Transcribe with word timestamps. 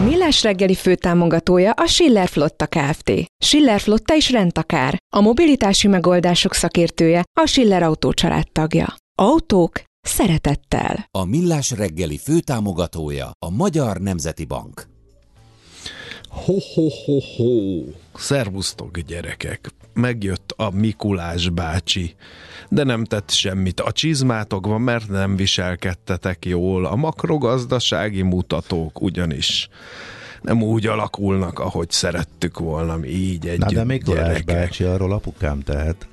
A 0.00 0.02
Millás 0.02 0.42
reggeli 0.42 0.74
főtámogatója 0.74 1.72
a 1.72 1.86
Schiller 1.86 2.28
Flotta 2.28 2.66
Kft. 2.66 3.12
Schiller 3.44 3.80
Flotta 3.80 4.14
is 4.14 4.30
rendtakár. 4.30 4.96
A 5.14 5.20
mobilitási 5.20 5.88
megoldások 5.88 6.54
szakértője 6.54 7.24
a 7.40 7.46
Schiller 7.46 7.82
Autó 7.82 8.12
tagja. 8.52 8.94
Autók 9.18 9.82
szeretettel. 10.00 11.06
A 11.10 11.24
Millás 11.24 11.70
reggeli 11.70 12.18
főtámogatója 12.18 13.30
a 13.38 13.50
Magyar 13.50 13.96
Nemzeti 13.96 14.44
Bank. 14.44 14.88
Ho-ho-ho-ho! 16.28 17.82
Szervusztok, 18.20 18.98
gyerekek! 18.98 19.70
Megjött 19.92 20.54
a 20.56 20.70
Mikulás 20.70 21.48
bácsi, 21.48 22.14
de 22.68 22.84
nem 22.84 23.04
tett 23.04 23.30
semmit 23.30 23.80
a 23.80 23.92
csizmátokban, 23.92 24.80
mert 24.80 25.08
nem 25.08 25.36
viselkedtetek 25.36 26.44
jól. 26.44 26.84
A 26.84 26.96
makrogazdasági 26.96 28.22
mutatók 28.22 29.00
ugyanis 29.00 29.68
nem 30.42 30.62
úgy 30.62 30.86
alakulnak, 30.86 31.58
ahogy 31.58 31.90
szerettük 31.90 32.58
volna, 32.58 32.96
mi 32.96 33.08
így 33.08 33.46
együtt, 33.46 33.64
Na 33.64 33.72
de 33.72 33.84
Mikulás 33.84 34.22
gyerekek. 34.22 34.44
bácsi, 34.44 34.84
arról 34.84 35.12
apukám 35.12 35.60
tehet. 35.60 36.08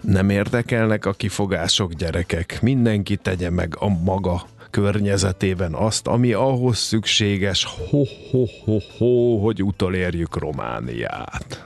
Nem 0.00 0.30
érdekelnek 0.30 1.06
a 1.06 1.12
kifogások, 1.12 1.92
gyerekek. 1.92 2.58
Mindenki 2.62 3.16
tegye 3.16 3.50
meg 3.50 3.76
a 3.78 3.88
maga 3.88 4.46
környezetében 4.72 5.74
azt, 5.74 6.06
ami 6.06 6.32
ahhoz 6.32 6.78
szükséges, 6.78 7.66
ho-ho-ho-ho, 7.90 9.38
hogy 9.38 9.62
utolérjük 9.62 10.38
Romániát. 10.38 11.64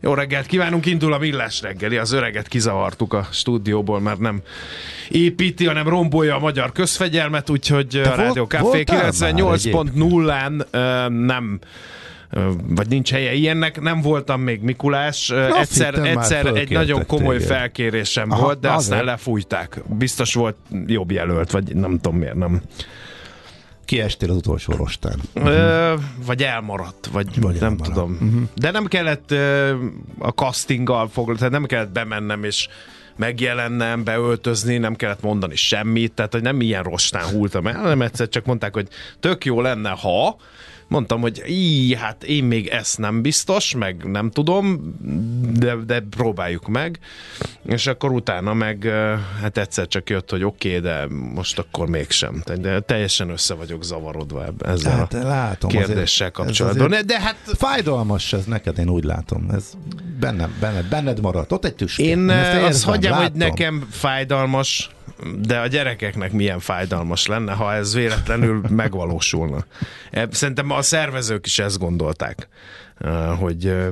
Jó 0.00 0.14
reggelt 0.14 0.46
kívánunk, 0.46 0.86
indul 0.86 1.12
a 1.12 1.18
millás 1.18 1.60
reggeli, 1.60 1.96
az 1.96 2.12
öreget 2.12 2.48
kizavartuk 2.48 3.12
a 3.12 3.28
stúdióból, 3.30 4.00
mert 4.00 4.18
nem 4.18 4.42
építi, 5.08 5.66
hanem 5.66 5.88
rombolja 5.88 6.36
a 6.36 6.38
magyar 6.38 6.72
közfegyelmet, 6.72 7.50
úgyhogy 7.50 7.96
a 7.96 8.02
volt- 8.04 8.16
Rádió 8.16 8.44
Café 8.44 8.62
voltál 8.62 9.02
már 9.02 9.12
98.0-án 9.12 10.66
ö, 10.70 11.08
nem 11.08 11.58
vagy 12.66 12.88
nincs 12.88 13.10
helye 13.10 13.32
ilyennek, 13.32 13.80
nem 13.80 14.00
voltam 14.00 14.40
még 14.40 14.60
Mikulás, 14.60 15.30
Azt 15.30 15.56
egyszer, 15.58 15.94
egyszer 15.94 16.46
egy 16.46 16.70
nagyon 16.70 17.06
komoly 17.06 17.36
téged. 17.36 17.50
felkérésem 17.50 18.30
Aha, 18.30 18.40
volt, 18.42 18.60
de 18.60 18.68
aztán 18.70 18.92
azért. 18.92 19.04
lefújták. 19.04 19.82
Biztos 19.86 20.34
volt 20.34 20.56
jobb 20.86 21.10
jelölt, 21.10 21.50
vagy 21.50 21.74
nem 21.76 21.98
tudom 21.98 22.18
miért 22.18 22.34
nem. 22.34 22.62
Kiestél 23.84 24.30
az 24.30 24.36
utolsó 24.36 24.72
rostán. 24.72 25.18
Ö, 25.34 25.94
vagy 26.26 26.42
elmaradt, 26.42 27.06
vagy, 27.12 27.26
Mhm. 27.26 27.40
Vagy 27.40 27.54
nem 27.54 27.62
elmaradt. 27.62 27.92
tudom. 27.92 28.10
Mhm. 28.12 28.42
De 28.54 28.70
nem 28.70 28.86
kellett 28.86 29.30
ö, 29.30 29.74
a 30.18 30.28
castinggal 30.28 31.08
foglalkozni, 31.08 31.48
nem 31.52 31.64
kellett 31.64 31.92
bemennem 31.92 32.44
és 32.44 32.68
megjelennem, 33.16 34.04
beöltözni, 34.04 34.78
nem 34.78 34.94
kellett 34.94 35.22
mondani 35.22 35.56
semmit, 35.56 36.12
tehát 36.12 36.32
hogy 36.32 36.42
nem 36.42 36.60
ilyen 36.60 36.82
rostán 36.82 37.24
húltam 37.24 37.66
el, 37.66 37.78
hanem 37.78 38.02
egyszer 38.02 38.28
csak 38.28 38.44
mondták, 38.44 38.74
hogy 38.74 38.88
tök 39.20 39.44
jó 39.44 39.60
lenne, 39.60 39.90
ha 39.90 40.36
mondtam, 40.88 41.20
hogy 41.20 41.42
így, 41.48 41.94
hát 41.94 42.24
én 42.24 42.44
még 42.44 42.66
ezt 42.66 42.98
nem 42.98 43.22
biztos, 43.22 43.74
meg 43.74 44.04
nem 44.04 44.30
tudom, 44.30 44.94
de, 45.52 45.74
de 45.86 46.00
próbáljuk 46.10 46.68
meg. 46.68 46.98
És 47.66 47.86
akkor 47.86 48.10
utána 48.12 48.54
meg 48.54 48.88
hát 49.40 49.58
egyszer 49.58 49.88
csak 49.88 50.10
jött, 50.10 50.30
hogy 50.30 50.44
oké, 50.44 50.68
okay, 50.68 50.80
de 50.80 51.06
most 51.34 51.58
akkor 51.58 51.88
mégsem. 51.88 52.42
De 52.60 52.80
teljesen 52.80 53.28
össze 53.30 53.54
vagyok 53.54 53.84
zavarodva 53.84 54.44
ezzel 54.64 54.96
Hát 54.96 55.14
a 55.14 55.22
látom. 55.26 55.70
kérdéssel 55.70 56.02
azért- 56.04 56.32
kapcsolatban. 56.32 56.86
azért 56.86 57.06
De 57.06 57.20
hát 57.20 57.36
Fájdalmas 57.44 58.32
ez 58.32 58.44
neked, 58.44 58.78
én 58.78 58.88
úgy 58.88 59.04
látom. 59.04 59.46
Ez 59.50 59.72
bennem, 60.20 60.54
benned, 60.60 60.88
benned 60.88 61.20
maradt. 61.20 61.52
Ott 61.52 61.64
egy 61.64 61.74
tüske. 61.74 62.02
én 62.02 62.30
eh, 62.30 62.64
azt 62.64 62.84
hagyjam, 62.84 63.18
hogy 63.18 63.32
nekem 63.32 63.86
fájdalmas, 63.90 64.90
de 65.38 65.58
a 65.58 65.66
gyerekeknek 65.66 66.32
milyen 66.32 66.60
fájdalmas 66.60 67.26
lenne, 67.26 67.52
ha 67.52 67.74
ez 67.74 67.94
véletlenül 67.94 68.60
megvalósulna. 68.68 69.64
Eh, 70.10 70.24
Szerintem 70.30 70.70
a 70.70 70.82
szervezők 70.82 71.46
is 71.46 71.58
ezt 71.58 71.78
gondolták, 71.78 72.48
eh, 72.98 73.38
hogy 73.38 73.66
eh, 73.66 73.86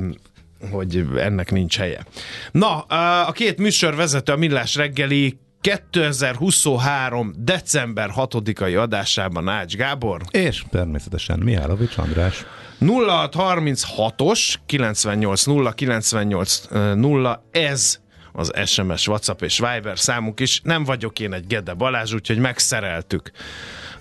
hogy 0.71 1.07
ennek 1.17 1.51
nincs 1.51 1.79
helye. 1.79 2.05
Na, 2.53 2.79
a 3.27 3.33
két 3.33 3.59
műsorvezető 3.59 4.33
a 4.33 4.37
Millás 4.37 4.75
reggeli 4.75 5.39
2023. 5.61 7.33
december 7.39 8.11
6-ai 8.17 8.79
adásában 8.81 9.49
Ács 9.49 9.77
Gábor, 9.77 10.21
És 10.31 10.65
természetesen 10.71 11.39
Mihálovics 11.39 11.99
András. 11.99 12.45
0636-os 12.81 14.55
98 14.67 15.45
0 15.45 15.73
98 15.73 16.61
0 16.95 17.45
ez 17.51 18.01
az 18.33 18.53
SMS, 18.65 19.09
WhatsApp 19.09 19.43
és 19.43 19.59
Viber 19.59 19.99
számunk 19.99 20.41
is. 20.41 20.61
Nem 20.65 20.85
vagyok 20.85 21.21
én 21.21 21.33
egy 21.33 21.47
Gede 21.47 21.75
Balázs, 21.75 22.13
úgyhogy 22.13 22.39
megszereltük 22.39 23.31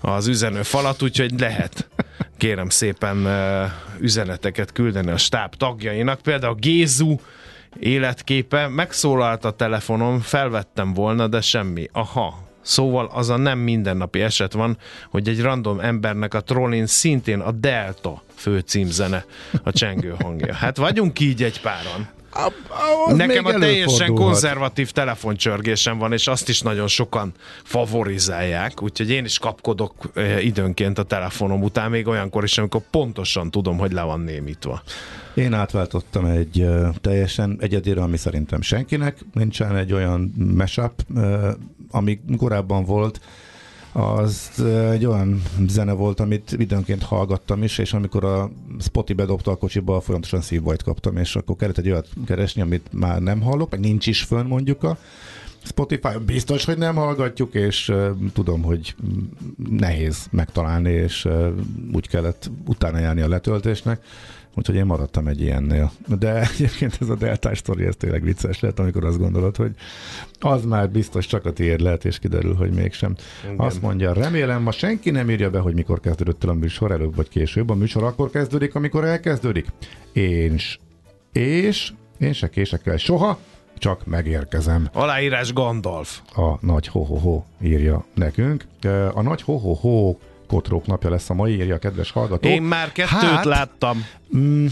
az 0.00 0.26
üzenő 0.26 0.62
falat, 0.62 1.02
úgyhogy 1.02 1.40
lehet 1.40 1.88
kérem 2.36 2.68
szépen 2.68 3.28
üzeneteket 4.00 4.72
küldeni 4.72 5.10
a 5.10 5.16
stáb 5.16 5.54
tagjainak. 5.54 6.20
Például 6.20 6.54
Gézu 6.54 7.16
életképe 7.80 8.68
megszólalt 8.68 9.44
a 9.44 9.50
telefonom, 9.50 10.20
felvettem 10.20 10.94
volna, 10.94 11.26
de 11.26 11.40
semmi. 11.40 11.88
Aha, 11.92 12.50
Szóval 12.64 13.10
az 13.12 13.28
a 13.28 13.36
nem 13.36 13.58
mindennapi 13.58 14.20
eset 14.20 14.52
van, 14.52 14.76
hogy 15.10 15.28
egy 15.28 15.40
random 15.40 15.80
embernek 15.80 16.34
a 16.34 16.40
trollin 16.40 16.86
szintén 16.86 17.40
a 17.40 17.50
Delta 17.50 18.22
főcímzene 18.34 19.24
a 19.62 19.72
csengő 19.72 20.14
hangja. 20.20 20.54
Hát 20.54 20.76
vagyunk 20.76 21.20
így 21.20 21.42
egy 21.42 21.60
páran. 21.60 22.08
Az 23.06 23.16
Nekem 23.16 23.44
a 23.44 23.52
teljesen 23.52 24.14
konzervatív 24.14 24.90
telefoncsörgésem 24.90 25.98
van, 25.98 26.12
és 26.12 26.26
azt 26.26 26.48
is 26.48 26.60
nagyon 26.60 26.88
sokan 26.88 27.32
favorizálják, 27.62 28.82
úgyhogy 28.82 29.10
én 29.10 29.24
is 29.24 29.38
kapkodok 29.38 29.94
eh, 30.14 30.44
időnként 30.44 30.98
a 30.98 31.02
telefonom 31.02 31.62
után, 31.62 31.90
még 31.90 32.06
olyankor 32.06 32.44
is, 32.44 32.58
amikor 32.58 32.82
pontosan 32.90 33.50
tudom, 33.50 33.78
hogy 33.78 33.92
le 33.92 34.02
van 34.02 34.20
némítva. 34.20 34.82
Én 35.34 35.52
átváltottam 35.52 36.24
egy 36.24 36.60
ö, 36.60 36.88
teljesen 37.00 37.56
egyedire, 37.60 38.02
ami 38.02 38.16
szerintem 38.16 38.60
senkinek 38.60 39.18
nincsen 39.32 39.76
egy 39.76 39.92
olyan 39.92 40.34
mashup, 40.56 40.92
ö, 41.14 41.50
ami 41.90 42.20
korábban 42.36 42.84
volt, 42.84 43.20
az 43.92 44.64
egy 44.90 45.06
olyan 45.06 45.42
zene 45.68 45.92
volt, 45.92 46.20
amit 46.20 46.52
időnként 46.58 47.02
hallgattam 47.02 47.62
is, 47.62 47.78
és 47.78 47.92
amikor 47.92 48.24
a 48.24 48.50
Spotify 48.80 49.18
bedobta 49.18 49.50
a 49.50 49.56
kocsiba, 49.56 50.00
folyamatosan 50.00 50.40
szívbajt 50.40 50.82
kaptam, 50.82 51.16
és 51.16 51.36
akkor 51.36 51.56
kellett 51.56 51.78
egy 51.78 51.90
olyat 51.90 52.08
keresni, 52.26 52.62
amit 52.62 52.88
már 52.92 53.20
nem 53.20 53.40
hallok, 53.40 53.70
meg 53.70 53.80
nincs 53.80 54.06
is 54.06 54.22
fönn 54.22 54.46
mondjuk 54.46 54.82
a 54.82 54.98
Spotify, 55.64 56.18
biztos, 56.26 56.64
hogy 56.64 56.78
nem 56.78 56.94
hallgatjuk, 56.94 57.54
és 57.54 57.88
uh, 57.88 58.08
tudom, 58.32 58.62
hogy 58.62 58.94
nehéz 59.70 60.26
megtalálni, 60.30 60.90
és 60.90 61.24
uh, 61.24 61.48
úgy 61.92 62.08
kellett 62.08 62.50
utána 62.66 62.98
járni 62.98 63.20
a 63.20 63.28
letöltésnek, 63.28 64.04
Úgyhogy 64.54 64.74
én 64.74 64.84
maradtam 64.84 65.26
egy 65.26 65.40
ilyennél. 65.40 65.92
De 66.18 66.40
egyébként 66.40 66.96
ez 67.00 67.08
a 67.08 67.14
deltás 67.14 67.58
sztori, 67.58 67.84
ez 67.84 67.96
tényleg 67.96 68.22
vicces 68.22 68.60
lehet, 68.60 68.78
amikor 68.78 69.04
azt 69.04 69.18
gondolod, 69.18 69.56
hogy 69.56 69.74
az 70.40 70.64
már 70.64 70.90
biztos 70.90 71.26
csak 71.26 71.44
a 71.44 71.52
tiéd 71.52 71.80
lehet, 71.80 72.04
és 72.04 72.18
kiderül, 72.18 72.54
hogy 72.54 72.70
mégsem. 72.70 73.14
Igen. 73.44 73.58
Azt 73.58 73.82
mondja, 73.82 74.12
remélem, 74.12 74.62
ma 74.62 74.70
senki 74.70 75.10
nem 75.10 75.30
írja 75.30 75.50
be, 75.50 75.58
hogy 75.58 75.74
mikor 75.74 76.00
kezdődött 76.00 76.44
el 76.44 76.50
a 76.50 76.54
műsor, 76.54 76.90
előbb 76.90 77.16
vagy 77.16 77.28
később. 77.28 77.70
A 77.70 77.74
műsor 77.74 78.02
akkor 78.04 78.30
kezdődik, 78.30 78.74
amikor 78.74 79.04
elkezdődik. 79.04 79.66
És, 80.12 80.78
és 81.32 81.92
én 82.18 82.32
se 82.32 82.48
kések 82.48 82.86
el 82.86 82.96
soha, 82.96 83.38
csak 83.78 84.06
megérkezem. 84.06 84.88
Aláírás 84.92 85.52
Gandalf. 85.52 86.20
A 86.34 86.58
nagy 86.60 86.86
ho-ho-ho 86.86 87.42
írja 87.62 88.04
nekünk. 88.14 88.64
A 89.14 89.22
nagy 89.22 89.42
ho-ho-ho 89.42 90.16
kotrók 90.52 90.86
napja 90.86 91.10
lesz 91.10 91.30
a 91.30 91.34
mai, 91.34 91.52
írja 91.52 91.74
a 91.74 91.78
kedves 91.78 92.10
hallgató. 92.10 92.48
Én 92.48 92.62
már 92.62 92.92
kettőt 92.92 93.08
hát, 93.08 93.44
láttam. 93.44 94.04
Mm, 94.36 94.66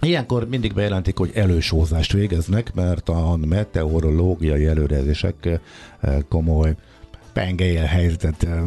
Ilyenkor 0.00 0.48
mindig 0.48 0.74
bejelentik, 0.74 1.18
hogy 1.18 1.30
elősózást 1.34 2.12
végeznek, 2.12 2.74
mert 2.74 3.08
a 3.08 3.36
meteorológiai 3.36 4.66
előrejelzések 4.66 5.34
eh, 5.46 6.18
komoly 6.28 6.74
pengelyel 7.32 7.86
helyzetet 7.86 8.42
eh, 8.42 8.62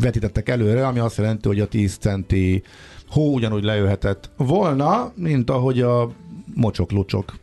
vetítettek 0.00 0.48
előre, 0.48 0.86
ami 0.86 0.98
azt 0.98 1.16
jelenti, 1.16 1.48
hogy 1.48 1.60
a 1.60 1.68
10 1.68 1.96
centi 1.96 2.62
hó 3.08 3.34
ugyanúgy 3.34 3.64
lejöhetett 3.64 4.30
volna, 4.36 5.12
mint 5.14 5.50
ahogy 5.50 5.80
a 5.80 6.10
mocsok-lucsok 6.54 7.34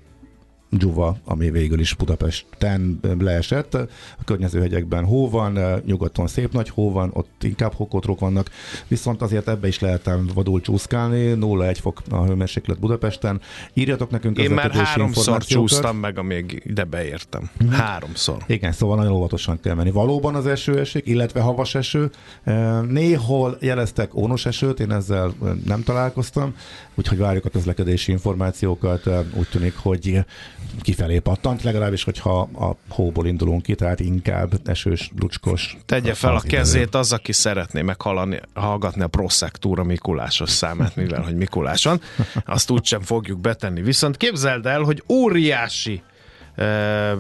dzsuva, 0.70 1.18
ami 1.26 1.52
végül 1.52 1.80
is 1.80 1.94
Budapesten 1.94 3.00
leesett. 3.20 3.74
A 4.18 4.24
környező 4.26 4.60
hegyekben 4.60 5.06
hó 5.06 5.30
van, 5.30 5.82
nyugaton 5.86 6.28
szép 6.28 6.54
nagy 6.54 6.70
hó 6.70 6.92
van, 6.92 7.10
ott 7.14 7.44
inkább 7.44 7.74
hokotrok 7.74 8.20
vannak, 8.20 8.50
viszont 8.88 9.22
azért 9.22 9.48
ebbe 9.48 9.68
is 9.68 9.80
lehet 9.80 10.10
vadul 10.34 10.62
csúszkálni, 10.62 11.34
0-1 11.36 11.78
fok 11.82 12.02
a 12.10 12.26
hőmérséklet 12.26 12.80
Budapesten. 12.80 13.42
Írjatok 13.74 14.10
nekünk 14.10 14.38
Én 14.38 14.52
már 14.52 14.72
háromszor 14.72 15.44
csúsztam 15.44 15.98
meg, 15.98 16.18
amíg 16.18 16.64
ide 16.66 16.84
beértem. 16.84 17.50
Mm-hmm. 17.64 17.74
Háromszor. 17.74 18.44
Igen, 18.48 18.72
szóval 18.72 18.96
nagyon 18.96 19.12
óvatosan 19.12 19.60
kell 19.60 19.74
menni. 19.74 19.92
Valóban 19.92 20.36
az 20.36 20.48
eső 20.48 20.80
esik, 20.80 21.08
illetve 21.08 21.42
havas 21.42 21.76
eső. 21.76 22.10
Néhol 22.88 23.58
jeleztek 23.62 24.16
ónos 24.16 24.46
esőt, 24.46 24.80
én 24.80 24.92
ezzel 24.92 25.34
nem 25.66 25.84
találkoztam, 25.84 26.54
úgyhogy 26.96 27.18
várjuk 27.18 27.46
a 27.46 27.50
közlekedési 27.50 28.12
információkat. 28.12 29.10
Úgy 29.34 29.48
tűnik, 29.52 29.76
hogy 29.76 30.20
kifelé 30.82 31.20
pattant, 31.20 31.64
legalábbis, 31.64 32.04
hogyha 32.04 32.40
a 32.40 32.76
hóból 32.90 33.28
indulunk 33.28 33.62
ki, 33.62 33.76
tehát 33.76 34.00
inkább 34.00 34.60
esős, 34.66 35.12
lucskos. 35.20 35.78
Tegye 35.86 36.14
fel 36.14 36.36
a 36.36 36.42
kezét 36.42 36.96
az, 36.96 37.14
aki 37.14 37.32
szeretné 37.32 37.82
meghallani, 37.82 38.40
hallgatni 38.54 39.02
a 39.02 39.08
Proszektúra 39.08 39.84
Mikulásos 39.84 40.50
számát, 40.50 40.96
mivel 40.96 41.22
hogy 41.22 41.36
Mikuláson, 41.36 42.02
azt 42.46 42.70
úgysem 42.70 43.02
fogjuk 43.02 43.40
betenni. 43.40 43.82
Viszont 43.82 44.18
képzeld 44.18 44.66
el, 44.66 44.82
hogy 44.82 45.04
óriási 45.10 46.02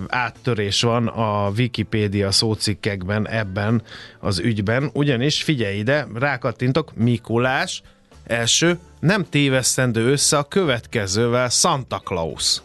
áttörés 0.08 0.82
van 0.82 1.08
a 1.08 1.50
Wikipédia 1.58 2.32
szócikkekben 2.32 3.28
ebben 3.28 3.82
az 4.20 4.40
ügyben, 4.40 4.90
ugyanis 4.94 5.44
figyelj 5.44 5.78
ide, 5.78 6.08
rákattintok, 6.14 6.96
Mikulás, 6.96 7.82
első, 8.24 8.80
nem 9.00 9.26
tévesztendő 9.30 10.12
össze 10.12 10.38
a 10.38 10.44
következővel 10.44 11.50
Santa 11.50 11.98
Claus. 11.98 12.62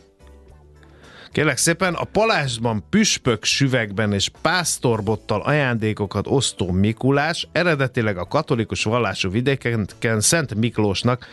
Kérlek 1.33 1.57
szépen, 1.57 1.95
a 1.95 2.05
palásban 2.05 2.85
püspök 2.91 3.45
süvegben 3.45 4.13
és 4.13 4.31
pásztorbottal 4.43 5.41
ajándékokat 5.41 6.27
osztó 6.27 6.71
Mikulás 6.71 7.49
eredetileg 7.53 8.19
a 8.19 8.25
katolikus 8.27 8.85
vallású 8.85 9.31
vidéken 9.31 9.89
Szent 10.21 10.55
Miklósnak 10.55 11.27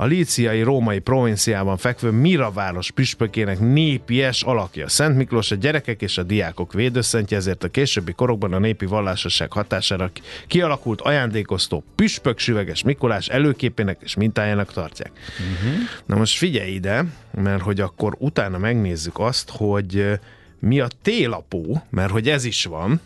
a 0.00 0.04
líciai 0.04 0.62
római 0.62 0.98
provinciában 0.98 1.76
fekvő 1.76 2.10
Mira 2.10 2.50
város 2.50 2.90
püspökének 2.90 3.60
népies 3.60 4.42
alakja. 4.42 4.88
Szent 4.88 5.16
Miklós 5.16 5.50
a 5.50 5.54
gyerekek 5.54 6.02
és 6.02 6.18
a 6.18 6.22
diákok 6.22 6.72
védőszentje, 6.72 7.36
ezért 7.36 7.64
a 7.64 7.68
későbbi 7.68 8.12
korokban 8.12 8.52
a 8.52 8.58
népi 8.58 8.86
vallásosság 8.86 9.52
hatására 9.52 10.10
kialakult 10.46 11.00
ajándékoztó 11.00 11.84
püspök 11.94 12.38
süveges 12.38 12.82
Mikulás 12.82 13.28
előképének 13.28 13.98
és 14.02 14.14
mintájának 14.14 14.72
tartják. 14.72 15.10
Uh-huh. 15.14 15.78
Na 16.06 16.16
most 16.16 16.36
figyelj 16.36 16.70
ide, 16.70 17.04
mert 17.30 17.62
hogy 17.62 17.80
akkor 17.80 18.16
utána 18.18 18.58
megnézzük 18.58 19.18
azt, 19.18 19.50
hogy 19.50 20.18
mi 20.58 20.80
a 20.80 20.88
télapó, 21.02 21.82
mert 21.90 22.10
hogy 22.10 22.28
ez 22.28 22.44
is 22.44 22.64
van, 22.64 23.00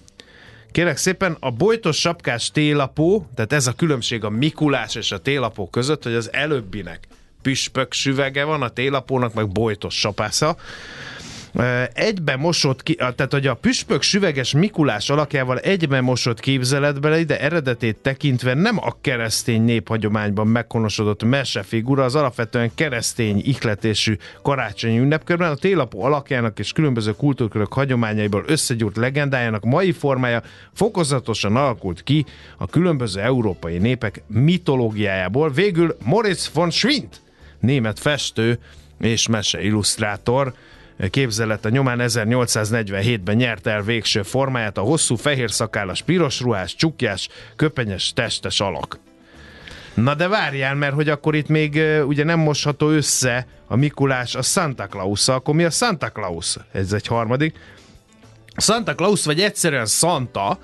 Kérek 0.72 0.96
szépen, 0.96 1.36
a 1.40 1.50
bojtos 1.50 1.98
sapkás 1.98 2.50
télapó, 2.50 3.26
tehát 3.34 3.52
ez 3.52 3.66
a 3.66 3.72
különbség 3.72 4.24
a 4.24 4.30
Mikulás 4.30 4.94
és 4.94 5.12
a 5.12 5.18
télapó 5.18 5.68
között, 5.68 6.02
hogy 6.02 6.14
az 6.14 6.32
előbbinek 6.32 7.06
püspök 7.42 7.92
süvege 7.92 8.44
van, 8.44 8.62
a 8.62 8.68
télapónak 8.68 9.34
meg 9.34 9.48
bojtos 9.48 9.98
sapásza 9.98 10.56
egybe 11.92 12.36
mosott, 12.36 12.82
ki, 12.82 12.94
tehát 12.94 13.26
hogy 13.30 13.46
a 13.46 13.54
püspök 13.54 14.02
süveges 14.02 14.52
Mikulás 14.52 15.10
alakjával 15.10 15.58
egybe 15.58 16.00
mosott 16.00 16.40
képzeletbele, 16.40 17.18
ide 17.18 17.40
eredetét 17.40 17.96
tekintve 17.96 18.54
nem 18.54 18.78
a 18.78 18.96
keresztény 19.00 19.62
néphagyományban 19.62 20.46
meghonosodott 20.46 21.24
mesefigura, 21.24 22.04
az 22.04 22.14
alapvetően 22.14 22.74
keresztény 22.74 23.42
ihletésű 23.44 24.16
karácsonyi 24.42 24.98
ünnepkörben, 24.98 25.50
a 25.50 25.54
télapó 25.54 26.02
alakjának 26.02 26.58
és 26.58 26.72
különböző 26.72 27.12
kultúrkörök 27.12 27.72
hagyományaiból 27.72 28.44
összegyúrt 28.46 28.96
legendájának 28.96 29.64
mai 29.64 29.92
formája 29.92 30.42
fokozatosan 30.72 31.56
alakult 31.56 32.02
ki 32.02 32.24
a 32.56 32.66
különböző 32.66 33.20
európai 33.20 33.78
népek 33.78 34.22
mitológiájából. 34.26 35.50
Végül 35.50 35.96
Moritz 36.04 36.50
von 36.54 36.70
Schwind, 36.70 37.08
német 37.60 37.98
festő 37.98 38.58
és 39.00 39.28
mese 39.28 39.62
illusztrátor, 39.62 40.54
képzelete 41.10 41.68
nyomán 41.68 41.98
1847-ben 42.02 43.36
nyerte 43.36 43.70
el 43.70 43.82
végső 43.82 44.22
formáját 44.22 44.78
a 44.78 44.80
hosszú 44.80 45.16
fehér 45.16 45.50
szakállas, 45.50 46.02
piros 46.02 46.40
ruhás, 46.40 46.74
csukjás, 46.74 47.28
köpenyes, 47.56 48.12
testes 48.12 48.60
alak. 48.60 48.98
Na 49.94 50.14
de 50.14 50.28
várjál, 50.28 50.74
mert 50.74 50.94
hogy 50.94 51.08
akkor 51.08 51.34
itt 51.34 51.48
még 51.48 51.82
ugye 52.06 52.24
nem 52.24 52.38
mosható 52.38 52.88
össze 52.88 53.46
a 53.66 53.76
Mikulás 53.76 54.34
a 54.34 54.42
Santa 54.42 54.86
claus 54.86 55.28
akkor 55.28 55.54
mi 55.54 55.64
a 55.64 55.70
Santa 55.70 56.10
Claus? 56.10 56.56
Ez 56.72 56.92
egy 56.92 57.06
harmadik. 57.06 57.58
Santa 58.56 58.94
Claus 58.94 59.24
vagy 59.24 59.40
egyszerűen 59.40 59.86
Santa, 59.86 60.58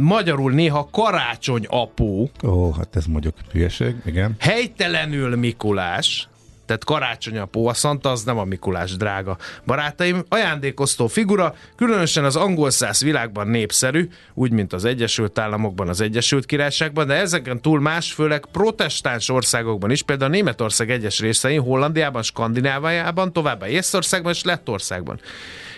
magyarul 0.00 0.52
néha 0.52 0.88
karácsony 0.90 1.66
apó. 1.68 2.30
Ó, 2.44 2.72
hát 2.72 2.96
ez 2.96 3.04
mondjuk 3.04 3.34
hülyeség, 3.52 3.94
igen. 4.04 4.34
Helytelenül 4.38 5.36
Mikulás, 5.36 6.28
tehát 6.66 6.84
karácsonyapó, 6.84 7.66
a 7.66 7.74
Santa 7.74 8.10
az 8.10 8.24
nem 8.24 8.38
a 8.38 8.44
Mikulás, 8.44 8.96
drága 8.96 9.36
barátaim. 9.66 10.24
Ajándékoztó 10.28 11.06
figura, 11.06 11.54
különösen 11.76 12.24
az 12.24 12.36
angol 12.36 12.70
száz 12.70 13.02
világban 13.02 13.48
népszerű, 13.48 14.08
úgy, 14.34 14.50
mint 14.50 14.72
az 14.72 14.84
Egyesült 14.84 15.38
Államokban, 15.38 15.88
az 15.88 16.00
Egyesült 16.00 16.46
Királyságban, 16.46 17.06
de 17.06 17.14
ezeken 17.14 17.60
túl 17.60 17.80
más, 17.80 18.12
főleg 18.12 18.46
protestáns 18.52 19.28
országokban 19.28 19.90
is, 19.90 20.02
például 20.02 20.30
Németország 20.30 20.90
egyes 20.90 21.20
részein, 21.20 21.60
Hollandiában, 21.60 22.22
Skandináviában, 22.22 23.32
továbbá 23.32 23.68
Észországban 23.68 24.32
és 24.32 24.44
Lettországban. 24.44 25.20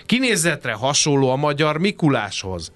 Kinézetre 0.07 0.73
hasonló 0.73 1.31
a 1.31 1.37
magyar 1.37 1.79
Mikuláshoz, 1.79 2.73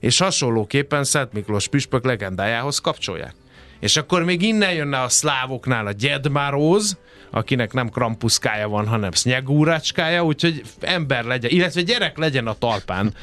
és 0.00 0.18
hasonlóképpen 0.18 1.04
Szent 1.04 1.32
Miklós 1.32 1.68
püspök 1.68 2.04
legendájához 2.04 2.78
kapcsolják. 2.78 3.34
És 3.80 3.96
akkor 3.96 4.24
még 4.24 4.42
innen 4.42 4.72
jönne 4.72 5.00
a 5.00 5.08
szlávoknál 5.08 5.86
a 5.86 5.92
Gyedmaróz, 5.92 6.98
akinek 7.30 7.72
nem 7.72 7.88
krampuszkája 7.88 8.68
van, 8.68 8.86
hanem 8.86 9.10
sznyegúrácskája, 9.10 10.24
úgyhogy 10.24 10.62
ember 10.80 11.24
legyen, 11.24 11.50
illetve 11.50 11.82
gyerek 11.82 12.18
legyen 12.18 12.46
a 12.46 12.54
talpán, 12.58 13.14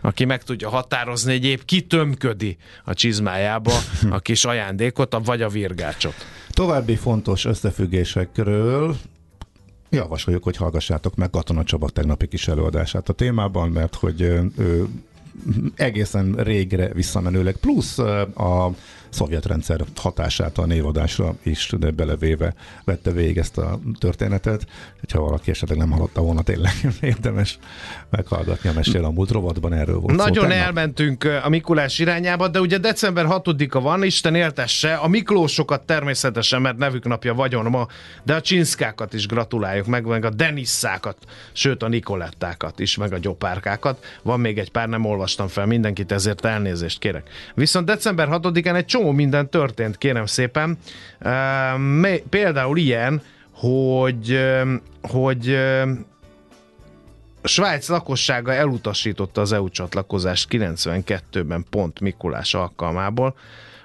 aki 0.00 0.24
meg 0.24 0.42
tudja 0.42 0.68
határozni, 0.68 1.32
hogy 1.32 1.44
épp 1.44 1.60
kitömködi 1.64 2.56
a 2.84 2.94
csizmájába 2.94 3.72
a 4.10 4.18
kis 4.18 4.44
ajándékot, 4.44 5.16
vagy 5.24 5.42
a 5.42 5.48
virgácsot. 5.48 6.14
További 6.50 6.96
fontos 6.96 7.44
összefüggésekről 7.44 8.96
javasoljuk, 9.90 10.42
hogy 10.42 10.56
hallgassátok 10.56 11.14
meg 11.14 11.30
Katona 11.30 11.64
Csaba 11.64 11.88
tegnapi 11.88 12.28
kis 12.28 12.48
előadását 12.48 13.08
a 13.08 13.12
témában, 13.12 13.70
mert 13.70 13.94
hogy 13.94 14.20
ő 14.20 14.86
egészen 15.74 16.34
régre 16.34 16.92
visszamenőleg, 16.92 17.56
plusz 17.56 17.98
a 17.98 18.70
szovjet 19.10 19.46
rendszer 19.46 19.84
hatását 19.96 20.58
a 20.58 20.66
névadásra 20.66 21.34
is 21.42 21.72
de 21.78 21.90
belevéve 21.90 22.54
vette 22.84 23.10
végig 23.10 23.38
ezt 23.38 23.58
a 23.58 23.78
történetet. 23.98 24.66
Ha 25.12 25.20
valaki 25.20 25.50
esetleg 25.50 25.78
nem 25.78 25.90
hallotta 25.90 26.20
volna, 26.20 26.42
tényleg 26.42 26.72
érdemes 27.00 27.58
meghallgatni 28.10 28.68
a 28.68 28.72
mesél 28.72 29.04
a 29.04 29.10
múlt 29.10 29.30
rovatban, 29.30 29.72
erről 29.72 29.98
volt 29.98 30.16
Nagyon 30.16 30.50
szó, 30.50 30.56
elmentünk 30.56 31.24
a 31.42 31.48
Mikulás 31.48 31.98
irányába, 31.98 32.48
de 32.48 32.60
ugye 32.60 32.78
december 32.78 33.26
6-a 33.28 33.80
van, 33.80 34.04
Isten 34.04 34.34
éltesse, 34.34 34.94
a 34.94 35.08
Miklósokat 35.08 35.82
természetesen, 35.82 36.60
mert 36.60 36.76
nevük 36.76 37.04
napja 37.04 37.34
vagyon 37.34 37.64
ma, 37.64 37.86
de 38.22 38.34
a 38.34 38.40
csinszkákat 38.40 39.12
is 39.12 39.26
gratuláljuk 39.26 39.86
meg, 39.86 40.04
meg 40.04 40.24
a 40.24 40.30
Denisszákat, 40.30 41.16
sőt 41.52 41.82
a 41.82 41.88
Nikolettákat 41.88 42.78
is, 42.78 42.96
meg 42.96 43.12
a 43.12 43.18
gyopárkákat. 43.18 44.04
Van 44.22 44.40
még 44.40 44.58
egy 44.58 44.70
pár 44.70 44.88
nem 44.88 45.04
olvastam 45.04 45.48
fel 45.48 45.66
mindenkit, 45.66 46.12
ezért 46.12 46.44
elnézést 46.44 46.98
kérek. 46.98 47.28
Viszont 47.54 47.86
december 47.86 48.28
6-án 48.30 48.76
egy 48.76 48.84
csomó 48.98 49.12
minden 49.12 49.50
történt, 49.50 49.98
kérem 49.98 50.26
szépen. 50.26 50.78
Például 52.28 52.78
ilyen, 52.78 53.22
hogy, 53.52 54.38
hogy 55.02 55.58
Svájc 57.42 57.88
lakossága 57.88 58.52
elutasította 58.52 59.40
az 59.40 59.52
EU 59.52 59.68
csatlakozást 59.68 60.48
92-ben 60.50 61.66
pont 61.70 62.00
Mikulás 62.00 62.54
alkalmából. 62.54 63.34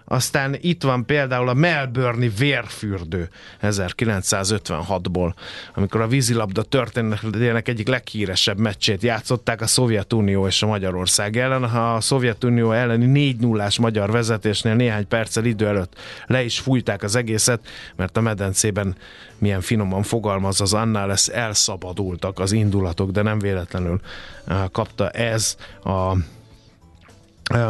Aztán 0.05 0.57
itt 0.61 0.83
van 0.83 1.05
például 1.05 1.49
a 1.49 1.53
Melbourne 1.53 2.27
vérfürdő 2.37 3.29
1956-ból, 3.61 5.33
amikor 5.75 6.01
a 6.01 6.07
vízilabda 6.07 6.63
történetének 6.63 7.67
egyik 7.67 7.87
leghíresebb 7.87 8.59
meccsét 8.59 9.03
játszották 9.03 9.61
a 9.61 9.67
Szovjetunió 9.67 10.47
és 10.47 10.61
a 10.61 10.67
Magyarország 10.67 11.37
ellen. 11.37 11.63
A 11.63 12.01
Szovjetunió 12.01 12.71
elleni 12.71 13.05
4 13.05 13.39
0 13.39 13.67
magyar 13.79 14.11
vezetésnél 14.11 14.75
néhány 14.75 15.07
perccel 15.07 15.45
idő 15.45 15.67
előtt 15.67 15.95
le 16.25 16.43
is 16.43 16.59
fújták 16.59 17.03
az 17.03 17.15
egészet, 17.15 17.67
mert 17.95 18.17
a 18.17 18.21
medencében 18.21 18.95
milyen 19.37 19.61
finoman 19.61 20.03
fogalmaz 20.03 20.61
az 20.61 20.73
annál 20.73 21.07
lesz 21.07 21.27
elszabadultak 21.27 22.39
az 22.39 22.51
indulatok, 22.51 23.11
de 23.11 23.21
nem 23.21 23.39
véletlenül 23.39 23.99
eh, 24.47 24.63
kapta 24.71 25.09
ez 25.09 25.57
a 25.83 26.15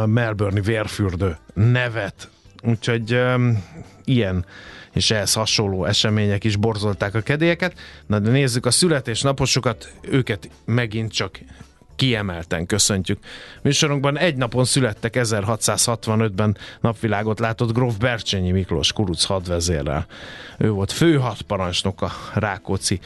Melbourne 0.06 0.60
vérfürdő 0.60 1.36
nevet. 1.54 2.28
Úgyhogy 2.62 3.14
um, 3.14 3.64
ilyen 4.04 4.44
és 4.92 5.10
ehhez 5.10 5.32
hasonló 5.32 5.84
események 5.84 6.44
is 6.44 6.56
borzolták 6.56 7.14
a 7.14 7.20
kedélyeket. 7.20 7.78
Na 8.06 8.18
de 8.18 8.30
nézzük 8.30 8.66
a 8.66 8.70
születésnaposokat, 8.70 9.92
őket 10.02 10.50
megint 10.64 11.12
csak 11.12 11.38
kiemelten 11.96 12.66
köszöntjük. 12.66 13.18
Műsorunkban 13.62 14.18
egy 14.18 14.36
napon 14.36 14.64
születtek 14.64 15.14
1665-ben 15.18 16.56
napvilágot 16.80 17.38
látott 17.38 17.72
Gróf 17.72 17.96
Bercsényi 17.96 18.50
Miklós 18.50 18.92
kuruc 18.92 19.24
hadvezérrel. 19.24 20.06
Ő 20.58 20.70
volt 20.70 20.92
főhadparancsnok 20.92 22.02
a 22.02 22.12
Rákóczi 22.34 23.00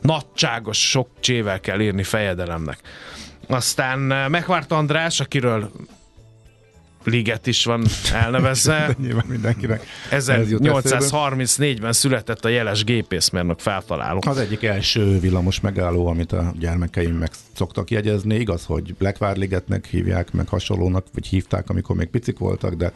nagyságos 0.00 0.88
sok 0.88 1.08
csével 1.20 1.60
kell 1.60 1.80
írni 1.80 2.02
fejedelemnek. 2.02 2.78
Aztán 3.48 4.12
eh, 4.12 4.28
megvárt 4.28 4.72
András, 4.72 5.20
akiről 5.20 5.70
liget 7.06 7.46
is 7.46 7.64
van 7.64 7.84
elnevezve. 8.12 8.94
Nyilván 9.02 9.26
mindenkinek. 9.28 9.86
1834-ben 10.10 11.92
született 11.92 12.44
a 12.44 12.48
jeles 12.48 12.84
gépészmérnök 12.84 13.58
feltaláló. 13.58 14.18
Az 14.26 14.38
egyik 14.38 14.62
első 14.62 15.18
villamos 15.20 15.60
megálló, 15.60 16.06
amit 16.06 16.32
a 16.32 16.52
gyermekeim 16.58 17.14
meg 17.14 17.30
szoktak 17.52 17.90
jegyezni. 17.90 18.34
Igaz, 18.34 18.64
hogy 18.64 18.94
Blackvár-ligetnek 18.94 19.86
hívják, 19.86 20.32
meg 20.32 20.48
hasonlónak, 20.48 21.06
vagy 21.14 21.26
hívták, 21.26 21.70
amikor 21.70 21.96
még 21.96 22.08
picik 22.08 22.38
voltak, 22.38 22.74
de 22.74 22.92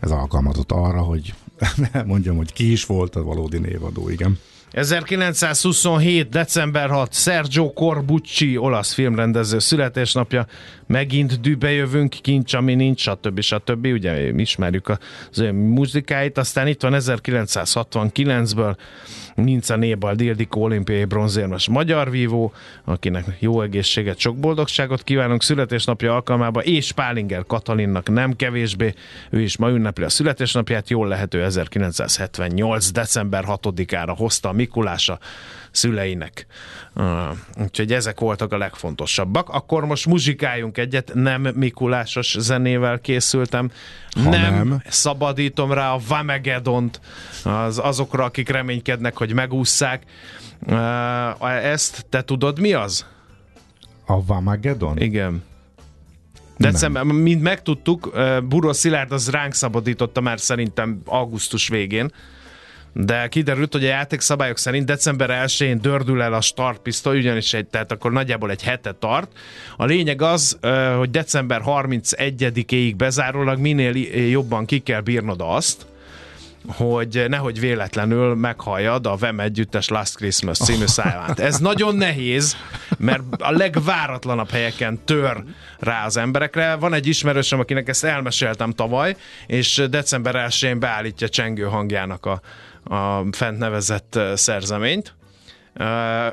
ez 0.00 0.10
alkalmazott 0.10 0.72
arra, 0.72 1.00
hogy 1.00 1.34
mondjam, 2.04 2.36
hogy 2.36 2.52
ki 2.52 2.72
is 2.72 2.84
volt 2.84 3.16
a 3.16 3.22
valódi 3.22 3.58
névadó, 3.58 4.08
igen. 4.08 4.38
1927. 4.72 6.28
december 6.28 6.90
6. 6.90 7.14
Sergio 7.14 7.72
Corbucci, 7.72 8.56
olasz 8.56 8.92
filmrendező 8.92 9.58
születésnapja. 9.58 10.46
Megint 10.86 11.40
dűbe 11.40 11.70
jövünk, 11.70 12.10
kincs, 12.20 12.54
ami 12.54 12.74
nincs, 12.74 13.00
stb. 13.00 13.40
stb. 13.40 13.86
Ugye 13.86 14.28
ismerjük 14.28 14.88
az 15.30 15.38
ő 15.38 15.52
muzikáit. 15.52 16.38
Aztán 16.38 16.66
itt 16.66 16.82
van 16.82 16.94
1969-ből 16.96 18.76
Minca 19.34 19.76
Nébal 19.76 20.18
Ildikó 20.18 20.62
olimpiai 20.62 21.04
bronzérmes 21.04 21.68
magyar 21.68 22.10
vívó, 22.10 22.52
akinek 22.84 23.24
jó 23.38 23.62
egészséget, 23.62 24.18
sok 24.18 24.36
boldogságot 24.36 25.02
kívánunk 25.02 25.42
születésnapja 25.42 26.14
alkalmába, 26.14 26.62
és 26.62 26.92
Pálinger 26.92 27.44
Katalinnak 27.46 28.08
nem 28.08 28.36
kevésbé, 28.36 28.94
ő 29.30 29.40
is 29.40 29.56
ma 29.56 29.68
ünnepli 29.68 30.04
a 30.04 30.08
születésnapját, 30.08 30.90
jól 30.90 31.08
lehető 31.08 31.44
1978. 31.44 32.90
december 32.90 33.44
6-ára 33.46 34.14
hozta 34.16 34.48
a 34.48 34.52
Mikulása 34.52 35.18
szüleinek. 35.70 36.46
Úgyhogy 37.62 37.92
ezek 37.92 38.20
voltak 38.20 38.52
a 38.52 38.58
legfontosabbak. 38.58 39.48
Akkor 39.48 39.84
most 39.84 40.06
muzsikáljunk 40.06 40.78
egyet, 40.78 41.10
nem 41.14 41.42
Mikulásos 41.54 42.36
zenével 42.38 43.00
készültem, 43.00 43.70
ha 44.24 44.30
nem, 44.30 44.54
nem 44.54 44.82
szabadítom 44.88 45.72
rá 45.72 45.92
a 45.92 46.00
Vamegedont 46.08 47.00
az, 47.44 47.78
azokra, 47.78 48.24
akik 48.24 48.48
reménykednek, 48.48 49.16
hogy 49.16 49.32
megússzák. 49.32 50.02
Ezt 51.62 52.06
te 52.08 52.22
tudod 52.22 52.60
mi 52.60 52.72
az? 52.72 53.06
A 54.06 54.24
Vamagedon? 54.24 54.98
Igen. 54.98 55.42
December, 56.56 57.02
mint 57.02 57.42
megtudtuk, 57.42 58.18
Buró 58.48 58.72
Szilárd 58.72 59.12
az 59.12 59.30
ránk 59.30 59.54
szabadította 59.54 60.20
már 60.20 60.40
szerintem 60.40 61.00
augusztus 61.04 61.68
végén, 61.68 62.12
de 62.92 63.28
kiderült, 63.28 63.72
hogy 63.72 63.84
a 63.84 63.88
játékszabályok 63.88 64.58
szerint 64.58 64.86
december 64.86 65.44
1-én 65.46 65.80
dördül 65.80 66.22
el 66.22 66.32
a 66.32 66.40
startpisztoly, 66.40 67.18
ugyanis 67.18 67.54
egy, 67.54 67.66
tehát 67.66 67.92
akkor 67.92 68.12
nagyjából 68.12 68.50
egy 68.50 68.62
hete 68.62 68.92
tart. 68.92 69.32
A 69.76 69.84
lényeg 69.84 70.22
az, 70.22 70.58
hogy 70.96 71.10
december 71.10 71.62
31-ig 71.66 72.94
bezárólag 72.96 73.58
minél 73.58 73.96
jobban 74.30 74.64
ki 74.64 74.78
kell 74.78 75.00
bírnod 75.00 75.40
azt, 75.42 75.86
hogy 76.66 77.24
nehogy 77.28 77.60
véletlenül 77.60 78.34
meghalljad 78.34 79.06
a 79.06 79.16
Vem 79.16 79.40
együttes 79.40 79.88
Last 79.88 80.16
Christmas 80.16 80.58
című 80.58 80.86
száját. 80.96 81.40
Ez 81.40 81.58
nagyon 81.58 81.94
nehéz, 81.94 82.56
mert 82.98 83.22
a 83.38 83.50
legváratlanabb 83.50 84.50
helyeken 84.50 85.04
tör 85.04 85.42
rá 85.78 86.04
az 86.04 86.16
emberekre. 86.16 86.74
Van 86.74 86.94
egy 86.94 87.06
ismerősöm, 87.06 87.58
akinek 87.58 87.88
ezt 87.88 88.04
elmeséltem 88.04 88.70
tavaly, 88.70 89.16
és 89.46 89.82
december 89.90 90.46
1-én 90.48 90.78
beállítja 90.78 91.28
csengő 91.28 91.62
hangjának 91.62 92.26
a, 92.26 92.40
a 92.84 93.24
fent 93.32 93.58
nevezett 93.58 94.18
szerzeményt. 94.34 95.14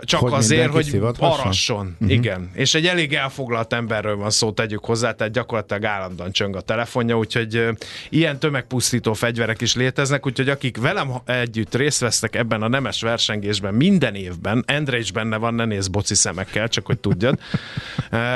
Csak 0.01 0.19
hogy 0.19 0.33
azért, 0.33 0.71
hogy 0.71 0.99
harasson. 1.19 1.95
Uh-huh. 1.99 2.11
Igen. 2.11 2.49
És 2.53 2.73
egy 2.73 2.85
elég 2.85 3.13
elfoglalt 3.13 3.73
emberről 3.73 4.15
van 4.15 4.29
szó, 4.29 4.51
tegyük 4.51 4.85
hozzá, 4.85 5.11
tehát 5.11 5.33
gyakorlatilag 5.33 5.85
állandóan 5.85 6.31
csöng 6.31 6.55
a 6.55 6.61
telefonja, 6.61 7.17
úgyhogy 7.17 7.65
ilyen 8.09 8.39
tömegpusztító 8.39 9.13
fegyverek 9.13 9.61
is 9.61 9.75
léteznek, 9.75 10.25
úgyhogy 10.25 10.49
akik 10.49 10.77
velem 10.77 11.11
együtt 11.25 11.75
részt 11.75 11.99
vesznek 11.99 12.35
ebben 12.35 12.61
a 12.61 12.67
nemes 12.67 13.01
versengésben 13.01 13.73
minden 13.73 14.15
évben, 14.15 14.63
Endre 14.67 14.97
is 14.97 15.11
benne 15.11 15.37
van, 15.37 15.53
ne 15.53 15.65
néz 15.65 15.87
boci 15.87 16.15
szemekkel, 16.15 16.67
csak 16.67 16.85
hogy 16.85 16.99
tudjad, 16.99 17.39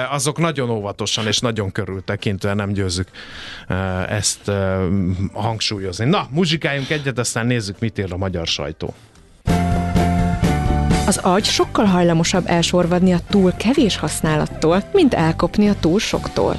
azok 0.09 0.37
nagyon 0.37 0.69
óvatosan 0.69 1.27
és 1.27 1.39
nagyon 1.39 1.71
körültekintően 1.71 2.55
nem 2.55 2.71
győzzük 2.71 3.07
ezt 4.07 4.51
hangsúlyozni. 5.33 6.05
Na, 6.05 6.27
muzsikáljunk 6.29 6.89
egyet, 6.89 7.19
aztán 7.19 7.45
nézzük, 7.45 7.79
mit 7.79 7.97
ír 7.99 8.13
a 8.13 8.17
magyar 8.17 8.47
sajtó. 8.47 8.93
Az 11.05 11.17
agy 11.17 11.43
sokkal 11.43 11.85
hajlamosabb 11.85 12.43
elsorvadni 12.45 13.13
a 13.13 13.19
túl 13.29 13.53
kevés 13.53 13.97
használattól, 13.97 14.83
mint 14.93 15.13
elkopni 15.13 15.69
a 15.69 15.75
túl 15.79 15.99
soktól. 15.99 16.55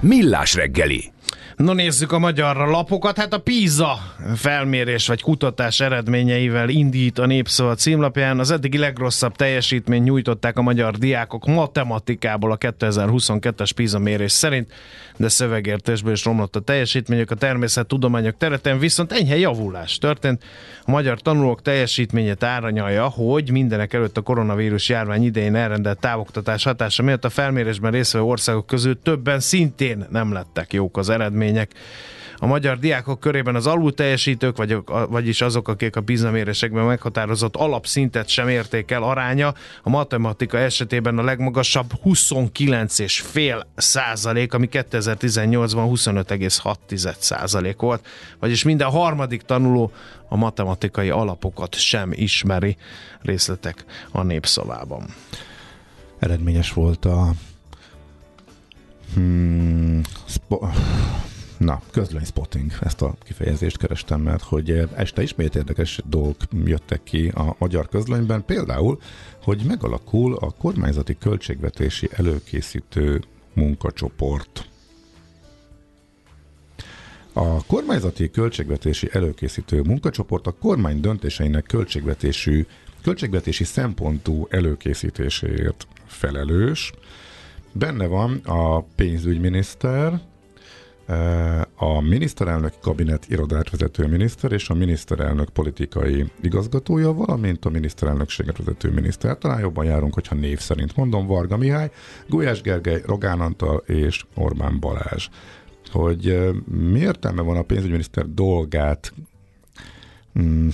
Millás 0.00 0.54
reggeli 0.54 1.12
No 1.56 1.72
nézzük 1.72 2.12
a 2.12 2.18
magyar 2.18 2.56
lapokat. 2.56 3.16
Hát 3.16 3.32
a 3.32 3.38
PISA 3.38 3.98
felmérés 4.34 5.06
vagy 5.06 5.22
kutatás 5.22 5.80
eredményeivel 5.80 6.68
indít 6.68 7.18
a 7.18 7.26
Népszava 7.26 7.74
címlapján. 7.74 8.38
Az 8.38 8.50
eddigi 8.50 8.78
legrosszabb 8.78 9.36
teljesítményt 9.36 10.04
nyújtották 10.04 10.58
a 10.58 10.62
magyar 10.62 10.96
diákok 10.96 11.46
matematikából 11.46 12.52
a 12.52 12.58
2022-es 12.58 13.70
PISA 13.74 13.98
mérés 13.98 14.32
szerint, 14.32 14.72
de 15.16 15.28
szövegértésből 15.28 16.12
is 16.12 16.24
romlott 16.24 16.56
a 16.56 16.60
teljesítményük. 16.60 17.30
A 17.30 17.34
természettudományok 17.34 18.36
területen 18.36 18.78
viszont 18.78 19.12
enyhe 19.12 19.38
javulás 19.38 19.98
történt. 19.98 20.44
A 20.84 20.90
magyar 20.90 21.20
tanulók 21.20 21.62
teljesítményét 21.62 22.42
áranyalja, 22.42 23.08
hogy 23.08 23.50
mindenek 23.50 23.92
előtt 23.92 24.16
a 24.16 24.20
koronavírus 24.20 24.88
járvány 24.88 25.24
idején 25.24 25.54
elrendelt 25.54 25.98
távoktatás 25.98 26.64
hatása 26.64 27.02
miatt 27.02 27.24
a 27.24 27.30
felmérésben 27.30 27.92
részvevő 27.92 28.24
országok 28.24 28.66
közül 28.66 29.02
többen 29.02 29.40
szintén 29.40 30.06
nem 30.10 30.32
lettek 30.32 30.72
jók 30.72 30.96
az 30.96 31.08
eredmény 31.08 31.34
eredmények. 31.36 31.70
A 32.38 32.46
magyar 32.46 32.78
diákok 32.78 33.20
körében 33.20 33.54
az 33.54 33.66
alul 33.66 33.94
teljesítők, 33.94 34.56
vagy, 34.56 34.76
vagyis 35.08 35.40
azok, 35.40 35.68
akik 35.68 35.96
a 35.96 36.00
bizamérésekben 36.00 36.84
meghatározott 36.84 37.56
alapszintet 37.56 38.28
sem 38.28 38.48
érték 38.48 38.90
el 38.90 39.02
aránya, 39.02 39.54
a 39.82 39.90
matematika 39.90 40.58
esetében 40.58 41.18
a 41.18 41.22
legmagasabb 41.22 41.92
29,5 42.04 43.62
százalék, 43.76 44.54
ami 44.54 44.68
2018-ban 44.72 45.88
25,6 45.94 47.14
százalék 47.18 47.80
volt, 47.80 48.06
vagyis 48.38 48.62
minden 48.62 48.90
harmadik 48.90 49.42
tanuló 49.42 49.92
a 50.28 50.36
matematikai 50.36 51.10
alapokat 51.10 51.74
sem 51.74 52.12
ismeri 52.12 52.76
részletek 53.22 53.84
a 54.10 54.22
népszavában. 54.22 55.04
Eredményes 56.18 56.72
volt 56.72 57.04
a 57.04 57.32
hmm, 59.14 60.00
spo- 60.28 60.64
Na, 61.58 61.82
közlöny 61.90 62.24
spotting, 62.24 62.72
ezt 62.80 63.02
a 63.02 63.14
kifejezést 63.24 63.78
kerestem, 63.78 64.20
mert 64.20 64.42
hogy 64.42 64.70
eh, 64.70 64.88
este 64.94 65.22
ismét 65.22 65.54
érdekes 65.54 66.00
dolgok 66.04 66.36
jöttek 66.64 67.02
ki 67.02 67.28
a 67.28 67.54
magyar 67.58 67.88
közlönyben, 67.88 68.44
például, 68.44 69.00
hogy 69.42 69.62
megalakul 69.66 70.34
a 70.34 70.50
kormányzati 70.50 71.16
költségvetési 71.18 72.08
előkészítő 72.12 73.22
munkacsoport. 73.54 74.68
A 77.32 77.64
kormányzati 77.64 78.30
költségvetési 78.30 79.08
előkészítő 79.12 79.80
munkacsoport 79.80 80.46
a 80.46 80.52
kormány 80.52 81.00
döntéseinek 81.00 81.64
költségvetésű, 81.64 82.66
költségvetési 83.02 83.64
szempontú 83.64 84.46
előkészítéséért 84.50 85.86
felelős. 86.06 86.92
Benne 87.72 88.06
van 88.06 88.40
a 88.44 88.80
pénzügyminiszter, 88.80 90.20
a 91.74 92.00
miniszterelnök 92.00 92.72
kabinet 92.80 93.28
irodát 93.28 93.70
vezető 93.70 94.06
miniszter 94.06 94.52
és 94.52 94.68
a 94.68 94.74
miniszterelnök 94.74 95.48
politikai 95.48 96.32
igazgatója, 96.40 97.12
valamint 97.12 97.64
a 97.64 97.70
miniszterelnökséget 97.70 98.56
vezető 98.56 98.90
miniszter. 98.90 99.38
Talán 99.38 99.60
jobban 99.60 99.84
járunk, 99.84 100.14
hogyha 100.14 100.34
név 100.34 100.58
szerint 100.58 100.96
mondom, 100.96 101.26
Varga 101.26 101.56
Mihály, 101.56 101.90
Gulyás 102.28 102.60
Gergely, 102.60 103.02
Rogán 103.06 103.40
Antal 103.40 103.76
és 103.86 104.24
Orbán 104.34 104.80
Balázs. 104.80 105.28
Hogy 105.90 106.52
mi 106.90 106.98
értelme 106.98 107.42
van 107.42 107.56
a 107.56 107.62
pénzügyminiszter 107.62 108.26
dolgát 108.28 109.12
mm, 110.38 110.68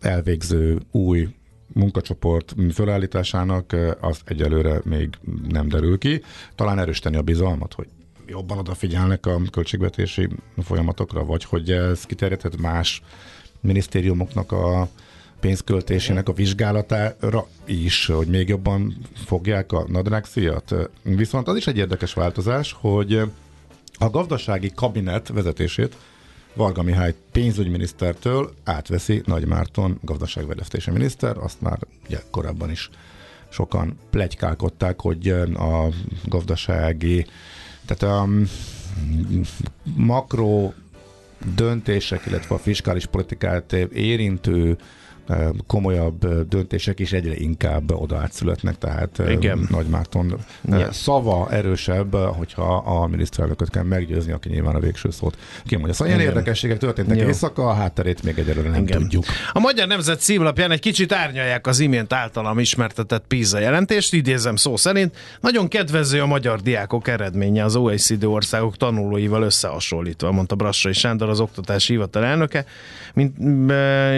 elvégző 0.00 0.80
új 0.90 1.28
munkacsoport 1.74 2.54
fölállításának, 2.72 3.76
az 4.00 4.20
egyelőre 4.24 4.80
még 4.84 5.08
nem 5.48 5.68
derül 5.68 5.98
ki. 5.98 6.22
Talán 6.54 6.78
erősíteni 6.78 7.16
a 7.16 7.22
bizalmat, 7.22 7.74
hogy 7.74 7.88
jobban 8.26 8.58
odafigyelnek 8.58 9.26
a 9.26 9.40
költségvetési 9.50 10.28
folyamatokra, 10.62 11.24
vagy 11.24 11.44
hogy 11.44 11.70
ez 11.70 12.04
kiterjedhet 12.04 12.60
más 12.60 13.02
minisztériumoknak 13.60 14.52
a 14.52 14.88
pénzköltésének 15.40 16.28
a 16.28 16.32
vizsgálatára 16.32 17.46
is, 17.64 18.06
hogy 18.06 18.26
még 18.26 18.48
jobban 18.48 18.96
fogják 19.14 19.72
a 19.72 19.84
nadrágszíjat. 19.88 20.74
Viszont 21.02 21.48
az 21.48 21.56
is 21.56 21.66
egy 21.66 21.76
érdekes 21.76 22.12
változás, 22.12 22.76
hogy 22.80 23.20
a 23.98 24.10
gazdasági 24.10 24.72
kabinet 24.74 25.28
vezetését 25.28 25.96
Varga 26.54 26.82
Mihály 26.82 27.14
pénzügyminisztertől 27.32 28.54
átveszi 28.64 29.22
Nagy 29.24 29.46
Márton 29.46 29.98
gazdaságvejlesztési 30.02 30.90
miniszter, 30.90 31.38
azt 31.38 31.60
már 31.60 31.78
ugye, 32.06 32.20
korábban 32.30 32.70
is 32.70 32.90
sokan 33.48 33.98
plegykálkodták, 34.10 35.00
hogy 35.00 35.28
a 35.54 35.88
gazdasági 36.24 37.26
tehát 37.86 38.02
a 38.02 38.28
makro 39.96 40.72
döntések, 41.54 42.26
illetve 42.26 42.54
a 42.54 42.58
fiskális 42.58 43.06
politikát 43.06 43.72
érintő 43.92 44.76
komolyabb 45.66 46.48
döntések 46.48 47.00
is 47.00 47.12
egyre 47.12 47.34
inkább 47.34 47.92
oda 47.92 48.16
átszületnek, 48.16 48.78
tehát 48.78 49.22
Igen. 49.28 49.66
Nagy 49.70 49.86
Márton 49.86 50.34
Igen. 50.66 50.92
szava 50.92 51.50
erősebb, 51.50 52.14
hogyha 52.14 52.76
a 52.76 53.06
miniszterelnököt 53.06 53.70
kell 53.70 53.82
meggyőzni, 53.82 54.32
aki 54.32 54.48
nyilván 54.48 54.74
a 54.74 54.80
végső 54.80 55.10
szót 55.10 55.36
kimondja. 55.64 55.94
Szóval 55.94 56.14
ilyen 56.14 56.26
érdekességek 56.28 56.78
történtek 56.78 57.18
Jó. 57.18 57.26
éjszaka, 57.26 57.68
a 57.68 57.72
hátterét 57.72 58.22
még 58.22 58.38
egyelőre 58.38 58.70
nem 58.70 58.82
Igen. 58.82 58.98
tudjuk. 58.98 59.24
A 59.52 59.58
Magyar 59.58 59.86
Nemzet 59.86 60.20
címlapján 60.20 60.70
egy 60.70 60.80
kicsit 60.80 61.12
árnyalják 61.12 61.66
az 61.66 61.78
imént 61.80 62.12
általam 62.12 62.58
ismertetett 62.58 63.24
PISA 63.26 63.58
jelentést, 63.58 64.14
idézem 64.14 64.56
szó 64.56 64.76
szerint. 64.76 65.16
Nagyon 65.40 65.68
kedvező 65.68 66.20
a 66.20 66.26
magyar 66.26 66.60
diákok 66.60 67.08
eredménye 67.08 67.64
az 67.64 67.76
OECD 67.76 68.24
országok 68.24 68.76
tanulóival 68.76 69.42
összehasonlítva, 69.42 70.32
mondta 70.32 70.54
Brassai 70.54 70.92
Sándor, 70.92 71.28
az 71.28 71.40
oktatási 71.40 71.92
hivatal 71.92 72.24
elnöke. 72.24 72.64
Mint 73.14 73.36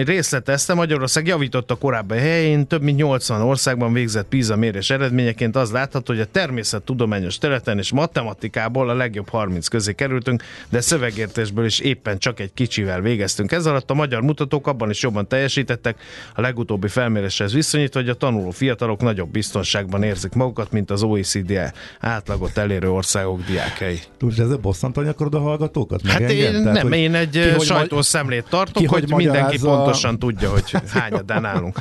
részletezte, 0.06 0.74
magyar 0.74 0.93
Magyarország 0.94 1.26
javított 1.26 1.70
a 1.70 1.74
korábbi 1.74 2.16
helyén, 2.16 2.66
több 2.66 2.82
mint 2.82 2.96
80 2.96 3.40
országban 3.40 3.92
végzett 3.92 4.28
PISA 4.28 4.56
mérés 4.56 4.90
eredményeként 4.90 5.56
az 5.56 5.70
látható, 5.70 6.12
hogy 6.12 6.22
a 6.22 6.24
természettudományos 6.24 7.38
területen 7.38 7.78
és 7.78 7.92
matematikából 7.92 8.88
a 8.88 8.94
legjobb 8.94 9.28
30 9.28 9.68
közé 9.68 9.92
kerültünk, 9.92 10.42
de 10.68 10.80
szövegértésből 10.80 11.64
is 11.64 11.78
éppen 11.78 12.18
csak 12.18 12.40
egy 12.40 12.52
kicsivel 12.54 13.00
végeztünk. 13.00 13.52
Ez 13.52 13.66
alatt 13.66 13.90
a 13.90 13.94
magyar 13.94 14.22
mutatók 14.22 14.66
abban 14.66 14.90
is 14.90 15.02
jobban 15.02 15.28
teljesítettek, 15.28 16.00
a 16.34 16.40
legutóbbi 16.40 16.88
felméréshez 16.88 17.52
viszonyítva, 17.52 18.00
hogy 18.00 18.08
a 18.08 18.14
tanuló 18.14 18.50
fiatalok 18.50 19.00
nagyobb 19.00 19.30
biztonságban 19.30 20.02
érzik 20.02 20.32
magukat, 20.32 20.72
mint 20.72 20.90
az 20.90 21.02
OECD 21.02 21.72
átlagot 22.00 22.58
elérő 22.58 22.90
országok 22.90 23.44
diákjai. 23.44 24.00
Tudod, 24.18 24.38
ezzel 24.38 24.56
bosszantani 24.56 25.08
akarod 25.08 25.34
a 25.34 25.40
hallgatókat? 25.40 26.06
Hát 26.06 26.30
én 26.30 26.62
Tehát, 26.62 26.82
nem, 26.82 26.92
én 26.92 27.14
egy 27.14 27.54
sajtószemlét 27.60 28.46
tartok, 28.48 28.82
ki, 28.82 28.86
hogy, 28.86 29.10
hogy 29.10 29.24
mindenki 29.24 29.58
pontosan 29.58 30.18
tudja, 30.18 30.50
hogy 30.50 30.74
hányadán 30.90 31.44
állunk. 31.44 31.78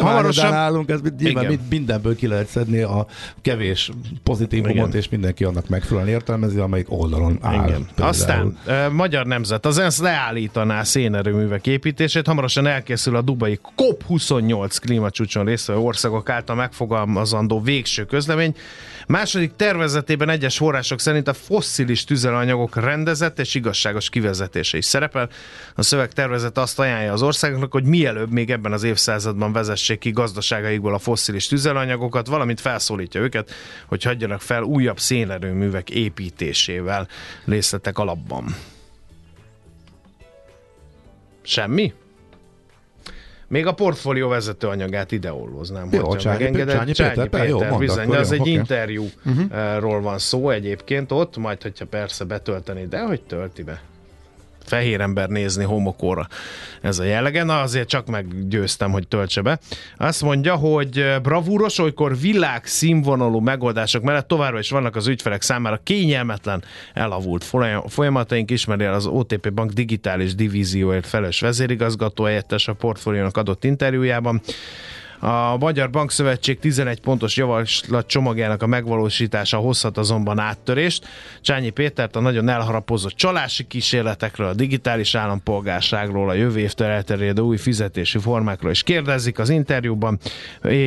Hamarosan 0.00 0.52
állunk, 0.52 0.90
ez 0.90 1.00
nyilván 1.18 1.58
mindenből 1.70 2.16
ki 2.16 2.26
lehet 2.26 2.46
szedni 2.46 2.80
a 2.80 3.06
kevés 3.42 3.90
pozitívumot, 4.22 4.94
és 4.94 5.08
mindenki 5.08 5.44
annak 5.44 5.68
megfelelően 5.68 6.12
értelmezi, 6.12 6.58
amelyik 6.58 6.92
oldalon 6.92 7.38
áll. 7.40 7.68
Igen. 7.68 7.86
Aztán 7.96 8.58
Magyar 8.92 9.26
Nemzet, 9.26 9.66
az 9.66 9.78
ENSZ 9.78 10.00
leállítaná 10.00 10.82
szénerőművek 10.82 11.66
építését, 11.66 12.26
hamarosan 12.26 12.66
elkészül 12.66 13.16
a 13.16 13.22
Dubai 13.22 13.60
COP28 13.76 14.76
klímacsúcson 14.80 15.44
részvevő 15.44 15.80
országok 15.80 16.28
által 16.28 16.56
megfogalmazandó 16.56 17.60
végső 17.60 18.04
közlemény, 18.04 18.54
Második 19.08 19.56
tervezetében 19.56 20.28
egyes 20.28 20.56
források 20.56 21.00
szerint 21.00 21.28
a 21.28 21.32
fosszilis 21.32 22.04
tüzelőanyagok 22.04 22.76
rendezett 22.76 23.38
és 23.38 23.54
igazságos 23.54 24.08
kivezetése 24.10 24.76
is 24.76 24.84
szerepel. 24.84 25.28
A 25.74 25.82
szövegtervezet 25.82 26.58
azt 26.58 26.78
ajánlja 26.78 27.12
az 27.12 27.22
országoknak, 27.22 27.72
hogy 27.72 27.84
mielőbb 27.84 28.32
még 28.38 28.50
ebben 28.50 28.72
az 28.72 28.82
évszázadban 28.82 29.52
vezessék 29.52 29.98
ki 29.98 30.10
gazdaságaikból 30.10 30.94
a 30.94 30.98
fosszilis 30.98 31.46
tüzelőanyagokat, 31.46 32.26
valamint 32.26 32.60
felszólítja 32.60 33.20
őket, 33.20 33.50
hogy 33.86 34.02
hagyjanak 34.02 34.40
fel 34.40 34.62
újabb 34.62 34.98
szénerőművek 34.98 35.90
építésével 35.90 37.08
részletek 37.44 37.98
alapban. 37.98 38.44
Semmi? 41.42 41.92
Még 43.48 43.66
a 43.66 43.72
portfólió 43.72 44.28
vezető 44.28 44.66
anyagát 44.66 45.12
ide 45.12 45.32
olvoznám. 45.32 45.88
Jó, 45.92 46.16
Csányi, 46.16 46.38
megengedett. 46.38 46.76
Csányi, 46.76 46.92
Csányi 46.92 47.10
Péter, 47.14 47.28
Péter 47.28 47.48
jó, 47.48 47.76
bizony, 47.76 48.08
az 48.08 48.28
jó, 48.28 48.34
egy 48.34 48.40
okay. 48.40 48.52
interjúról 48.52 49.10
uh-huh. 49.24 50.02
van 50.02 50.18
szó 50.18 50.50
egyébként 50.50 51.12
ott, 51.12 51.36
majd 51.36 51.62
hogyha 51.62 51.86
persze 51.86 52.24
betölteni, 52.24 52.86
de 52.86 53.00
hogy 53.00 53.22
tölti 53.22 53.62
be? 53.62 53.82
Fehér 54.68 55.00
ember 55.00 55.28
nézni 55.28 55.64
homokóra. 55.64 56.28
Ez 56.82 56.98
a 56.98 57.04
jellege. 57.04 57.44
Na 57.44 57.60
azért 57.60 57.88
csak 57.88 58.06
meggyőztem, 58.06 58.90
hogy 58.90 59.08
töltse 59.08 59.42
be. 59.42 59.58
Azt 59.96 60.22
mondja, 60.22 60.54
hogy 60.54 61.04
bravúros, 61.22 61.78
olykor 61.78 62.18
világ 62.18 62.66
színvonalú 62.66 63.38
megoldások 63.38 64.02
mellett 64.02 64.28
továbbra 64.28 64.58
is 64.58 64.70
vannak 64.70 64.96
az 64.96 65.06
ügyfelek 65.06 65.42
számára 65.42 65.80
kényelmetlen, 65.82 66.64
elavult 66.94 67.44
folyamataink. 67.86 68.50
Ismeri 68.50 68.84
az 68.84 69.06
OTP 69.06 69.52
Bank 69.52 69.70
digitális 69.70 70.34
divízióért 70.34 71.06
felelős 71.06 71.40
vezérigazgató 71.40 72.24
helyettes 72.24 72.68
a 72.68 72.72
portfóliónak 72.72 73.36
adott 73.36 73.64
interjújában. 73.64 74.40
A 75.20 75.56
Magyar 75.56 75.90
Bankszövetség 75.90 76.58
11 76.58 77.00
pontos 77.00 77.36
javaslat 77.36 78.06
csomagjának 78.06 78.62
a 78.62 78.66
megvalósítása 78.66 79.56
hozhat 79.56 79.98
azonban 79.98 80.38
áttörést. 80.38 81.06
Csányi 81.40 81.70
Pétert 81.70 82.16
a 82.16 82.20
nagyon 82.20 82.48
elharapozott 82.48 83.12
csalási 83.12 83.66
kísérletekről, 83.66 84.48
a 84.48 84.54
digitális 84.54 85.14
állampolgárságról, 85.14 86.28
a 86.28 86.34
jövő 86.34 86.58
évtől 86.58 86.88
elterjedő 86.88 87.42
új 87.42 87.56
fizetési 87.56 88.18
formákról 88.18 88.70
is 88.70 88.82
kérdezik 88.82 89.38
az 89.38 89.48
interjúban, 89.48 90.18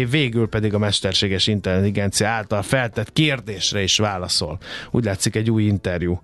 végül 0.10 0.48
pedig 0.48 0.74
a 0.74 0.78
mesterséges 0.78 1.48
intelligencia 1.48 2.28
által 2.28 2.62
feltett 2.62 3.14
kérdésre 3.14 3.82
is 3.82 3.98
válaszol. 3.98 4.58
Úgy 4.92 5.04
látszik 5.04 5.36
egy 5.36 5.52
új 5.52 5.64
interjú 5.64 6.22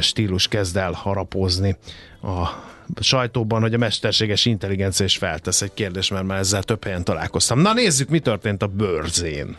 stílus 0.00 0.48
kezd 0.48 0.76
el 0.76 0.92
harapozni 0.92 1.76
a 2.22 2.67
sajtóban, 3.00 3.60
hogy 3.60 3.74
a 3.74 3.78
mesterséges 3.78 4.44
intelligencia 4.44 5.04
is 5.04 5.16
feltesz 5.16 5.62
egy 5.62 5.74
kérdés, 5.74 6.10
mert 6.10 6.26
már 6.26 6.38
ezzel 6.38 6.62
több 6.62 6.84
helyen 6.84 7.04
találkoztam. 7.04 7.60
Na 7.60 7.72
nézzük, 7.72 8.08
mi 8.08 8.18
történt 8.18 8.62
a 8.62 8.66
bőrzén. 8.66 9.56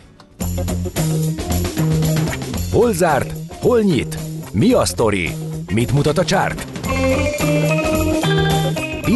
Hol 2.71 2.93
zárt? 2.93 3.33
Hol 3.49 3.81
nyit? 3.81 4.17
Mi 4.51 4.73
a 4.73 4.85
sztori? 4.85 5.31
Mit 5.73 5.91
mutat 5.91 6.17
a 6.17 6.25
csárt? 6.25 6.67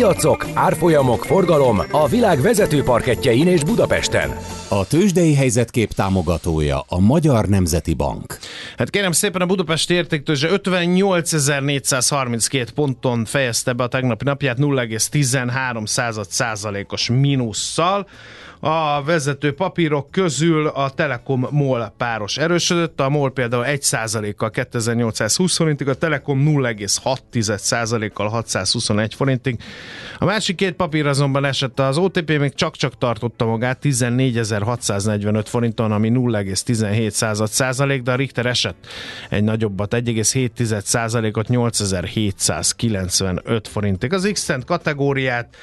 Piacok, 0.03 0.45
árfolyamok, 0.53 1.25
forgalom 1.25 1.79
a 1.91 2.07
világ 2.07 2.41
vezető 2.41 2.83
parketjein 2.83 3.47
és 3.47 3.63
Budapesten. 3.63 4.37
A 4.69 4.87
tőzsdei 4.87 5.35
helyzetkép 5.35 5.91
támogatója 5.91 6.83
a 6.87 6.99
Magyar 6.99 7.45
Nemzeti 7.45 7.93
Bank. 7.93 8.37
Hát 8.77 8.89
kérem 8.89 9.11
szépen 9.11 9.41
a 9.41 9.45
Budapesti 9.45 9.93
értéktőzse 9.93 10.47
58.432 10.51 12.67
ponton 12.75 13.25
fejezte 13.25 13.73
be 13.73 13.83
a 13.83 13.87
tegnapi 13.87 14.23
napját 14.23 14.57
0,13 14.59 16.27
százalékos 16.29 17.09
mínusszal. 17.09 18.07
A 18.65 19.03
vezető 19.03 19.53
papírok 19.53 20.11
közül 20.11 20.67
a 20.67 20.89
Telekom 20.89 21.47
MOL 21.51 21.93
páros 21.97 22.37
erősödött, 22.37 22.99
a 22.99 23.09
MOL 23.09 23.31
például 23.31 23.65
1%-kal 23.67 24.49
2820 24.49 25.55
forintig, 25.55 25.87
a 25.87 25.93
Telekom 25.93 26.43
0,6%-kal 26.45 28.27
621 28.27 29.13
forintig. 29.13 29.59
A 30.17 30.25
másik 30.25 30.55
két 30.55 30.73
papír 30.73 31.07
azonban 31.07 31.45
esett, 31.45 31.79
az 31.79 31.97
OTP 31.97 32.37
még 32.37 32.53
csak-csak 32.53 32.97
tartotta 32.97 33.45
magát 33.45 33.77
14.645 33.81 35.45
forinton, 35.47 35.91
ami 35.91 36.11
0,17 36.13 37.45
százalék, 37.45 38.01
de 38.01 38.11
a 38.11 38.15
Richter 38.15 38.45
esett 38.45 38.87
egy 39.29 39.43
nagyobbat, 39.43 39.95
1,7%-ot 39.95 41.47
8795 41.47 43.67
forintig. 43.67 44.13
Az 44.13 44.29
x 44.33 44.49
kategóriát 44.65 45.55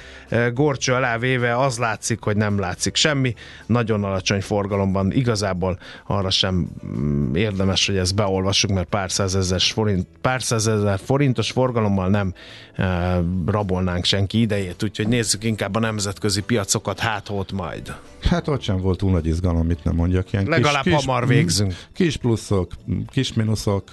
gorcső 0.52 0.92
alá 0.92 1.18
véve 1.18 1.58
az 1.58 1.78
látszik, 1.78 2.22
hogy 2.22 2.36
nem 2.36 2.58
látszik 2.58 2.88
semmi. 2.96 3.34
Nagyon 3.66 4.04
alacsony 4.04 4.40
forgalomban 4.40 5.12
igazából 5.12 5.78
arra 6.06 6.30
sem 6.30 6.68
mm, 6.86 7.34
érdemes, 7.34 7.86
hogy 7.86 7.96
ezt 7.96 8.14
beolvassuk, 8.14 8.70
mert 8.70 8.88
pár 8.88 9.10
százezer 9.10 9.60
forint, 9.60 10.06
pár 10.20 10.42
százezer 10.42 10.98
forintos 11.04 11.50
forgalommal 11.50 12.08
nem 12.08 12.34
e, 12.74 13.20
rabolnánk 13.46 14.04
senki 14.04 14.40
idejét, 14.40 14.82
úgyhogy 14.82 15.08
nézzük 15.08 15.44
inkább 15.44 15.74
a 15.76 15.78
nemzetközi 15.78 16.40
piacokat, 16.40 16.98
hát 16.98 17.28
ott 17.28 17.52
majd. 17.52 17.94
Hát 18.22 18.48
ott 18.48 18.62
sem 18.62 18.80
volt 18.80 18.98
túl 18.98 19.10
nagy 19.10 19.26
izgalom, 19.26 19.66
mit 19.66 19.84
nem 19.84 19.94
mondjak. 19.94 20.32
Ilyen 20.32 20.44
Legalább 20.48 20.82
kis, 20.82 20.92
hamar 20.92 21.26
végzünk. 21.26 21.74
Kis 21.92 22.16
pluszok, 22.16 22.72
kis 23.06 23.32
mínuszok, 23.32 23.88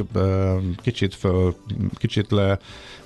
kicsit 0.82 1.16
föl, 1.16 1.56
kicsit 1.98 2.32
le, 2.32 2.60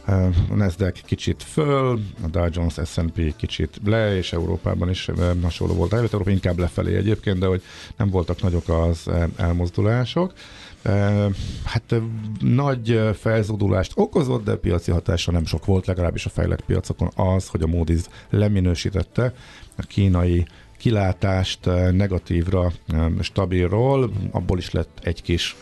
a 0.05 0.55
Nasdaq 0.55 1.01
kicsit 1.05 1.43
föl, 1.43 1.99
a 2.23 2.27
Dow 2.27 2.47
Jones 2.51 2.77
S&P 2.85 3.35
kicsit 3.35 3.79
le, 3.85 4.17
és 4.17 4.33
Európában 4.33 4.89
is 4.89 5.09
hasonló 5.41 5.73
volt. 5.73 5.93
Előtt 5.93 6.13
Európa 6.13 6.31
inkább 6.31 6.59
lefelé 6.59 6.95
egyébként, 6.95 7.39
de 7.39 7.45
hogy 7.45 7.61
nem 7.97 8.09
voltak 8.09 8.41
nagyok 8.41 8.69
az 8.69 9.09
elmozdulások. 9.35 10.33
Hát 11.63 11.95
nagy 12.39 12.99
felzódulást 13.19 13.91
okozott, 13.95 14.43
de 14.43 14.55
piaci 14.55 14.91
hatása 14.91 15.31
nem 15.31 15.45
sok 15.45 15.65
volt, 15.65 15.85
legalábbis 15.85 16.25
a 16.25 16.29
fejlett 16.29 16.65
piacokon 16.65 17.09
az, 17.15 17.47
hogy 17.47 17.61
a 17.61 17.67
Moody's 17.67 18.05
leminősítette 18.29 19.33
a 19.77 19.81
kínai 19.81 20.45
kilátást 20.77 21.65
negatívra, 21.91 22.71
stabilról, 23.19 24.11
abból 24.31 24.57
is 24.57 24.71
lett 24.71 24.99
egy 25.03 25.21
kis 25.21 25.55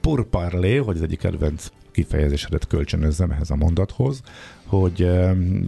purparlé, 0.00 0.76
hogy 0.76 0.96
az 0.96 1.02
egyik 1.02 1.18
kedvenc 1.18 1.66
kifejezésedet 1.96 2.66
kölcsönözzem 2.66 3.30
ehhez 3.30 3.50
a 3.50 3.56
mondathoz, 3.56 4.20
hogy 4.66 5.10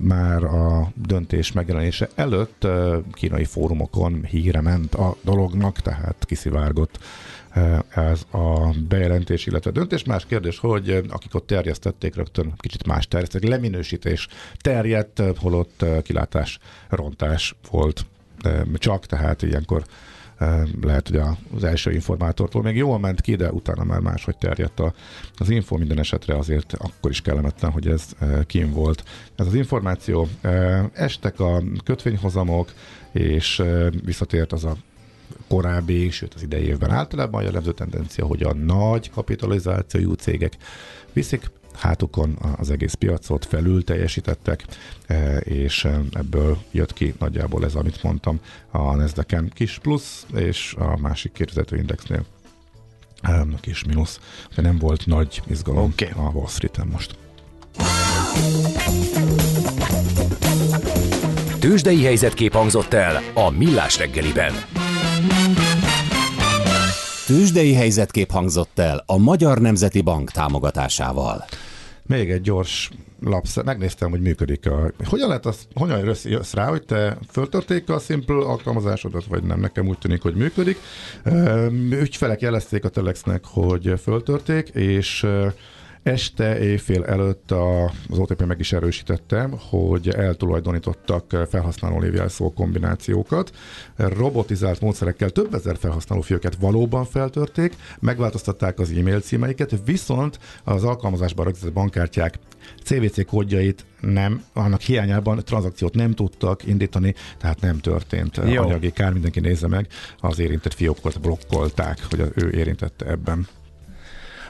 már 0.00 0.44
a 0.44 0.92
döntés 0.94 1.52
megjelenése 1.52 2.08
előtt 2.14 2.66
kínai 3.12 3.44
fórumokon 3.44 4.24
híre 4.24 4.60
ment 4.60 4.94
a 4.94 5.16
dolognak, 5.22 5.80
tehát 5.80 6.24
kiszivárgott 6.26 6.98
ez 7.88 8.26
a 8.30 8.70
bejelentés, 8.88 9.46
illetve 9.46 9.70
döntés. 9.70 10.04
Más 10.04 10.26
kérdés, 10.26 10.58
hogy 10.58 11.02
akik 11.08 11.34
ott 11.34 11.46
terjesztették, 11.46 12.14
rögtön 12.14 12.52
kicsit 12.56 12.86
más 12.86 13.08
terjesztették, 13.08 13.48
leminősítés 13.48 14.28
terjedt, 14.56 15.22
holott 15.36 15.84
kilátás 16.02 16.58
rontás 16.88 17.54
volt 17.70 18.06
csak, 18.74 19.06
tehát 19.06 19.42
ilyenkor 19.42 19.84
lehet, 20.80 21.08
hogy 21.08 21.20
az 21.54 21.64
első 21.64 21.92
informátortól 21.92 22.62
még 22.62 22.76
jól 22.76 22.98
ment 22.98 23.20
ki, 23.20 23.34
de 23.34 23.52
utána 23.52 23.84
már 23.84 24.00
máshogy 24.00 24.36
terjedt 24.36 24.82
az 25.38 25.50
info, 25.50 25.76
minden 25.76 25.98
esetre 25.98 26.36
azért 26.36 26.72
akkor 26.72 27.10
is 27.10 27.20
kellemetlen, 27.20 27.70
hogy 27.70 27.86
ez 27.86 28.08
kín 28.46 28.72
volt. 28.72 29.04
Ez 29.36 29.46
az 29.46 29.54
információ, 29.54 30.28
estek 30.92 31.40
a 31.40 31.62
kötvényhozamok, 31.84 32.72
és 33.12 33.62
visszatért 34.04 34.52
az 34.52 34.64
a 34.64 34.76
korábbi, 35.48 36.10
sőt 36.10 36.34
az 36.34 36.42
idei 36.42 36.64
évben 36.64 36.90
általában 36.90 37.40
a 37.40 37.44
jellemző 37.44 37.72
tendencia, 37.72 38.26
hogy 38.26 38.42
a 38.42 38.54
nagy 38.54 39.10
kapitalizációjú 39.10 40.12
cégek 40.12 40.56
viszik 41.12 41.50
hátukon 41.78 42.38
az 42.56 42.70
egész 42.70 42.94
piacot, 42.94 43.44
felül 43.44 43.84
teljesítettek, 43.84 44.64
e, 45.06 45.36
és 45.36 45.84
e, 45.84 46.00
ebből 46.12 46.58
jött 46.70 46.92
ki 46.92 47.14
nagyjából 47.18 47.64
ez, 47.64 47.74
amit 47.74 48.02
mondtam, 48.02 48.40
a 48.70 48.94
nasdaq 48.94 49.48
kis 49.52 49.78
plusz, 49.78 50.26
és 50.34 50.74
a 50.78 50.96
másik 50.96 51.32
kérdezető 51.32 51.76
indexnél 51.76 52.24
e, 53.22 53.46
kis 53.60 53.84
mínusz. 53.84 54.20
De 54.54 54.62
nem 54.62 54.78
volt 54.78 55.06
nagy 55.06 55.42
izgalom 55.46 55.92
okay. 55.92 56.24
a 56.26 56.30
Wall 56.30 56.48
Street-en 56.48 56.86
most. 56.86 57.16
Tőzsdei 61.58 62.04
helyzetkép 62.04 62.52
hangzott 62.52 62.92
el 62.92 63.22
a 63.34 63.50
Millás 63.50 63.98
reggeliben. 63.98 64.52
Tőzsdei 67.26 67.74
helyzetkép 67.74 68.30
hangzott 68.30 68.78
el 68.78 69.02
a 69.06 69.16
Magyar 69.16 69.58
Nemzeti 69.60 70.00
Bank 70.00 70.30
támogatásával. 70.30 71.44
Még 72.08 72.30
egy 72.30 72.40
gyors 72.40 72.90
lapsz, 73.20 73.62
megnéztem, 73.62 74.10
hogy 74.10 74.20
működik 74.20 74.66
a... 74.66 74.92
Hogyan 75.04 75.28
lehet 75.28 75.46
az, 75.46 75.66
hogyan 75.74 76.04
jössz, 76.04 76.24
jössz 76.24 76.52
rá, 76.52 76.66
hogy 76.66 76.82
te 76.82 77.18
föltörték 77.30 77.88
a 77.88 77.98
Simple 77.98 78.44
alkalmazásodat, 78.44 79.24
vagy 79.24 79.42
nem? 79.42 79.60
Nekem 79.60 79.86
úgy 79.86 79.98
tűnik, 79.98 80.22
hogy 80.22 80.34
működik. 80.34 80.78
Ügyfelek 81.90 82.40
jelezték 82.40 82.84
a 82.84 82.88
Telexnek, 82.88 83.44
hogy 83.44 83.92
föltörték, 84.02 84.68
és 84.68 85.26
Este 86.02 86.58
éjfél 86.60 87.04
előtt 87.04 87.50
a, 87.50 87.84
az 87.84 88.18
OTP 88.18 88.46
meg 88.46 88.58
is 88.58 88.72
erősítette, 88.72 89.48
hogy 89.70 90.08
eltulajdonítottak 90.08 91.46
felhasználó 91.50 92.00
névjelszó 92.00 92.52
kombinációkat. 92.52 93.50
Robotizált 93.96 94.80
módszerekkel 94.80 95.30
több 95.30 95.54
ezer 95.54 95.76
felhasználó 95.76 96.20
fióket 96.20 96.56
valóban 96.60 97.04
feltörték, 97.04 97.74
megváltoztatták 98.00 98.78
az 98.78 98.90
e-mail 98.90 99.20
címeiket, 99.20 99.80
viszont 99.84 100.38
az 100.64 100.84
alkalmazásban 100.84 101.44
rögzített 101.44 101.72
bankkártyák 101.72 102.38
CVC 102.84 103.26
kódjait 103.26 103.84
nem, 104.00 104.44
annak 104.52 104.80
hiányában 104.80 105.44
tranzakciót 105.44 105.94
nem 105.94 106.12
tudtak 106.14 106.66
indítani, 106.66 107.14
tehát 107.38 107.60
nem 107.60 107.78
történt 107.78 108.40
Jó. 108.46 108.62
anyagi 108.62 108.90
kár, 108.90 109.12
mindenki 109.12 109.40
nézze 109.40 109.68
meg, 109.68 109.86
az 110.20 110.38
érintett 110.38 110.74
fiókot 110.74 111.20
blokkolták, 111.20 111.98
hogy 112.10 112.20
az 112.20 112.28
ő 112.34 112.50
érintette 112.50 113.06
ebben. 113.06 113.46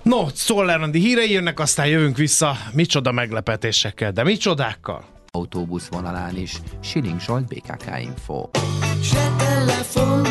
No, 0.08 0.26
Szollerandi 0.34 0.98
hírei 0.98 1.32
jönnek, 1.32 1.60
aztán 1.60 1.86
jövünk 1.86 2.16
vissza 2.16 2.56
micsoda 2.72 3.12
meglepetésekkel, 3.12 4.12
de 4.12 4.22
micsodákkal? 4.22 5.04
Autóbusz 5.30 5.86
vonalán 5.86 6.36
is 6.36 6.60
Siling 6.80 7.20
Zsolt 7.20 7.46
BKK 7.46 7.84
Info. 8.00 8.48
Se 9.02 9.34
telefon, 9.38 10.24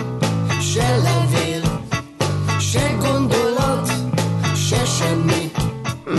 se 0.73 0.97
levél, 0.97 1.81
se 2.59 2.95
gondolat, 2.99 3.91
se 4.55 4.85
semmi. 4.85 5.51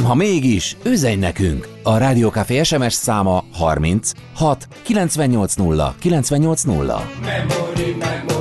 Ha 0.04 0.14
mégis, 0.14 0.76
üzenj 0.84 1.16
nekünk! 1.16 1.68
A 1.82 1.96
Rádiókafé 1.96 2.62
SMS 2.62 2.92
száma 2.92 3.44
30 3.52 4.12
6 4.34 4.68
980 4.82 5.94
980. 5.98 6.86
Memory, 6.86 7.06
memory, 7.22 7.94
memory. 7.98 8.37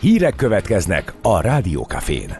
Hírek 0.00 0.36
következnek 0.36 1.14
a 1.22 1.40
Rádiókafén. 1.40 2.36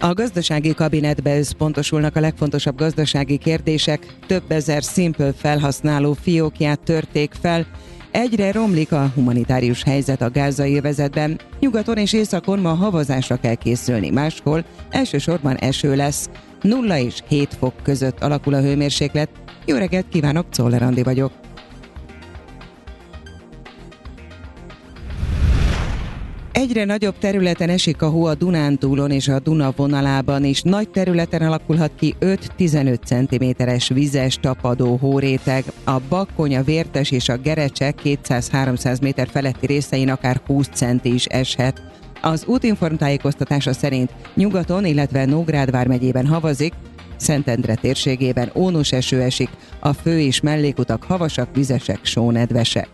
A 0.00 0.12
gazdasági 0.12 0.74
kabinetbe 0.74 1.38
összpontosulnak 1.38 2.16
a 2.16 2.20
legfontosabb 2.20 2.76
gazdasági 2.76 3.36
kérdések, 3.36 4.06
több 4.26 4.50
ezer 4.50 4.82
Simple 4.82 5.32
felhasználó 5.32 6.12
fiókját 6.12 6.80
törték 6.80 7.32
fel, 7.40 7.66
Egyre 8.10 8.52
romlik 8.52 8.92
a 8.92 9.10
humanitárius 9.14 9.82
helyzet 9.82 10.22
a 10.22 10.30
gázai 10.30 10.76
övezetben. 10.76 11.40
Nyugaton 11.60 11.96
és 11.96 12.12
északon 12.12 12.58
ma 12.58 12.74
havazásra 12.74 13.36
kell 13.36 13.54
készülni, 13.54 14.10
máshol 14.10 14.64
elsősorban 14.90 15.56
eső 15.56 15.96
lesz. 15.96 16.28
0 16.62 16.98
és 16.98 17.22
7 17.28 17.54
fok 17.58 17.74
között 17.82 18.22
alakul 18.22 18.54
a 18.54 18.60
hőmérséklet. 18.60 19.28
Jó 19.66 19.76
reggelt 19.76 20.08
kívánok, 20.08 20.46
Czoller 20.50 20.82
Andi 20.82 21.02
vagyok. 21.02 21.43
Egyre 26.64 26.84
nagyobb 26.84 27.18
területen 27.18 27.68
esik 27.68 28.02
a 28.02 28.08
hó 28.08 28.24
a 28.24 28.34
Dunántúlon 28.34 29.10
és 29.10 29.28
a 29.28 29.38
Duna 29.38 29.72
vonalában, 29.76 30.44
és 30.44 30.62
nagy 30.62 30.88
területen 30.88 31.42
alakulhat 31.42 31.90
ki 31.98 32.14
5-15 32.20 32.98
cm-es 33.04 33.88
vizes 33.88 34.36
tapadó 34.36 34.96
hóréteg. 34.96 35.64
A 35.84 36.00
Bakkonya, 36.08 36.62
Vértes 36.62 37.10
és 37.10 37.28
a 37.28 37.36
Gerecse 37.36 37.94
200-300 38.04 39.00
méter 39.02 39.28
feletti 39.28 39.66
részein 39.66 40.10
akár 40.10 40.40
20 40.46 40.68
centi 40.72 41.14
is 41.14 41.24
eshet. 41.24 41.82
Az 42.22 42.44
útinform 42.46 42.94
tájékoztatása 42.94 43.72
szerint 43.72 44.14
nyugaton, 44.34 44.84
illetve 44.84 45.24
Nógrád 45.24 45.86
megyében 45.86 46.26
havazik, 46.26 46.72
Szentendre 47.16 47.74
térségében 47.74 48.50
ónos 48.54 48.92
eső 48.92 49.20
esik, 49.20 49.48
a 49.80 49.92
fő 49.92 50.20
és 50.20 50.40
mellékutak 50.40 51.02
havasak, 51.02 51.48
vizesek, 51.54 51.98
sónedvesek. 52.02 52.88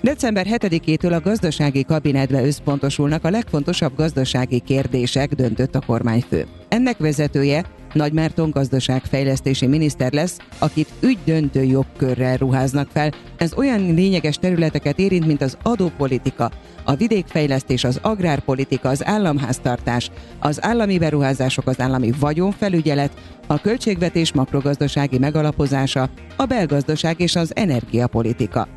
December 0.00 0.46
7-től 0.50 1.16
a 1.16 1.20
gazdasági 1.20 1.84
kabinetbe 1.84 2.44
összpontosulnak 2.44 3.24
a 3.24 3.30
legfontosabb 3.30 3.96
gazdasági 3.96 4.60
kérdések, 4.60 5.34
döntött 5.34 5.74
a 5.74 5.80
kormányfő. 5.86 6.46
Ennek 6.68 6.98
vezetője 6.98 7.64
Nagy 7.92 8.12
Márton 8.12 8.50
gazdaságfejlesztési 8.50 9.66
miniszter 9.66 10.12
lesz, 10.12 10.38
akit 10.58 10.88
ügydöntő 11.00 11.62
jogkörrel 11.62 12.36
ruháznak 12.36 12.88
fel. 12.92 13.12
Ez 13.36 13.52
olyan 13.56 13.94
lényeges 13.94 14.36
területeket 14.36 14.98
érint, 14.98 15.26
mint 15.26 15.42
az 15.42 15.56
adópolitika, 15.62 16.50
a 16.84 16.94
vidékfejlesztés, 16.94 17.84
az 17.84 17.98
agrárpolitika, 18.02 18.88
az 18.88 19.06
államháztartás, 19.06 20.10
az 20.38 20.64
állami 20.64 20.98
beruházások, 20.98 21.66
az 21.66 21.80
állami 21.80 22.12
vagyonfelügyelet, 22.20 23.12
a 23.46 23.60
költségvetés 23.60 24.32
makrogazdasági 24.32 25.18
megalapozása, 25.18 26.10
a 26.36 26.44
belgazdaság 26.44 27.20
és 27.20 27.36
az 27.36 27.56
energiapolitika. 27.56 28.68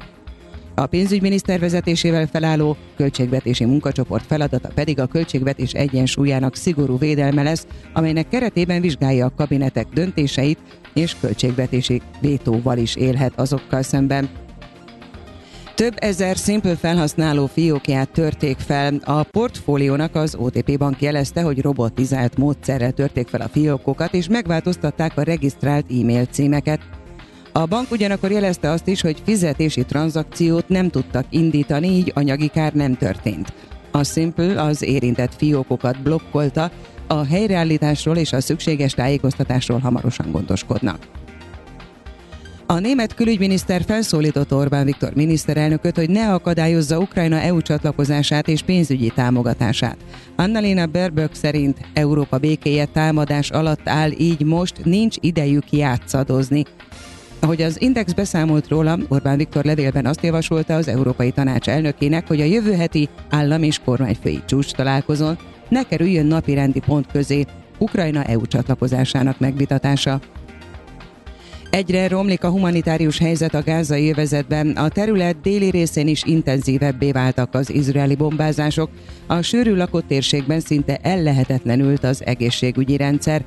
A 0.82 0.86
pénzügyminiszter 0.86 1.60
vezetésével 1.60 2.28
felálló 2.28 2.78
költségvetési 2.96 3.66
munkacsoport 3.66 4.26
feladata 4.26 4.70
pedig 4.76 5.00
a 5.00 5.06
költségvetés 5.06 5.72
egyensúlyának 5.72 6.56
szigorú 6.56 6.98
védelme 6.98 7.44
lesz, 7.44 7.68
amelynek 7.94 8.28
keretében 8.28 8.82
vizsgálja 8.82 9.26
a 9.26 9.34
kabinetek 9.36 9.88
döntéseit, 9.94 10.60
és 10.94 11.16
költségvetési 11.20 12.02
vétóval 12.20 12.78
is 12.78 12.96
élhet 12.96 13.34
azokkal 13.36 13.82
szemben. 13.82 14.30
Több 15.76 15.94
ezer 15.96 16.36
Simple 16.36 16.76
felhasználó 16.76 17.46
fiókját 17.46 18.10
törték 18.10 18.58
fel. 18.58 19.00
A 19.04 19.24
portfóliónak 19.24 20.16
az 20.16 20.36
OTP 20.36 20.78
bank 20.78 21.02
jelezte, 21.02 21.42
hogy 21.42 21.62
robotizált 21.62 22.38
módszerrel 22.38 22.92
törték 22.92 23.28
fel 23.28 23.42
a 23.42 23.50
fiókokat, 23.50 24.14
és 24.14 24.28
megváltoztatták 24.28 25.18
a 25.18 25.24
regisztrált 25.24 25.86
e-mail 25.92 26.26
címeket. 26.26 26.82
A 27.54 27.66
bank 27.66 27.92
ugyanakkor 27.92 28.32
jelezte 28.32 28.70
azt 28.70 28.88
is, 28.88 29.02
hogy 29.02 29.22
fizetési 29.26 29.84
tranzakciót 29.84 30.70
nem 30.70 30.90
tudtak 30.90 31.26
indítani, 31.30 31.88
így 31.88 32.12
anyagi 32.16 32.48
kár 32.48 32.74
nem 32.74 32.96
történt. 32.98 33.54
A 33.92 34.04
Simple 34.04 34.62
az 34.62 34.82
érintett 34.82 35.36
fiókokat 35.36 36.02
blokkolta, 36.02 36.72
a 37.08 37.26
helyreállításról 37.26 38.18
és 38.18 38.34
a 38.34 38.42
szükséges 38.42 38.94
tájékoztatásról 38.94 39.80
hamarosan 39.80 40.32
gondoskodnak. 40.32 41.08
A 42.66 42.80
német 42.80 43.14
külügyminiszter 43.14 43.84
felszólított 43.84 44.54
Orbán 44.54 44.86
Viktor 44.86 45.14
miniszterelnököt, 45.14 45.96
hogy 45.96 46.10
ne 46.10 46.34
akadályozza 46.34 47.00
Ukrajna 47.00 47.40
EU 47.40 47.62
csatlakozását 47.62 48.48
és 48.48 48.62
pénzügyi 48.62 49.12
támogatását. 49.16 49.98
Annalena 50.36 50.86
Baerbock 50.86 51.36
szerint 51.36 51.78
Európa 51.94 52.38
békéje 52.38 52.86
támadás 52.86 53.50
alatt 53.50 53.90
áll, 53.90 54.12
így 54.18 54.46
most 54.46 54.86
nincs 54.86 55.16
idejük 55.20 55.72
játszadozni. 55.72 56.64
Ahogy 57.42 57.62
az 57.62 57.82
Index 57.82 58.14
beszámolt 58.14 58.68
róla, 58.68 58.98
Orbán 59.08 59.38
Viktor 59.38 59.66
levélben 59.66 60.06
azt 60.06 60.24
javasolta 60.24 60.76
az 60.76 60.88
Európai 60.88 61.32
Tanács 61.32 61.70
elnökének, 61.70 62.28
hogy 62.28 62.42
a 62.42 62.46
jövő 62.46 62.74
heti 62.74 63.10
állam 63.30 63.64
és 63.64 63.80
kormányfői 63.86 64.42
csúcs 64.46 64.72
találkozón 64.72 65.38
ne 65.70 65.84
kerüljön 65.84 66.26
napirendi 66.26 66.80
pont 66.80 67.08
közé 67.12 67.46
Ukrajna 67.78 68.24
EU 68.24 68.48
csatlakozásának 68.48 69.40
megvitatása. 69.40 70.20
Egyre 71.70 72.08
romlik 72.08 72.44
a 72.44 72.50
humanitárius 72.50 73.18
helyzet 73.18 73.54
a 73.54 73.64
gázai 73.64 74.10
övezetben, 74.10 74.70
a 74.70 74.90
terület 74.90 75.42
déli 75.42 75.70
részén 75.70 76.08
is 76.08 76.24
intenzívebbé 76.24 77.12
váltak 77.12 77.54
az 77.54 77.70
izraeli 77.70 78.16
bombázások, 78.16 78.90
a 79.28 79.42
sűrű 79.42 79.76
lakott 79.76 80.08
térségben 80.08 80.60
szinte 80.60 80.98
ellehetetlenült 81.02 82.04
az 82.04 82.26
egészségügyi 82.26 82.98
rendszer. 82.98 83.46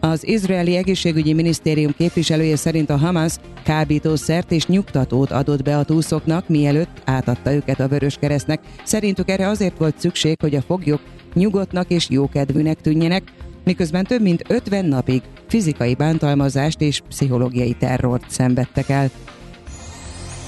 Az 0.00 0.26
izraeli 0.26 0.76
egészségügyi 0.76 1.32
minisztérium 1.32 1.94
képviselője 1.96 2.56
szerint 2.56 2.90
a 2.90 2.96
Hamas 2.96 3.34
kábítószert 3.64 4.52
és 4.52 4.66
nyugtatót 4.66 5.30
adott 5.30 5.62
be 5.62 5.76
a 5.76 5.84
túszoknak, 5.84 6.48
mielőtt 6.48 7.02
átadta 7.04 7.52
őket 7.52 7.80
a 7.80 7.88
Vörös 7.88 8.16
Keresztnek. 8.20 8.60
Szerintük 8.84 9.30
erre 9.30 9.48
azért 9.48 9.78
volt 9.78 9.98
szükség, 9.98 10.36
hogy 10.40 10.54
a 10.54 10.62
foglyok 10.62 11.00
nyugodtnak 11.34 11.90
és 11.90 12.10
jókedvűnek 12.10 12.80
tűnjenek, 12.80 13.22
miközben 13.64 14.04
több 14.04 14.22
mint 14.22 14.42
50 14.48 14.84
napig 14.84 15.22
fizikai 15.48 15.94
bántalmazást 15.94 16.80
és 16.80 17.00
pszichológiai 17.08 17.72
terrort 17.72 18.30
szenvedtek 18.30 18.88
el. 18.88 19.10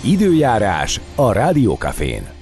Időjárás 0.05 1.01
a 1.15 1.33
Rádiókafén. 1.33 2.40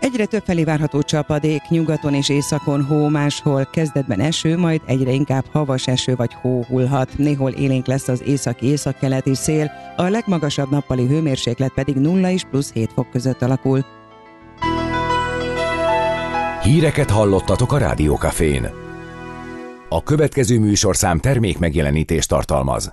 Egyre 0.00 0.24
több 0.24 0.42
felé 0.44 0.64
várható 0.64 1.02
csapadék, 1.02 1.62
nyugaton 1.68 2.14
és 2.14 2.28
északon 2.28 2.84
hó, 2.84 3.08
máshol 3.08 3.68
kezdetben 3.72 4.20
eső, 4.20 4.56
majd 4.58 4.80
egyre 4.86 5.10
inkább 5.10 5.44
havas 5.52 5.86
eső 5.86 6.16
vagy 6.16 6.34
hó 6.40 6.62
hullhat. 6.62 7.18
Néhol 7.18 7.50
élénk 7.50 7.86
lesz 7.86 8.08
az 8.08 8.22
északi 8.26 8.66
északkeleti 8.66 9.34
szél, 9.34 9.70
a 9.96 10.02
legmagasabb 10.02 10.70
nappali 10.70 11.06
hőmérséklet 11.06 11.72
pedig 11.74 11.96
0 11.96 12.30
és 12.30 12.42
plusz 12.50 12.72
7 12.72 12.90
fok 12.94 13.10
között 13.10 13.42
alakul. 13.42 13.84
Híreket 16.62 17.10
hallottatok 17.10 17.72
a 17.72 17.78
Rádiókafén. 17.78 18.68
A 19.88 20.02
következő 20.02 20.58
műsorszám 20.58 21.18
termék 21.18 21.58
megjelenítést 21.58 22.28
tartalmaz. 22.28 22.92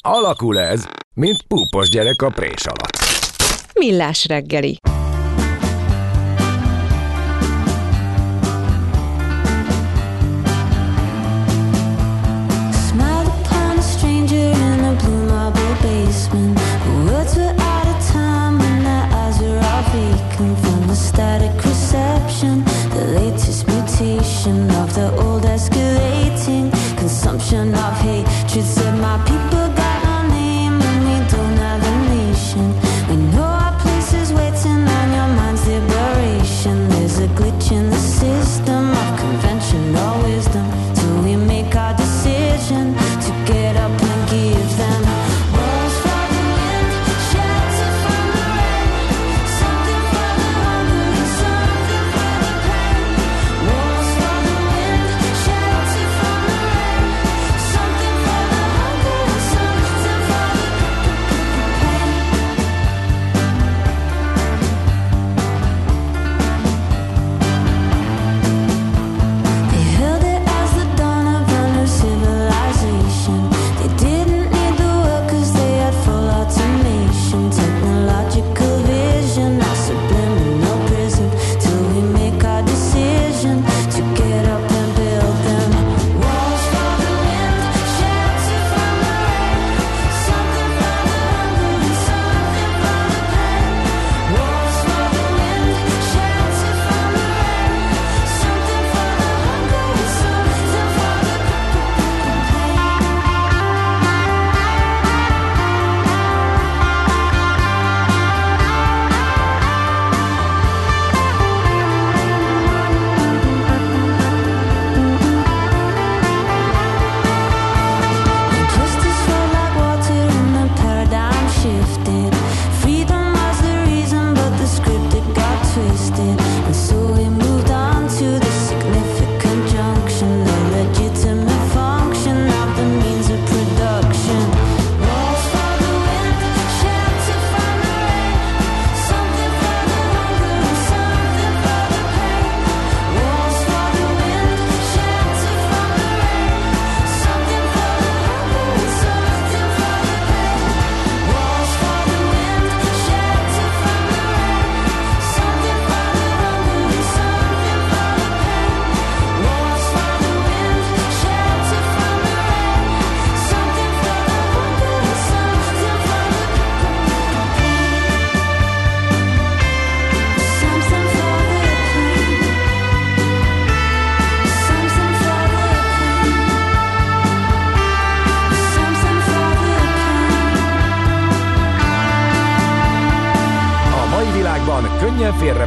Alakul 0.00 0.58
ez, 0.58 0.86
mint 1.14 1.42
púpos 1.42 1.88
gyerek 1.88 2.22
a 2.22 2.28
prés 2.28 2.64
alatt. 2.66 2.98
Millás 3.74 4.26
reggeli. 4.26 4.78
The 24.94 25.10
old 25.16 25.42
escalating 25.42 26.70
consumption 26.96 27.74
of 27.74 27.94
hatred. 27.94 28.64
Said 28.64 28.96
my 29.00 29.18
people 29.24 29.63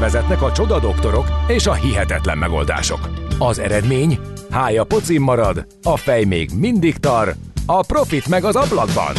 félrevezetnek 0.10 0.42
a 0.42 0.52
csoda 0.52 0.80
doktorok 0.80 1.28
és 1.48 1.68
a 1.68 1.74
hihetetlen 1.74 2.38
megoldások. 2.38 3.10
Az 3.40 3.60
eredmény? 3.60 4.20
Hája 4.50 4.84
pocim 4.84 5.24
marad, 5.24 5.68
a 5.84 5.98
fej 5.98 6.24
még 6.24 6.50
mindig 6.60 6.98
tar, 6.98 7.36
a 7.66 7.86
profit 7.86 8.28
meg 8.28 8.44
az 8.44 8.56
ablakban. 8.56 9.14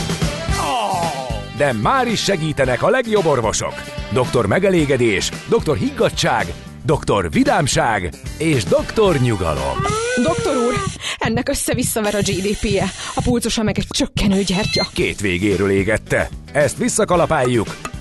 De 1.57 1.73
már 1.73 2.07
is 2.07 2.23
segítenek 2.23 2.83
a 2.83 2.89
legjobb 2.89 3.25
orvosok. 3.27 3.73
Doktor 4.13 4.47
megelégedés, 4.47 5.31
doktor 5.49 5.77
higgadság, 5.77 6.47
doktor 6.85 7.31
vidámság 7.31 8.11
és 8.39 8.65
doktor 8.65 9.17
nyugalom. 9.17 9.77
Doktor 10.23 10.57
úr, 10.57 10.75
ennek 11.19 11.49
össze-visszaver 11.49 12.15
a 12.15 12.19
GDP-je, 12.19 12.85
a 13.15 13.21
pulcosa 13.25 13.63
meg 13.63 13.79
egy 13.79 13.87
csökkenő 13.89 14.43
gyertya. 14.43 14.87
Két 14.95 15.21
végéről 15.21 15.71
égette. 15.71 16.29
Ezt 16.53 16.77
visszakalapáljuk, 16.77 17.69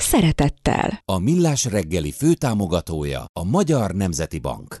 szeretettel. 0.00 1.02
A 1.04 1.18
Millás 1.18 1.64
reggeli 1.64 2.12
főtámogatója 2.12 3.24
a 3.32 3.44
Magyar 3.44 3.90
Nemzeti 3.90 4.38
Bank. 4.38 4.80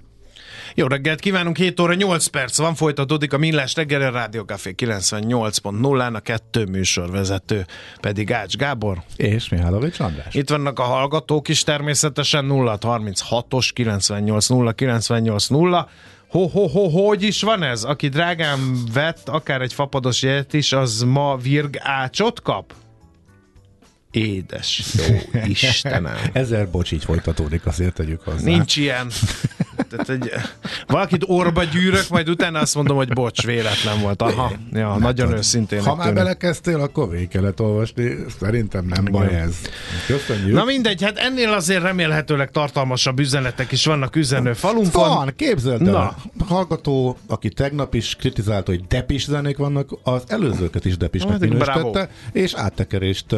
Jó 0.74 0.86
reggelt 0.86 1.20
kívánunk, 1.20 1.56
7 1.56 1.80
óra 1.80 1.94
8 1.94 2.26
perc 2.26 2.58
van, 2.58 2.74
folytatódik 2.74 3.32
a 3.32 3.38
Millás 3.38 3.74
reggel, 3.74 4.02
a 4.02 4.10
Rádió 4.10 4.42
Café 4.42 4.74
98.0-án, 4.76 6.14
a 6.14 6.20
kettő 6.20 6.64
műsorvezető 6.64 7.66
pedig 8.00 8.32
Ács 8.32 8.56
Gábor. 8.56 9.02
És 9.16 9.48
Mihálovics 9.48 10.00
András. 10.00 10.34
Itt 10.34 10.50
vannak 10.50 10.78
a 10.78 10.82
hallgatók 10.82 11.48
is 11.48 11.62
természetesen 11.62 12.46
036-os 12.48 13.70
98 13.72 14.74
98 14.74 15.46
0 15.46 15.88
Ho, 16.28 16.46
ho, 16.46 16.66
ho, 16.66 16.88
hogy 16.88 17.22
is 17.22 17.42
van 17.42 17.62
ez? 17.62 17.84
Aki 17.84 18.08
drágán 18.08 18.58
vett 18.92 19.28
akár 19.28 19.60
egy 19.60 19.72
fapados 19.72 20.22
jelet 20.22 20.52
is, 20.52 20.72
az 20.72 21.02
ma 21.02 21.36
virg 21.36 21.76
ácsot 21.78 22.42
kap? 22.42 22.74
Édes 24.10 24.82
jó 25.08 25.40
Istenem. 25.44 26.16
Ezer 26.32 26.68
bocs 26.68 26.92
így 26.92 27.04
folytatódik, 27.04 27.66
azért 27.66 27.94
tegyük 27.94 28.20
hozzá. 28.20 28.44
Nincs 28.44 28.76
ilyen. 28.76 29.10
Tehát 29.90 30.08
egy, 30.08 30.32
valakit 30.86 31.24
orba 31.26 31.64
gyűrök, 31.64 32.08
majd 32.08 32.28
utána 32.28 32.58
azt 32.58 32.74
mondom, 32.74 32.96
hogy 32.96 33.12
bocs, 33.12 33.44
véletlen 33.44 34.00
volt. 34.00 34.22
Aha, 34.22 34.52
ja, 34.72 34.96
nagyon 34.96 35.32
őszintén. 35.32 35.82
Ha 35.82 35.94
már 35.94 36.14
belekezdtél, 36.14 36.80
akkor 36.80 37.10
végig 37.10 37.28
kellett 37.28 37.60
olvasni. 37.60 38.16
Szerintem 38.40 38.84
nem 38.86 39.06
Igen. 39.06 39.12
baj 39.12 39.34
ez. 39.34 39.56
Köszönjük. 40.06 40.54
Na 40.54 40.64
mindegy, 40.64 41.02
hát 41.02 41.18
ennél 41.18 41.52
azért 41.52 41.82
remélhetőleg 41.82 42.50
tartalmasabb 42.50 43.18
üzenetek 43.18 43.72
is 43.72 43.84
vannak 43.84 44.16
üzenő 44.16 44.52
falunkon. 44.52 45.08
Van, 45.08 45.32
képzeld 45.36 45.86
el. 45.86 45.92
Na. 45.92 46.16
Hallgató, 46.46 47.16
aki 47.26 47.48
tegnap 47.48 47.94
is 47.94 48.16
kritizálta, 48.16 48.70
hogy 48.70 48.86
depis 48.86 49.24
zenék 49.24 49.56
vannak, 49.56 49.90
az 50.02 50.22
előzőket 50.26 50.84
is 50.84 50.96
depisnek 50.96 51.30
Hát, 51.30 51.40
minősítette, 51.40 52.10
és 52.32 52.54
áttekerést 52.54 53.34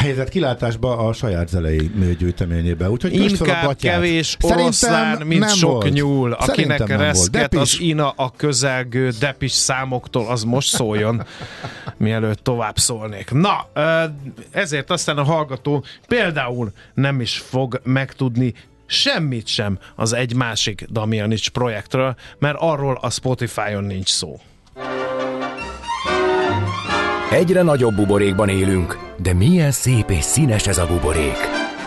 ö, 0.00 0.02
helyezett 0.02 0.28
kilátásba 0.28 0.98
a 0.98 1.12
saját 1.12 1.48
zenei 1.48 1.90
gyűjteményébe. 2.18 2.90
Úgyhogy 2.90 3.12
a 3.14 3.22
Inkább 3.22 3.66
gatyát. 3.66 3.94
kevés 3.94 4.36
oroszlán, 4.40 5.26
mint 5.26 5.40
nem 5.40 5.48
sok 5.48 5.70
volt. 5.70 5.92
nyúl, 5.92 6.32
akinek 6.32 6.78
Szerintem 6.78 6.98
reszket 6.98 7.54
az 7.54 7.76
ina 7.80 8.10
a 8.10 8.32
közelgő 8.36 9.10
depis 9.18 9.52
számoktól, 9.52 10.26
az 10.26 10.44
most 10.44 10.68
szóljon, 10.68 11.22
mielőtt 11.96 12.42
tovább 12.42 12.78
szólnék. 12.78 13.30
Na, 13.30 13.68
ezért 14.50 14.90
aztán 14.90 15.18
a 15.18 15.22
hallgató 15.22 15.84
például 16.08 16.72
nem 16.94 17.20
is 17.20 17.38
fog 17.38 17.80
megtudni 17.84 18.54
semmit 18.86 19.46
sem 19.46 19.78
az 19.96 20.12
egy 20.12 20.34
másik 20.34 20.84
Damianics 20.90 21.50
projektről, 21.50 22.14
mert 22.38 22.56
arról 22.58 22.98
a 23.00 23.10
Spotify-on 23.10 23.84
nincs 23.84 24.08
szó. 24.08 24.40
Egyre 27.30 27.62
nagyobb 27.62 27.94
buborékban 27.94 28.48
élünk, 28.48 28.98
de 29.22 29.32
milyen 29.32 29.70
szép 29.70 30.10
és 30.10 30.24
színes 30.24 30.66
ez 30.66 30.78
a 30.78 30.86
buborék. 30.86 31.36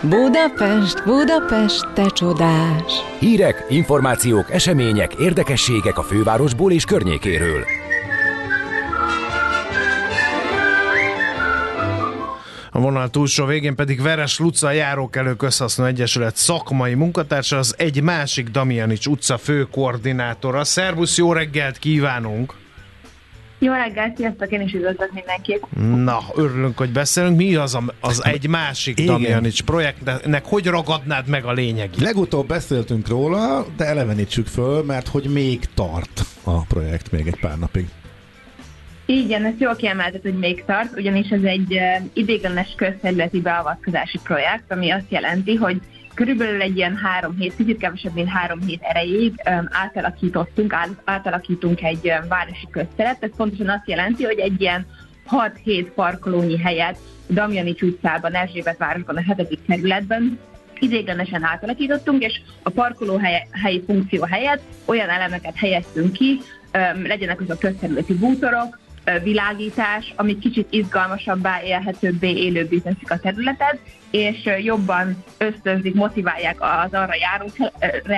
Budapest, 0.01 1.03
Budapest, 1.06 1.93
te 1.93 2.06
csodás! 2.06 2.93
Hírek, 3.19 3.65
információk, 3.69 4.51
események, 4.51 5.13
érdekességek 5.13 5.97
a 5.97 6.03
fővárosból 6.03 6.71
és 6.71 6.86
környékéről. 6.86 7.63
A 12.71 12.79
vonal 12.79 13.10
túlsó 13.10 13.45
végén 13.45 13.75
pedig 13.75 14.01
Veres 14.01 14.39
Luca 14.39 14.71
Járókelő 14.71 15.36
Közhasznú 15.36 15.84
Egyesület 15.84 16.36
szakmai 16.36 16.93
munkatársa, 16.93 17.58
az 17.58 17.75
egy 17.77 18.01
másik 18.01 18.49
Damianics 18.49 19.06
utca 19.06 19.38
főkoordinátora. 19.38 20.63
Szervusz, 20.63 21.17
jó 21.17 21.34
reggelt 21.34 21.77
kívánunk! 21.77 22.62
Jó 23.63 23.73
reggelt, 23.73 24.17
sziasztok, 24.17 24.52
én 24.52 24.62
is 24.62 24.73
üdvözlök 24.73 25.12
mindenkit. 25.13 25.65
Na, 26.04 26.19
örülünk, 26.36 26.78
hogy 26.78 26.91
beszélünk. 26.91 27.38
Mi 27.38 27.56
az 27.56 27.76
a, 27.76 27.82
az 27.99 28.26
egy 28.26 28.47
másik 28.47 28.99
Igen. 28.99 29.13
Damianics 29.13 29.63
projektnek? 29.63 30.45
Hogy 30.45 30.65
ragadnád 30.65 31.28
meg 31.28 31.45
a 31.45 31.52
lényegét? 31.52 32.02
Legutóbb 32.02 32.47
beszéltünk 32.47 33.08
róla, 33.08 33.65
de 33.78 33.86
elevenítsük 33.86 34.47
föl, 34.47 34.84
mert 34.84 35.08
hogy 35.08 35.26
még 35.34 35.60
tart 35.73 36.21
a 36.43 36.62
projekt 36.62 37.12
még 37.12 37.28
egy 37.28 37.39
pár 37.39 37.60
napig. 37.60 37.88
Igen, 39.06 39.45
ezt 39.45 39.60
jól 39.60 39.76
kiemeltet, 39.76 40.21
hogy 40.21 40.38
még 40.38 40.63
tart, 40.65 40.97
ugyanis 40.97 41.30
ez 41.30 41.43
egy 41.43 41.73
uh, 41.73 42.06
idéglenes 42.13 42.73
közterületi 42.78 43.41
beavatkozási 43.41 44.19
projekt, 44.23 44.71
ami 44.71 44.91
azt 44.91 45.10
jelenti, 45.10 45.56
hogy 45.56 45.82
körülbelül 46.13 46.62
egy 46.62 46.78
ilyen 46.78 46.95
három 46.95 47.36
hét, 47.38 47.56
kicsit 47.56 47.78
kevesebb, 47.78 48.13
mint 48.13 48.30
három 48.30 48.60
hét 48.60 48.82
erejéig 48.82 49.34
átalakítottunk, 49.69 50.73
át, 50.73 50.89
átalakítunk 51.04 51.84
egy 51.84 52.13
városi 52.30 52.67
közteret. 52.71 53.23
Ez 53.23 53.36
pontosan 53.36 53.69
azt 53.69 53.89
jelenti, 53.89 54.23
hogy 54.23 54.39
egy 54.39 54.62
ilyen 54.62 54.86
6-7 55.65 55.91
parkolónyi 55.95 56.58
helyet 56.58 56.97
Damjanics 57.30 57.82
utcában, 57.82 58.34
Erzsébet 58.34 58.78
városban, 58.78 59.15
a 59.15 59.23
hetedik 59.23 59.60
kerületben 59.67 60.39
idéglenesen 60.80 61.43
átalakítottunk, 61.43 62.23
és 62.23 62.41
a 62.63 62.69
parkolóhelyi 62.69 63.38
helyi 63.52 63.84
funkció 63.86 64.23
helyett 64.23 64.62
olyan 64.86 65.10
elemeket 65.10 65.56
helyeztünk 65.56 66.13
ki, 66.13 66.39
legyenek 67.04 67.41
azok 67.41 67.60
közterületi 67.60 68.13
bútorok, 68.13 68.80
világítás, 69.24 70.13
ami 70.16 70.39
kicsit 70.39 70.68
izgalmasabbá, 70.70 71.62
élhetőbbé, 71.63 72.30
élőbbé 72.30 72.78
teszik 72.78 73.12
a 73.12 73.20
területet, 73.20 73.80
és 74.12 74.50
jobban 74.63 75.24
ösztönzik, 75.38 75.94
motiválják 75.94 76.56
az 76.60 76.94
arra 76.94 77.13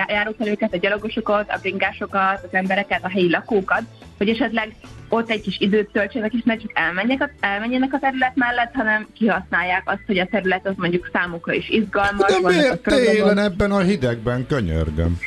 járókelőket, 0.08 0.74
a 0.74 0.78
gyalogosokat, 0.78 1.52
a 1.52 1.58
bringásokat, 1.62 2.44
az 2.44 2.50
embereket, 2.52 3.04
a 3.04 3.10
helyi 3.10 3.30
lakókat, 3.30 3.82
hogy 4.18 4.30
esetleg 4.30 4.76
ott 5.10 5.30
egy 5.30 5.42
kis 5.42 5.60
időt 5.60 5.92
töltsenek, 5.92 6.34
és 6.34 6.42
ne 6.44 6.58
csak 6.58 6.72
elmenjenek 6.74 7.22
a, 7.22 7.46
elmenjenek 7.46 7.94
a 7.94 8.00
terület 8.00 8.36
mellett, 8.36 8.74
hanem 8.74 9.08
kihasználják 9.14 9.84
azt, 9.86 10.04
hogy 10.06 10.20
a 10.20 10.26
terület 10.26 10.68
az 10.68 10.74
mondjuk 10.76 11.10
számukra 11.14 11.54
is 11.54 11.70
izgalmas. 11.70 12.32
De 12.32 12.48
miért 12.48 12.82
télen 12.82 13.38
ebben 13.38 13.72
a 13.72 13.80
hidegben, 13.80 14.48
könyörgöm? 14.48 15.20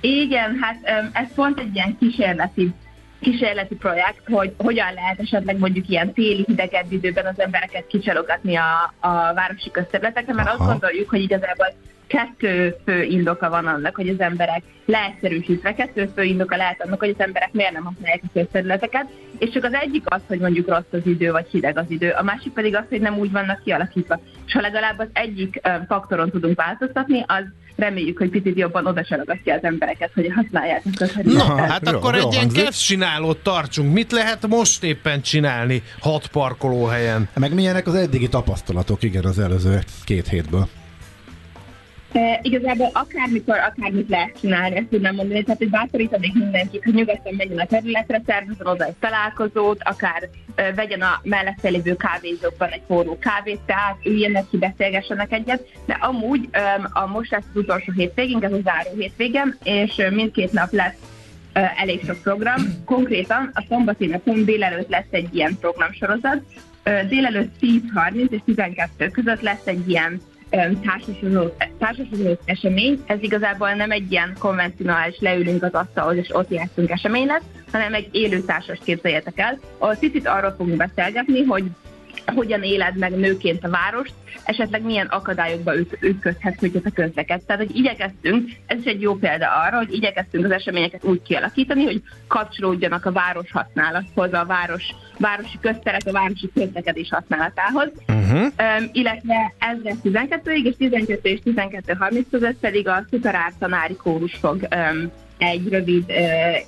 Igen, 0.00 0.58
hát 0.60 1.10
ez 1.12 1.34
pont 1.34 1.58
egy 1.58 1.74
ilyen 1.74 1.96
kísérleti 1.98 2.74
kísérleti 3.20 3.74
projekt, 3.74 4.22
hogy 4.26 4.52
hogyan 4.56 4.92
lehet 4.94 5.20
esetleg 5.20 5.58
mondjuk 5.58 5.88
ilyen 5.88 6.12
téli 6.12 6.44
hidegebb 6.46 6.92
időben 6.92 7.26
az 7.26 7.40
embereket 7.40 7.86
kicsalogatni 7.86 8.56
a, 8.56 8.94
a 9.00 9.34
városi 9.34 9.70
közterületekre, 9.70 10.34
mert 10.34 10.48
Aha. 10.48 10.58
azt 10.58 10.70
gondoljuk, 10.70 11.10
hogy 11.10 11.20
igazából 11.20 11.66
kettő 12.06 12.76
fő 12.84 13.02
indoka 13.02 13.48
van 13.48 13.66
annak, 13.66 13.94
hogy 13.94 14.08
az 14.08 14.20
emberek 14.20 14.62
leegyszerűsítve, 14.84 15.74
kettő 15.74 16.10
fő 16.14 16.22
indoka 16.22 16.56
lehet 16.56 16.82
annak, 16.82 16.98
hogy 16.98 17.08
az 17.08 17.24
emberek 17.24 17.52
miért 17.52 17.72
nem 17.72 17.84
használják 17.84 18.22
a 18.26 18.30
közterületeket, 18.32 19.06
és 19.38 19.50
csak 19.50 19.64
az 19.64 19.72
egyik 19.72 20.02
az, 20.04 20.20
hogy 20.26 20.38
mondjuk 20.38 20.68
rossz 20.68 20.92
az 20.92 21.06
idő, 21.06 21.30
vagy 21.30 21.46
hideg 21.50 21.78
az 21.78 21.84
idő, 21.88 22.10
a 22.10 22.22
másik 22.22 22.52
pedig 22.52 22.76
az, 22.76 22.84
hogy 22.88 23.00
nem 23.00 23.18
úgy 23.18 23.30
vannak 23.30 23.62
kialakítva. 23.62 24.20
És 24.48 24.54
ha 24.54 24.60
legalább 24.60 24.98
az 24.98 25.08
egyik 25.12 25.60
faktoron 25.88 26.30
tudunk 26.30 26.56
változtatni, 26.56 27.24
az 27.26 27.44
reméljük, 27.76 28.18
hogy 28.18 28.30
picit 28.30 28.58
jobban 28.58 28.86
oda 28.86 29.04
csalogatja 29.04 29.54
az 29.54 29.62
embereket, 29.62 30.10
hogy 30.14 30.32
használják 30.34 30.82
a 30.84 30.90
közterületet. 30.96 31.48
Na, 31.48 31.56
hát 31.56 31.90
jó, 31.90 31.96
akkor 31.96 32.14
jó 32.14 32.26
egy 32.26 32.32
ilyen 32.32 32.44
hangzik. 32.44 32.64
kezdcsinálót 32.64 33.38
tartsunk. 33.38 33.92
Mit 33.92 34.12
lehet 34.12 34.46
most 34.46 34.82
éppen 34.82 35.22
csinálni 35.22 35.82
hat 36.00 36.26
parkolóhelyen? 36.26 37.28
Meg 37.34 37.54
milyenek 37.54 37.86
az 37.86 37.94
eddigi 37.94 38.28
tapasztalatok, 38.28 39.02
igen, 39.02 39.24
az 39.24 39.38
előző 39.38 39.78
két 40.04 40.28
hétből? 40.28 40.68
E, 42.12 42.40
igazából 42.42 42.90
akármikor, 42.92 43.58
akármit 43.58 44.08
lehet 44.08 44.38
csinálni, 44.40 44.76
ezt 44.76 44.86
tudnám 44.86 45.14
mondani, 45.14 45.42
tehát 45.42 45.58
hogy 45.58 45.70
bátorítanék 45.70 46.34
mindenkit, 46.34 46.84
hogy 46.84 46.94
nyugodtan 46.94 47.34
menjen 47.34 47.58
a 47.58 47.66
területre, 47.66 48.22
szervezzen 48.26 48.66
oda 48.66 48.84
egy 48.84 48.96
találkozót, 49.00 49.82
akár 49.82 50.28
e, 50.54 50.72
vegyen 50.72 51.00
a 51.00 51.20
mellette 51.22 51.68
lévő 51.68 51.96
kávézókban 51.96 52.68
egy 52.68 52.82
forró 52.86 53.18
kávét, 53.18 53.60
tehát 53.66 53.96
üljenek 54.04 54.44
ki, 54.50 54.56
beszélgessenek 54.56 55.32
egyet, 55.32 55.68
de 55.86 55.96
amúgy 56.00 56.48
e, 56.50 56.88
a 56.92 57.06
most 57.06 57.30
lesz 57.30 57.44
az 57.54 57.60
utolsó 57.60 57.92
hétvégén, 57.92 58.44
ez 58.44 58.52
a 58.52 58.60
záró 58.64 58.90
hétvégem, 58.96 59.56
és 59.62 59.98
e, 59.98 60.10
mindkét 60.10 60.52
nap 60.52 60.72
lesz 60.72 60.98
e, 61.52 61.72
elég 61.76 62.00
sok 62.04 62.22
program. 62.22 62.62
Konkrétan 62.84 63.50
a 63.54 63.64
szombati 63.68 64.06
napon 64.06 64.44
délelőtt 64.44 64.88
lesz 64.88 65.10
egy 65.10 65.34
ilyen 65.34 65.56
programsorozat, 65.60 66.42
Ö, 66.88 67.06
délelőtt 67.08 67.54
10.30 67.60 68.30
és 68.30 68.40
12 68.44 69.08
között 69.08 69.40
lesz 69.40 69.66
egy 69.66 69.88
ilyen 69.88 70.20
társasuló, 71.78 72.38
esemény. 72.44 73.02
Ez 73.06 73.18
igazából 73.20 73.72
nem 73.72 73.90
egy 73.90 74.12
ilyen 74.12 74.36
konvencionális 74.38 75.18
leülünk 75.20 75.62
az 75.62 75.72
asztalhoz 75.72 76.16
és 76.16 76.34
ott 76.34 76.50
játszunk 76.50 76.90
esemény 76.90 77.26
lesz, 77.26 77.44
hanem 77.72 77.94
egy 77.94 78.08
élő 78.12 78.40
társas 78.40 78.78
képzeljetek 78.84 79.38
el, 79.38 79.58
ahol 79.78 79.96
picit 79.96 80.26
arról 80.26 80.54
fogunk 80.56 80.76
beszélgetni, 80.76 81.42
hogy 81.44 81.64
hogyan 82.34 82.62
éled 82.62 82.96
meg 82.96 83.16
nőként 83.16 83.64
a 83.64 83.70
várost, 83.70 84.12
esetleg 84.44 84.82
milyen 84.82 85.06
akadályokba 85.06 85.76
üt- 85.76 85.98
ütközhetsz, 86.00 86.60
hogyha 86.60 86.80
te 86.80 86.90
közlekedsz. 86.90 87.44
Tehát, 87.46 87.66
hogy 87.66 87.76
igyekeztünk, 87.76 88.50
ez 88.66 88.78
is 88.78 88.84
egy 88.84 89.00
jó 89.00 89.14
példa 89.14 89.46
arra, 89.46 89.76
hogy 89.76 89.94
igyekeztünk 89.94 90.44
az 90.44 90.50
eseményeket 90.50 91.04
úgy 91.04 91.22
kialakítani, 91.22 91.84
hogy 91.84 92.02
kapcsolódjanak 92.26 93.04
a 93.04 93.12
város 93.12 93.50
használathoz, 93.50 94.32
a 94.32 94.44
város, 94.46 94.84
városi 95.18 95.58
közterek, 95.60 96.00
a 96.04 96.12
városi 96.12 96.50
közlekedés 96.54 97.08
használatához. 97.08 97.90
Uh-huh. 98.08 98.40
Um, 98.40 98.88
illetve 98.92 99.54
ezre 99.58 99.92
12-ig 100.04 100.64
és 100.64 100.74
12 100.78 101.28
és 101.28 101.38
12.30 101.44 102.24
között 102.30 102.58
pedig 102.60 102.88
a 102.88 103.04
Szuperár 103.10 103.52
tanári 103.58 103.96
kórus 103.96 104.34
fog 104.34 104.68
um, 104.74 105.10
egy 105.38 105.68
rövid 105.68 106.04
uh, 106.08 106.16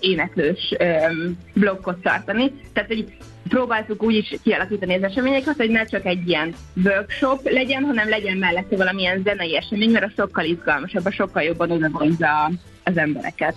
éneklős 0.00 0.74
um, 0.78 1.38
blokkot 1.54 2.02
tartani. 2.02 2.52
Tehát, 2.72 2.88
hogy 2.88 3.16
próbáltuk 3.48 4.02
úgy 4.02 4.14
is 4.14 4.34
kialakítani 4.42 4.94
az 4.94 5.02
eseményeket, 5.02 5.56
hogy 5.56 5.70
ne 5.70 5.84
csak 5.84 6.06
egy 6.06 6.28
ilyen 6.28 6.54
workshop 6.84 7.50
legyen, 7.50 7.84
hanem 7.84 8.08
legyen 8.08 8.36
mellette 8.36 8.76
valamilyen 8.76 9.22
zenei 9.24 9.56
esemény, 9.56 9.90
mert 9.90 10.04
a 10.04 10.12
sokkal 10.16 10.44
izgalmasabb, 10.44 11.04
a 11.04 11.12
sokkal 11.12 11.42
jobban 11.42 11.70
oda 11.70 11.88
vonza 11.90 12.50
az 12.84 12.96
embereket. 12.96 13.56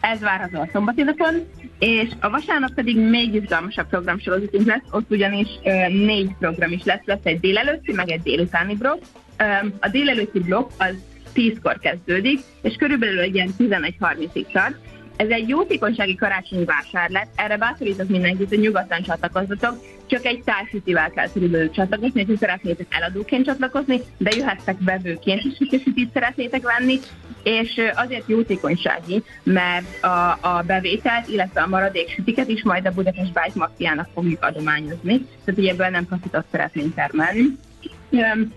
Ez 0.00 0.20
várható 0.20 0.60
a 0.60 0.68
szombati 0.72 1.02
napon, 1.02 1.34
és 1.78 2.08
a 2.20 2.30
vasárnap 2.30 2.74
pedig 2.74 2.98
még 2.98 3.34
izgalmasabb 3.34 3.88
programsorozatunk 3.88 4.66
lesz, 4.66 4.82
ott 4.90 5.10
ugyanis 5.10 5.48
ö, 5.64 5.88
négy 5.88 6.30
program 6.38 6.72
is 6.72 6.84
lesz, 6.84 7.04
lesz 7.04 7.24
egy 7.24 7.40
délelőtti, 7.40 7.92
meg 7.92 8.10
egy 8.10 8.22
délutáni 8.22 8.74
blokk. 8.74 9.02
Ö, 9.38 9.44
a 9.80 9.88
délelőtti 9.88 10.38
blokk 10.40 10.70
az 10.78 10.94
10-kor 11.34 11.78
kezdődik, 11.78 12.40
és 12.62 12.74
körülbelül 12.74 13.18
egy 13.18 13.34
ilyen 13.34 13.54
11.30-ig 13.58 14.52
tart. 14.52 14.74
Ez 15.22 15.28
egy 15.28 15.48
jótékonysági 15.48 16.14
karácsonyi 16.14 16.64
vásárlás, 16.64 17.26
erre 17.34 17.56
bátorítok 17.56 18.08
mindenkit, 18.08 18.48
hogy 18.48 18.58
nyugodtan 18.58 19.02
csatlakozzatok, 19.02 19.74
csak 20.06 20.24
egy 20.24 20.42
társütivel 20.44 21.10
kell 21.10 21.30
körülbelül 21.32 21.70
csatlakozni, 21.70 22.24
hogy 22.24 22.36
szeretnétek 22.38 22.86
eladóként 22.90 23.44
csatlakozni, 23.44 24.00
de 24.18 24.30
jöhettek 24.36 24.76
vevőként 24.84 25.44
is, 25.44 25.58
hogyha 25.58 25.78
sütit 25.78 26.12
szeretnétek 26.12 26.62
venni, 26.62 26.98
és 27.42 27.80
azért 27.94 28.28
jótékonysági, 28.28 29.22
mert 29.42 30.02
a, 30.02 30.38
a 30.40 30.62
bevételt, 30.66 31.28
illetve 31.28 31.60
a 31.60 31.68
maradék 31.68 32.08
sütiket 32.08 32.48
is 32.48 32.62
majd 32.62 32.86
a 32.86 32.92
Budapest 32.92 33.32
Bike 33.32 33.52
Mafiának 33.54 34.08
fogjuk 34.14 34.44
adományozni, 34.44 35.18
tehát 35.18 35.60
hogy 35.60 35.66
ebből 35.66 35.88
nem 35.88 36.06
profitot 36.06 36.44
szeretnénk 36.50 36.94
termelni. 36.94 37.42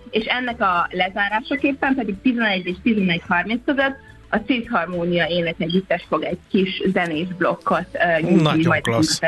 És 0.10 0.26
ennek 0.26 0.62
a 0.62 0.88
lezárásaképpen 0.90 1.96
pedig 1.96 2.16
11 2.22 2.66
és 2.66 2.76
11.30 2.84 3.60
között 3.66 3.96
a 4.36 4.42
Cis 4.46 4.70
Harmónia 4.70 5.28
Élet 5.28 5.56
Együttes 5.58 6.06
fog 6.10 6.24
egy 6.24 6.38
kis 6.50 6.82
zenés 6.86 7.28
blokkot 7.38 7.88
nyújtani 8.22 8.42
Nagyon 8.42 8.68
majd 8.68 8.84
klassz. 8.84 9.20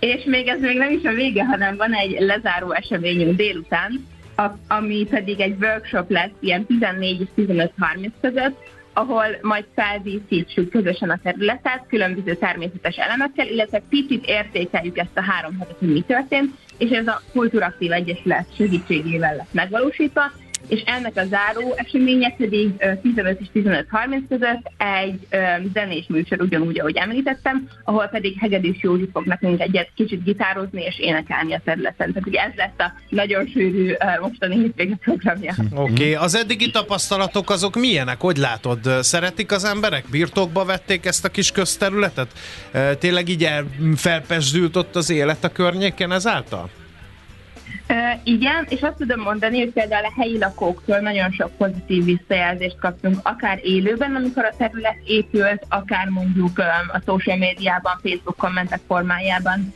És 0.00 0.24
még 0.24 0.46
ez 0.46 0.60
még 0.60 0.76
nem 0.76 0.92
is 0.92 1.04
a 1.04 1.12
vége, 1.12 1.44
hanem 1.44 1.76
van 1.76 1.92
egy 1.92 2.16
lezáró 2.20 2.72
eseményünk 2.72 3.36
délután, 3.36 4.06
a, 4.36 4.46
ami 4.68 5.06
pedig 5.10 5.40
egy 5.40 5.56
workshop 5.60 6.10
lesz 6.10 6.30
ilyen 6.40 6.66
14 6.66 7.20
és 7.20 7.46
15.30 7.46 8.10
között, 8.20 8.56
ahol 8.92 9.26
majd 9.42 9.64
feldíszítsük 9.74 10.70
közösen 10.70 11.10
a 11.10 11.18
területet 11.22 11.84
különböző 11.88 12.34
természetes 12.34 12.96
elemekkel, 12.96 13.46
illetve 13.46 13.82
picit 13.88 14.26
értékeljük 14.26 14.98
ezt 14.98 15.16
a 15.16 15.22
három 15.22 15.58
hetet, 15.58 15.76
hogy 15.78 15.92
mi 15.92 16.00
történt, 16.00 16.54
és 16.78 16.90
ez 16.90 17.06
a 17.06 17.22
Kultúraktív 17.32 17.92
Egyesület 17.92 18.46
segítségével 18.56 19.36
lesz 19.36 19.52
megvalósítva, 19.52 20.22
és 20.68 20.82
ennek 20.86 21.16
a 21.16 21.24
záró 21.24 21.74
eseménye 21.76 22.34
pedig 22.38 22.70
ö, 22.78 22.92
15 23.02 23.40
és 23.40 23.46
15.30 23.54 24.22
között 24.28 24.70
egy 24.76 25.26
zenés 25.74 26.06
műsor, 26.08 26.40
ugyanúgy, 26.40 26.80
ahogy 26.80 26.96
említettem, 26.96 27.68
ahol 27.84 28.06
pedig 28.06 28.36
Hegedűs 28.38 28.78
Józsi 28.80 29.08
fog 29.12 29.24
nekünk 29.24 29.60
egyet 29.60 29.90
kicsit 29.94 30.24
gitározni 30.24 30.82
és 30.82 30.98
énekelni 30.98 31.54
a 31.54 31.60
területen. 31.64 32.12
Tehát 32.12 32.28
ugye 32.28 32.40
ez 32.40 32.52
lesz 32.56 32.88
a 32.88 32.92
nagyon 33.08 33.46
sűrű 33.46 33.92
mostani 34.20 34.54
hétvége 34.54 34.96
programja. 34.96 35.54
Oké, 35.74 35.92
okay. 35.92 36.14
az 36.14 36.34
eddigi 36.34 36.70
tapasztalatok 36.70 37.50
azok 37.50 37.74
milyenek? 37.76 38.20
Hogy 38.20 38.36
látod? 38.36 38.78
Szeretik 39.00 39.52
az 39.52 39.64
emberek? 39.64 40.04
Birtokba 40.10 40.64
vették 40.64 41.06
ezt 41.06 41.24
a 41.24 41.28
kis 41.28 41.52
közterületet? 41.52 42.28
Tényleg 42.98 43.28
így 43.28 43.44
el, 43.44 43.66
felpesdült 43.96 44.76
ott 44.76 44.96
az 44.96 45.10
élet 45.10 45.44
a 45.44 45.48
környéken 45.48 46.12
ezáltal? 46.12 46.70
Igen, 48.22 48.66
és 48.68 48.80
azt 48.80 48.96
tudom 48.96 49.20
mondani, 49.20 49.58
hogy 49.58 49.72
például 49.72 50.04
a 50.04 50.12
helyi 50.16 50.38
lakóktól 50.38 50.98
nagyon 50.98 51.30
sok 51.30 51.50
pozitív 51.56 52.04
visszajelzést 52.04 52.78
kaptunk, 52.78 53.16
akár 53.22 53.58
élőben, 53.62 54.14
amikor 54.14 54.44
a 54.44 54.56
terület 54.56 54.96
épült, 55.04 55.66
akár 55.68 56.08
mondjuk 56.08 56.58
a 56.92 57.00
social 57.06 57.36
médiában, 57.36 57.98
Facebook 58.02 58.36
kommentek 58.36 58.80
formájában 58.86 59.74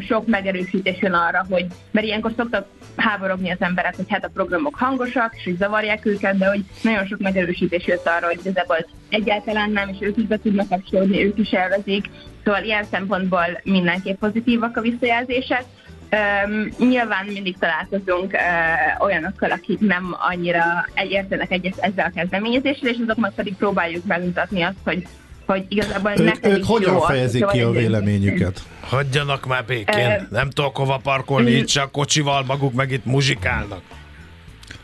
sok 0.00 0.26
megerősítés 0.26 1.00
jön 1.00 1.12
arra, 1.12 1.46
hogy, 1.50 1.66
mert 1.90 2.06
ilyenkor 2.06 2.32
szoktak 2.36 2.66
háborogni 2.96 3.50
az 3.50 3.60
emberek, 3.60 3.96
hogy 3.96 4.04
hát 4.08 4.24
a 4.24 4.30
programok 4.34 4.74
hangosak, 4.74 5.34
és 5.36 5.44
hogy 5.44 5.56
zavarják 5.56 6.06
őket, 6.06 6.38
de 6.38 6.46
hogy 6.46 6.64
nagyon 6.82 7.06
sok 7.06 7.18
megerősítés 7.18 7.86
jött 7.86 8.06
arra, 8.06 8.26
hogy 8.26 8.38
igazából 8.40 8.86
egyáltalán 9.08 9.70
nem, 9.70 9.88
és 9.88 9.96
ők 10.00 10.16
is 10.16 10.24
be 10.24 10.38
tudnak 10.38 10.68
kapcsolódni, 10.68 11.24
ők 11.24 11.38
is 11.38 11.50
elvezik. 11.50 12.10
Szóval 12.44 12.62
ilyen 12.62 12.84
szempontból 12.84 13.60
mindenképp 13.62 14.18
pozitívak 14.18 14.76
a 14.76 14.80
visszajelzések. 14.80 15.64
Um, 16.10 16.68
nyilván 16.88 17.26
mindig 17.26 17.56
találkozunk 17.58 18.32
uh, 18.32 19.04
olyanokkal, 19.04 19.50
akik 19.50 19.78
nem 19.80 20.16
annyira 20.30 20.64
egyértenek 20.94 21.50
egyet 21.50 21.78
ezzel 21.78 22.06
a 22.06 22.18
kezdeményezéssel, 22.18 22.88
és 22.88 22.96
azoknak 23.02 23.34
pedig 23.34 23.56
próbáljuk 23.56 24.04
megmutatni 24.04 24.62
azt, 24.62 24.76
hogy, 24.84 25.06
hogy 25.46 25.64
igazából 25.68 26.10
Ők, 26.10 26.24
neked 26.24 26.52
ők 26.52 26.58
is 26.58 26.66
hogyan 26.66 26.92
jó 26.92 27.00
fejezik 27.00 27.44
hogyha 27.44 27.56
ki 27.56 27.62
a 27.62 27.70
véleményüket? 27.70 28.62
Hagyjanak 28.80 29.46
már 29.46 29.64
békén. 29.64 30.10
Ö, 30.10 30.22
Nem 30.30 30.50
tudok 30.50 30.76
hova 30.76 31.00
parkolni, 31.02 31.50
itt 31.50 31.66
csak 31.66 31.92
kocsival 31.92 32.44
maguk 32.46 32.72
meg 32.72 32.90
itt 32.90 33.04
muzsikálnak. 33.04 33.82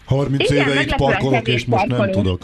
30 0.05 0.51
Igen, 0.51 0.69
éve 0.69 0.81
itt 0.81 0.95
parkolok, 0.97 1.49
és 1.49 1.65
most 1.65 1.87
nem 1.87 2.11
tudok. 2.11 2.43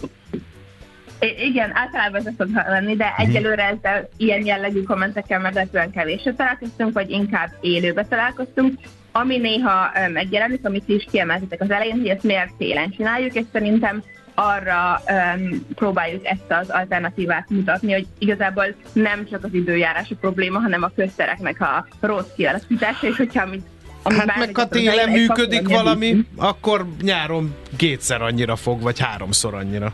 Igen, 1.21 1.71
általában 1.75 2.27
ez 2.27 2.33
szokott 2.39 2.55
lenni, 2.68 2.97
de 2.97 3.14
Mhm. 3.16 3.29
egyelőre 3.29 3.64
ezzel 3.64 4.09
ilyen 4.16 4.47
jellegű 4.47 4.83
kommentekkel 4.83 5.41
meglepően 5.41 5.91
kevésre 5.91 6.33
találkoztunk, 6.35 6.93
vagy 6.93 7.11
inkább 7.11 7.51
élőbe 7.61 8.05
találkoztunk. 8.05 8.75
Ami 9.12 9.39
néha 9.39 9.91
ö, 9.95 10.09
megjelenik, 10.09 10.66
amit 10.66 10.85
ti 10.85 10.95
is 10.95 11.07
kiemeltetek 11.11 11.61
az 11.61 11.71
elején, 11.71 11.97
hogy 11.97 12.09
ezt 12.09 12.23
miért 12.23 12.55
télen 12.59 12.91
csináljuk, 12.91 13.35
és 13.35 13.45
szerintem 13.53 14.03
arra 14.35 15.03
um, 15.37 15.66
próbáljuk 15.75 16.27
ezt 16.27 16.45
az 16.61 16.71
alternatívát 16.71 17.51
mutatni, 17.51 17.93
hogy 17.93 18.07
igazából 18.18 18.64
nem 18.93 19.27
csak 19.31 19.45
az 19.45 19.55
időjárás 19.55 20.11
a 20.11 20.14
probléma, 20.21 20.59
hanem 20.59 20.83
a 20.83 20.91
köztereknek 20.97 21.61
a 21.61 21.87
rossz 22.01 22.29
kialakítása, 22.37 23.07
és 23.07 23.16
hogyha 23.16 23.43
amit, 23.43 23.66
Hát 24.05 24.37
meg 24.39 24.51
ha 24.57 24.68
télen 24.68 25.09
működik 25.11 25.68
valami, 25.68 26.16
akkor 26.37 26.87
nyáron 27.03 27.55
kétszer 27.77 28.23
annyira 28.23 28.57
fog, 28.57 28.81
vagy 28.83 29.01
háromszor 29.01 29.55
annyira. 29.55 29.93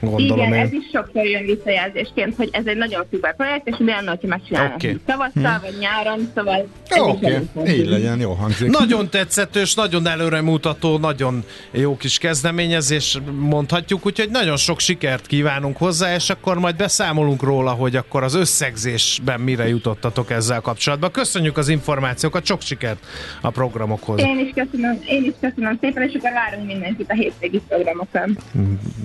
Gondolom 0.00 0.38
Igen, 0.38 0.52
én. 0.52 0.60
ez 0.60 0.72
is 0.72 0.90
sokszor 0.92 1.24
jön 1.24 1.44
visszajelzésként, 1.44 2.36
hogy 2.36 2.48
ez 2.52 2.66
egy 2.66 2.76
nagyon 2.76 3.04
szuper 3.10 3.36
projekt, 3.36 3.68
és 3.68 3.74
mi 3.78 3.92
annak, 3.92 4.08
hogyha 4.08 4.28
megcsinálnak 4.28 4.74
Oké. 4.74 4.86
okay. 4.86 5.00
tavasszal, 5.06 5.60
vagy 5.62 5.74
nyáron, 5.78 6.30
szóval 6.34 6.66
Oké, 6.96 7.40
fontos. 7.54 7.72
így 7.72 7.88
legyen, 7.88 8.20
jó 8.20 8.32
hangzik. 8.32 8.70
Nagyon 8.70 9.10
tetszetős, 9.10 9.74
nagyon 9.74 10.06
előremutató, 10.06 10.98
nagyon 10.98 11.44
jó 11.70 11.96
kis 11.96 12.18
kezdeményezés 12.18 13.18
mondhatjuk, 13.38 14.06
úgyhogy 14.06 14.30
nagyon 14.30 14.56
sok 14.56 14.80
sikert 14.80 15.26
kívánunk 15.26 15.76
hozzá, 15.76 16.14
és 16.14 16.30
akkor 16.30 16.58
majd 16.58 16.76
beszámolunk 16.76 17.42
róla, 17.42 17.70
hogy 17.70 17.96
akkor 17.96 18.22
az 18.22 18.34
összegzésben 18.34 19.40
mire 19.40 19.68
jutottatok 19.68 20.30
ezzel 20.30 20.60
kapcsolatban. 20.60 21.10
Köszönjük 21.10 21.56
az 21.56 21.68
információkat, 21.68 22.46
sok 22.46 22.60
sikert 22.60 22.98
a 23.40 23.50
programokhoz. 23.50 24.20
Én 24.20 24.38
is 24.38 24.64
köszönöm, 24.64 24.98
én 25.04 25.24
is 25.24 25.32
köszönöm 25.40 25.78
szépen, 25.80 26.02
és 26.08 26.14
akkor 26.14 26.30
várunk 26.30 26.66
mindenkit 26.66 27.10
a 27.10 27.14
hétvégi 27.14 27.60
programokon. 27.68 28.38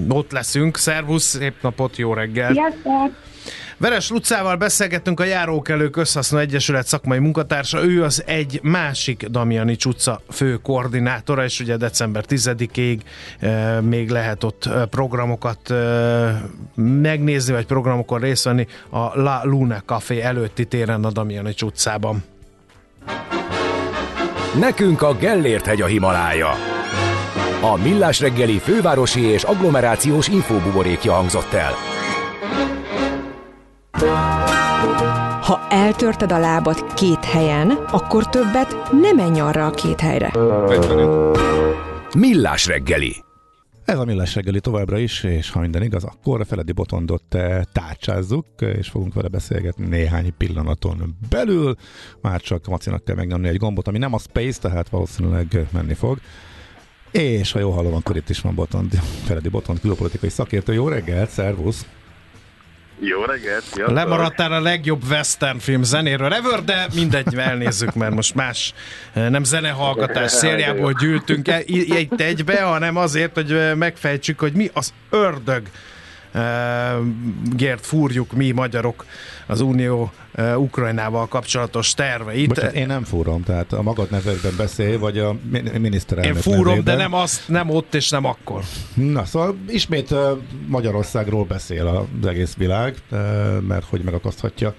Ott 0.09 0.31
leszünk, 0.31 0.77
szervusz, 0.81 1.23
szép 1.23 1.53
napot, 1.61 1.97
jó 1.97 2.13
reggel! 2.13 2.53
Sziasztok! 2.53 3.29
Veres 3.77 4.09
Lucával 4.09 4.55
beszélgettünk 4.55 5.19
a 5.19 5.23
Járókelők 5.23 5.97
Összhasznú 5.97 6.37
Egyesület 6.37 6.87
szakmai 6.87 7.19
munkatársa, 7.19 7.83
ő 7.83 8.03
az 8.03 8.23
egy 8.25 8.59
másik 8.63 9.25
Damiani 9.25 9.75
Csutca 9.75 10.21
fő 10.31 10.55
koordinátora, 10.55 11.43
és 11.43 11.59
ugye 11.59 11.77
december 11.77 12.23
10-ig 12.29 12.99
e, 13.39 13.81
még 13.81 14.09
lehet 14.09 14.43
ott 14.43 14.65
eh, 14.65 14.85
programokat 14.85 15.69
e, 15.69 15.75
megnézni, 16.75 17.53
vagy 17.53 17.65
programokon 17.65 18.19
részt 18.19 18.43
venni 18.43 18.67
a 18.89 19.21
La 19.21 19.41
Luna 19.43 19.81
Café 19.85 20.21
előtti 20.21 20.65
téren 20.65 21.05
a 21.05 21.11
Damiani 21.11 21.53
Csutcában. 21.53 22.23
Nekünk 24.59 25.01
a 25.01 25.13
Gellért 25.13 25.65
hegy 25.65 25.81
a 25.81 25.85
Himalája. 25.85 26.80
A 27.63 27.77
Millás 27.77 28.19
reggeli 28.19 28.59
fővárosi 28.59 29.21
és 29.21 29.43
agglomerációs 29.43 30.27
infóbuborékja 30.27 31.13
hangzott 31.13 31.53
el. 31.53 31.71
Ha 35.41 35.67
eltörted 35.69 36.31
a 36.31 36.37
lábad 36.37 36.93
két 36.93 37.25
helyen, 37.25 37.69
akkor 37.71 38.29
többet 38.29 38.91
nem 39.01 39.15
menj 39.15 39.39
arra 39.39 39.65
a 39.65 39.69
két 39.69 39.99
helyre. 39.99 40.31
Millás 42.17 42.65
reggeli. 42.65 43.15
Ez 43.85 43.99
a 43.99 44.05
Millás 44.05 44.35
reggeli 44.35 44.59
továbbra 44.59 44.97
is, 44.97 45.23
és 45.23 45.49
ha 45.49 45.59
minden 45.59 45.83
igaz, 45.83 46.03
akkor 46.03 46.39
a 46.39 46.45
Feledi 46.45 46.71
Botondot 46.71 47.37
tárcsázzuk, 47.71 48.45
és 48.77 48.89
fogunk 48.89 49.13
vele 49.13 49.27
beszélgetni 49.27 49.87
néhány 49.87 50.33
pillanaton 50.37 51.17
belül. 51.29 51.75
Már 52.21 52.41
csak 52.41 52.67
Macinak 52.67 53.03
kell 53.03 53.15
megnyomni 53.15 53.47
egy 53.47 53.57
gombot, 53.57 53.87
ami 53.87 53.97
nem 53.97 54.13
a 54.13 54.19
Space, 54.19 54.59
tehát 54.59 54.89
valószínűleg 54.89 55.67
menni 55.71 55.93
fog. 55.93 56.19
És 57.11 57.51
ha 57.51 57.59
jól 57.59 57.71
hallom, 57.73 57.93
akkor 57.93 58.15
itt 58.15 58.29
is 58.29 58.39
van 58.39 58.55
Botond, 58.55 58.91
Feledi 59.25 59.49
Botond, 59.49 59.79
külpolitikai 59.79 60.29
szakértő. 60.29 60.73
Jó 60.73 60.87
reggelt, 60.87 61.29
szervusz! 61.29 61.85
Jó 62.99 63.23
reggelt, 63.23 63.63
sziasztok! 63.63 63.95
Lemaradtál 63.95 64.51
a 64.51 64.59
legjobb 64.61 65.03
western 65.09 65.57
film 65.57 65.83
zenéről 65.83 66.33
ever, 66.33 66.63
de 66.63 66.87
mindegy, 66.95 67.35
elnézzük, 67.37 67.93
mert 67.93 68.13
most 68.13 68.35
más 68.35 68.73
eh, 69.13 69.29
nem 69.29 69.43
zenehallgatás 69.43 70.31
széljából 70.41 70.93
gyűltünk 70.93 71.47
e- 71.47 71.61
i- 71.65 71.99
itt 71.99 72.21
egybe, 72.21 72.61
hanem 72.61 72.95
azért, 72.97 73.33
hogy 73.33 73.51
eh, 73.51 73.75
megfejtsük, 73.75 74.39
hogy 74.39 74.53
mi 74.53 74.69
az 74.73 74.93
ördög 75.09 75.61
gért 77.55 77.85
fúrjuk 77.85 78.31
mi 78.33 78.51
magyarok 78.51 79.05
az 79.45 79.61
Unió 79.61 80.11
Ukrajnával 80.55 81.27
kapcsolatos 81.27 81.93
terveit. 81.93 82.47
Bocsánat, 82.47 82.73
én 82.73 82.87
nem 82.87 83.03
fúrom, 83.03 83.43
tehát 83.43 83.73
a 83.73 83.81
magad 83.81 84.09
nevedben 84.11 84.53
beszél, 84.57 84.99
vagy 84.99 85.17
a 85.17 85.35
min- 85.51 85.79
miniszterelnök 85.79 86.35
Én 86.35 86.41
fúrom, 86.41 86.63
nevében. 86.63 86.83
de 86.97 87.01
nem, 87.01 87.13
azt, 87.13 87.47
nem 87.47 87.69
ott 87.69 87.93
és 87.93 88.09
nem 88.09 88.25
akkor. 88.25 88.63
Na, 88.93 89.25
szóval 89.25 89.55
ismét 89.67 90.15
Magyarországról 90.67 91.43
beszél 91.43 91.87
az 92.21 92.27
egész 92.27 92.55
világ, 92.55 92.95
mert 93.67 93.85
hogy 93.89 94.01
megakaszthatja 94.01 94.75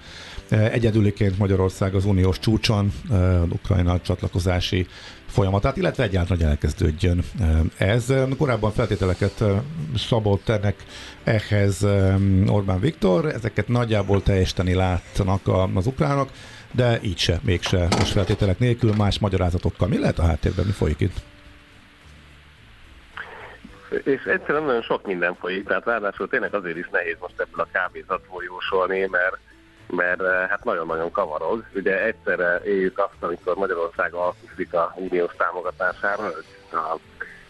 egyedüliként 0.53 1.37
Magyarország 1.37 1.95
az 1.95 2.05
uniós 2.05 2.39
csúcson 2.39 2.91
uh, 3.09 3.41
Ukrajna 3.49 3.99
csatlakozási 4.01 4.87
folyamatát, 5.27 5.77
illetve 5.77 6.03
egyáltalán, 6.03 6.47
elkezdődjön 6.47 7.23
uh, 7.39 7.59
ez. 7.77 8.13
Korábban 8.37 8.71
feltételeket 8.71 9.43
szabott 9.95 10.49
ennek 10.49 10.75
ehhez 11.23 11.83
Orbán 12.47 12.79
Viktor, 12.79 13.25
ezeket 13.25 13.67
nagyjából 13.67 14.23
teljesíteni 14.23 14.73
látnak 14.73 15.41
az 15.73 15.87
ukránok, 15.87 16.29
de 16.71 16.99
így 17.01 17.17
se, 17.17 17.39
mégse 17.43 17.87
most 17.89 18.11
feltételek 18.11 18.59
nélkül, 18.59 18.93
más 18.97 19.19
magyarázatokkal. 19.19 19.87
Mi 19.87 19.97
lehet 19.97 20.19
a 20.19 20.25
háttérben, 20.25 20.65
mi 20.65 20.71
folyik 20.71 20.99
itt? 20.99 21.15
És 24.03 24.23
egyszerűen 24.23 24.63
nagyon 24.63 24.81
sok 24.81 25.05
minden 25.05 25.35
folyik, 25.35 25.67
tehát 25.67 25.85
ráadásul 25.85 26.27
tényleg 26.27 26.53
azért 26.53 26.77
is 26.77 26.89
nehéz 26.91 27.15
most 27.19 27.39
ebből 27.39 27.65
a 27.65 27.67
kávézatból 27.71 28.43
jósolni, 28.43 28.99
mert, 28.99 29.37
mert 29.87 30.21
eh, 30.21 30.47
hát 30.49 30.63
nagyon-nagyon 30.63 31.11
kavarog. 31.11 31.63
Ugye 31.75 32.03
egyszerre 32.03 32.61
éljük 32.63 32.99
azt, 32.99 33.23
amikor 33.23 33.55
Magyarország 33.55 34.13
alkuszik 34.13 34.73
a 34.73 34.93
uniós 34.95 35.35
támogatására, 35.37 36.31
a 36.71 36.97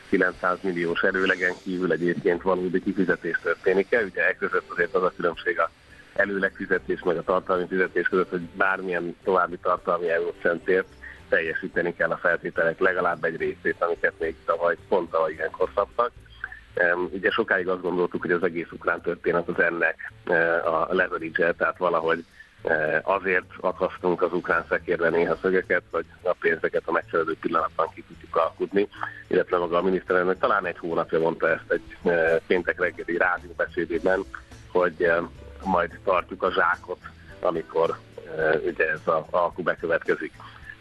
900 0.10 0.58
milliós 0.62 1.04
előlegen 1.04 1.54
kívül 1.64 1.92
egyébként 1.92 2.42
valódi 2.42 2.84
kifizetés 2.84 3.40
történik 3.44 3.92
-e. 3.92 4.04
Ugye 4.04 4.28
e 4.28 4.36
között 4.36 4.70
azért 4.72 4.94
az 4.94 5.04
a 5.04 5.14
különbség 5.16 5.60
a 5.60 5.70
előleg 6.14 6.54
fizetés 6.56 7.04
meg 7.04 7.18
a 7.18 7.24
tartalmi 7.24 7.66
fizetés 7.68 8.08
között, 8.08 8.30
hogy 8.30 8.42
bármilyen 8.42 9.16
további 9.24 9.58
tartalmi 9.58 10.10
eurócentért 10.10 10.88
teljesíteni 11.30 11.94
kell 11.96 12.10
a 12.12 12.18
feltételek 12.18 12.80
legalább 12.80 13.24
egy 13.24 13.38
részét, 13.38 13.76
amiket 13.80 14.14
még 14.20 14.36
tavaly 14.46 14.76
pont 14.88 15.10
tavaly 15.10 15.32
ilyenkor 15.32 15.70
szabtak. 15.76 16.12
Ugye 17.12 17.30
sokáig 17.30 17.68
azt 17.68 17.82
gondoltuk, 17.82 18.22
hogy 18.22 18.32
az 18.32 18.44
egész 18.44 18.72
ukrán 18.72 19.02
történet 19.02 19.48
az 19.48 19.60
ennek 19.60 20.12
eh, 20.24 20.74
a 20.74 20.88
leverage 20.94 21.54
tehát 21.54 21.78
valahogy 21.78 22.26
eh, 22.64 23.00
azért 23.04 23.46
akasztunk 23.60 24.22
az 24.22 24.34
ukrán 24.34 24.66
szekérbe 24.70 25.10
néha 25.10 25.38
szögeket, 25.42 25.84
hogy 25.92 26.06
a 26.22 26.36
pénzeket 26.40 26.82
a 26.86 26.92
megfelelő 26.92 27.38
pillanatban 27.42 27.90
ki 27.94 28.04
tudjuk 28.08 28.36
alkudni, 28.36 28.88
illetve 29.28 29.58
maga 29.58 29.78
a 29.78 29.82
miniszterelnök 29.82 30.40
talán 30.40 30.66
egy 30.66 30.78
hónapja 30.78 31.20
mondta 31.20 31.50
ezt 31.50 31.72
egy 31.72 31.98
eh, 32.12 32.38
péntek 32.48 32.80
reggeli 32.80 33.18
rádióbeszédében, 33.18 34.24
hogy 34.72 35.04
eh, 35.04 35.18
majd 35.64 36.00
tartjuk 36.04 36.44
a 36.44 36.52
zsákot, 36.52 37.00
amikor 37.40 37.98
ugye 38.66 38.90
ez 38.90 39.08
a 39.08 39.26
alkú 39.30 39.64
bekövetkezik. 39.64 40.34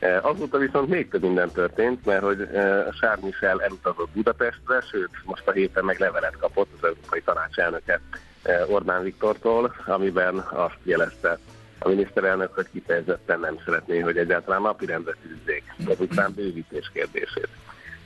Eh, 0.03 0.24
Azóta 0.24 0.59
viszont 0.59 0.88
még 0.88 1.09
több 1.09 1.22
minden 1.22 1.50
történt, 1.50 2.05
mert 2.05 2.22
hogy 2.22 2.40
eh, 2.40 2.84
Charles 3.00 3.24
Michel 3.24 3.62
elutazott 3.62 4.09
Budapestre, 4.12 4.80
sőt, 4.90 5.11
most 5.24 5.48
a 5.48 5.53
héten 5.53 5.84
meg 5.84 5.98
levelet 5.98 6.36
kapott 6.36 6.68
az 6.76 6.84
Európai 6.86 7.22
Tanács 7.22 7.57
elnöke 7.57 8.00
eh, 8.42 8.70
Orbán 8.70 9.03
Viktortól, 9.03 9.74
amiben 9.86 10.38
azt 10.38 10.78
jelezte 10.82 11.38
a 11.78 11.88
miniszterelnök, 11.88 12.55
hogy 12.55 12.66
kifejezetten 12.72 13.40
nem 13.40 13.59
szeretné, 13.64 13.98
hogy 13.98 14.16
egyáltalán 14.16 14.62
napirendre 14.62 15.16
tűzzék 15.22 15.62
az 15.86 16.00
ukrán 16.00 16.32
bővítés 16.34 16.90
kérdését. 16.92 17.48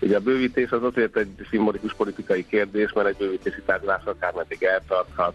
Ugye 0.01 0.17
a 0.17 0.21
bővítés 0.21 0.71
az 0.71 0.83
azért 0.83 1.17
egy 1.17 1.47
szimbolikus 1.51 1.95
politikai 1.95 2.47
kérdés, 2.47 2.93
mert 2.93 3.09
egy 3.09 3.17
bővítési 3.17 3.63
tárgyalás 3.67 4.05
akármeddig 4.05 4.63
eltarthat, 4.63 5.35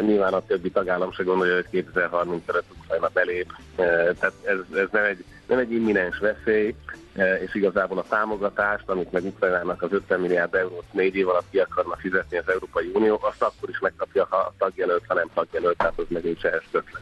Nyilván 0.00 0.32
a 0.32 0.46
többi 0.46 0.70
tagállam 0.70 1.12
se 1.12 1.22
gondolja, 1.22 1.54
hogy 1.54 1.84
2030-ra 1.94 2.62
Ukrajna 2.78 3.10
belép, 3.12 3.52
Eh, 3.78 4.14
tehát 4.18 4.34
ez, 4.44 4.78
ez 4.78 4.86
nem, 4.90 5.04
egy, 5.04 5.24
nem 5.48 5.58
egy 5.58 5.72
imminens 5.72 6.18
veszély, 6.18 6.74
eh, 7.14 7.42
és 7.42 7.54
igazából 7.54 7.98
a 7.98 8.04
támogatást, 8.08 8.88
amit 8.88 9.12
meg 9.12 9.24
Ukrajnának 9.24 9.82
az 9.82 9.92
50 9.92 10.20
milliárd 10.20 10.54
eurót 10.54 10.92
négy 10.92 11.16
év 11.16 11.28
alatt 11.28 11.50
ki 11.50 11.58
akarna 11.58 11.96
fizetni 11.96 12.36
az 12.36 12.48
Európai 12.48 12.90
Unió, 12.94 13.18
azt 13.22 13.42
akkor 13.42 13.68
is 13.68 13.78
megkapja, 13.78 14.26
ha 14.30 14.54
tagjelölt, 14.58 15.04
ha 15.06 15.14
nem 15.14 15.30
tagjelölt, 15.34 15.76
tehát 15.76 15.98
az 15.98 16.04
meg 16.08 16.22
nincs 16.22 16.44
ehhez 16.44 16.62
kötve. 16.70 16.98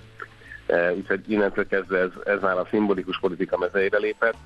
Eh, 0.67 0.93
Úgyhogy 0.97 1.31
innentől 1.31 1.67
kezdve 1.67 1.99
ez, 1.99 2.11
ez 2.25 2.41
már 2.41 2.59
a 2.59 2.67
szimbolikus 2.71 3.19
politika 3.21 3.59
mezeire 3.59 3.99
lépett. 3.99 4.37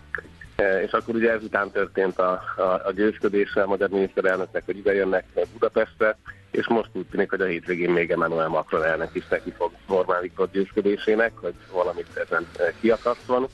Eh, 0.57 0.82
És 0.82 0.90
akkor 0.90 1.14
ugye 1.14 1.30
ezután 1.30 1.70
történt 1.70 2.18
a, 2.18 2.42
a, 2.57 2.62
a 2.62 2.92
győzködése 2.94 3.62
a 3.62 3.66
magyar 3.66 3.88
miniszterelnöknek, 3.88 4.62
hogy 4.64 4.76
ide 4.76 4.94
jönnek 4.94 5.24
Budapestre, 5.53 6.16
és 6.51 6.68
most 6.68 6.90
úgy 6.92 7.07
tűnik, 7.07 7.30
hogy 7.30 7.40
a 7.40 7.46
hétvégén 7.46 7.90
még 7.90 8.11
Emmanuel 8.11 8.48
Macron 8.48 8.84
elnök 8.84 9.11
is 9.12 9.28
neki 9.28 9.51
fog 9.57 9.70
Orbán 9.88 10.20
Viktor 10.20 10.51
győzködésének, 10.51 11.32
hogy 11.34 11.55
valamit 11.72 12.09
ezen 12.14 12.46
eh, 12.59 12.72
kiakasztvan. 12.80 13.46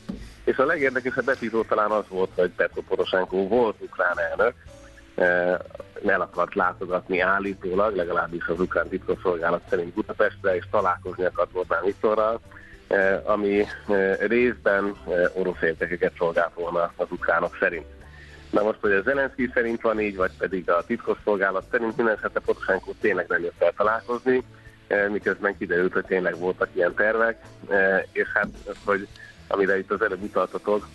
És 0.47 0.57
a 0.57 0.65
legérdekesebb 0.65 1.29
epizód 1.29 1.67
talán 1.67 1.91
az 1.91 2.05
volt, 2.09 2.31
hogy 2.35 2.51
Petro 2.51 2.83
Poroshenko 2.83 3.49
volt 3.49 3.77
ukrán 3.79 4.19
elnök, 4.19 4.55
eh, 5.15 5.59
el 6.07 6.21
akart 6.21 6.55
látogatni 6.55 7.21
állítólag, 7.21 7.97
legalábbis 7.97 8.47
az 8.47 8.61
ukrán 8.61 8.89
titkosszolgálat 8.89 9.63
szerint 9.69 9.95
Budapestre, 9.95 10.57
és 10.57 10.65
találkozni 10.71 11.25
akart 11.25 11.51
Orbán 11.53 11.85
Viktorral, 11.85 12.41
eh, 12.89 13.21
ami 13.25 13.65
eh, 13.89 14.17
részben 14.19 14.97
orosz 15.33 15.63
értekeket 15.63 16.13
szolgált 16.19 16.55
volna 16.55 16.93
az 16.97 17.07
ukránok 17.11 17.57
szerint. 17.61 17.87
Na 18.51 18.63
most, 18.63 18.79
hogy 18.81 18.93
a 18.93 19.03
Zelenszky 19.03 19.51
szerint 19.55 19.81
van 19.81 20.01
így, 20.01 20.17
vagy 20.17 20.33
pedig 20.39 20.71
a 20.71 20.85
titkosszolgálat 20.87 21.65
szerint 21.71 21.97
minden 21.97 22.17
esetre 22.17 22.41
Poroshenko 22.41 22.93
tényleg 23.01 23.27
nem 23.29 23.43
jött 23.43 23.63
el 23.63 23.73
találkozni, 23.77 24.43
miközben 25.11 25.57
kiderült, 25.59 25.93
hogy 25.93 26.05
tényleg 26.05 26.39
voltak 26.39 26.69
ilyen 26.73 26.95
tervek, 26.95 27.39
és 28.13 28.29
hát, 28.35 28.49
hogy 28.85 29.09
amire 29.49 29.79
itt 29.79 29.91
az 29.91 30.03
előbb 30.03 30.23
utaltatok, 30.23 30.87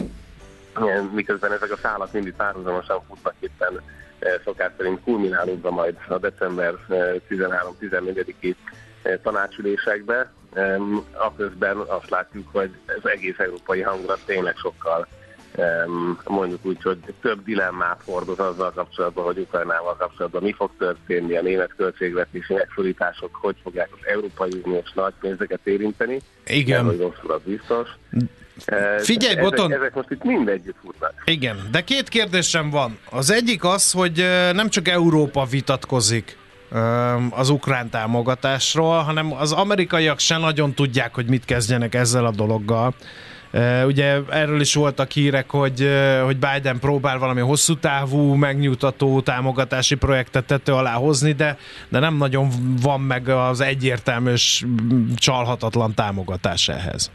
miközben 1.12 1.52
ezek 1.52 1.72
a 1.72 1.78
szálak 1.78 2.12
mindig 2.12 2.34
párhuzamosan 2.34 3.02
futnak 3.08 3.34
éppen 3.40 3.82
eh, 4.20 4.34
szokás 4.44 4.72
szerint 4.78 5.02
kulminálódva 5.04 5.72
majd 5.72 5.98
a 6.08 6.18
december 6.18 6.74
eh, 6.90 7.16
13-14-i 7.30 8.56
eh, 9.02 9.20
tanácsülésekbe, 9.24 10.32
Em, 10.54 11.06
aközben 11.12 11.78
azt 11.78 12.10
látjuk, 12.10 12.48
hogy 12.52 12.72
az 12.88 13.10
egész 13.10 13.40
európai 13.40 13.82
hangulat 13.82 14.20
tényleg 14.26 14.56
sokkal 14.56 15.08
mondjuk 16.28 16.66
úgy, 16.66 16.82
hogy 16.82 16.98
több 17.22 17.44
dilemmát 17.44 18.02
hordoz 18.06 18.40
azzal 18.40 18.72
kapcsolatban, 18.72 19.24
hogy 19.26 19.38
Ukrajnával 19.38 19.96
kapcsolatban 19.96 20.44
mi 20.44 20.54
fog 20.54 20.72
történni, 20.78 21.36
a 21.38 21.42
német 21.42 21.74
költségvetési 21.78 22.54
megszorítások, 22.54 23.36
hogy 23.42 23.56
fogják 23.64 23.90
az 23.92 24.08
Európai 24.08 24.62
Uniós 24.64 24.92
nagy 24.94 25.14
pénzeket 25.20 25.60
érinteni. 25.64 26.22
Igen. 26.46 26.86
Hogy 26.86 27.00
rosszul, 27.00 27.32
az 27.32 27.42
biztos. 27.46 27.90
Eh, 28.66 29.00
Figyelj, 29.00 29.32
ezek, 29.32 29.44
Boton! 29.44 29.74
Ezek 29.74 29.94
most 29.94 30.10
itt 30.10 30.24
mind 30.24 30.48
együtt 30.48 30.76
futnak. 30.84 31.14
Igen, 31.26 31.58
de 31.72 31.82
két 31.84 32.10
kérdésem 32.10 32.70
van. 32.70 32.98
Az 33.10 33.32
egyik 33.32 33.64
az, 33.64 33.92
hogy 33.92 34.20
ö, 34.20 34.52
nem 34.54 34.70
csak 34.70 34.88
Európa 34.88 35.46
vitatkozik 35.46 36.38
öm, 36.72 37.28
az 37.36 37.50
ukrán 37.50 37.90
támogatásról, 37.90 38.98
hanem 38.98 39.34
az 39.34 39.52
amerikaiak 39.52 40.20
se 40.20 40.38
nagyon 40.38 40.74
tudják, 40.74 41.14
hogy 41.14 41.26
mit 41.26 41.46
kezdjenek 41.46 41.96
ezzel 41.96 42.26
a 42.26 42.32
dologgal. 42.32 42.94
Ugye 43.86 44.20
erről 44.30 44.60
is 44.60 44.74
voltak 44.74 45.12
hírek, 45.12 45.50
hogy, 45.50 45.90
hogy 46.24 46.38
Biden 46.38 46.80
próbál 46.80 47.18
valami 47.18 47.42
hosszú 47.42 47.76
távú, 47.76 48.34
megnyugtató 48.34 49.22
támogatási 49.22 49.96
projektet 49.96 50.46
tető 50.46 50.74
alá 50.74 50.94
hozni, 50.94 51.32
de, 51.32 51.58
de 51.90 52.00
nem 52.00 52.16
nagyon 52.16 52.50
van 52.82 53.02
meg 53.02 53.30
az 53.30 53.62
egyértelmű 53.62 54.32
és 54.32 54.66
csalhatatlan 55.16 55.94
támogatás 55.94 56.68
ehhez. 56.68 57.12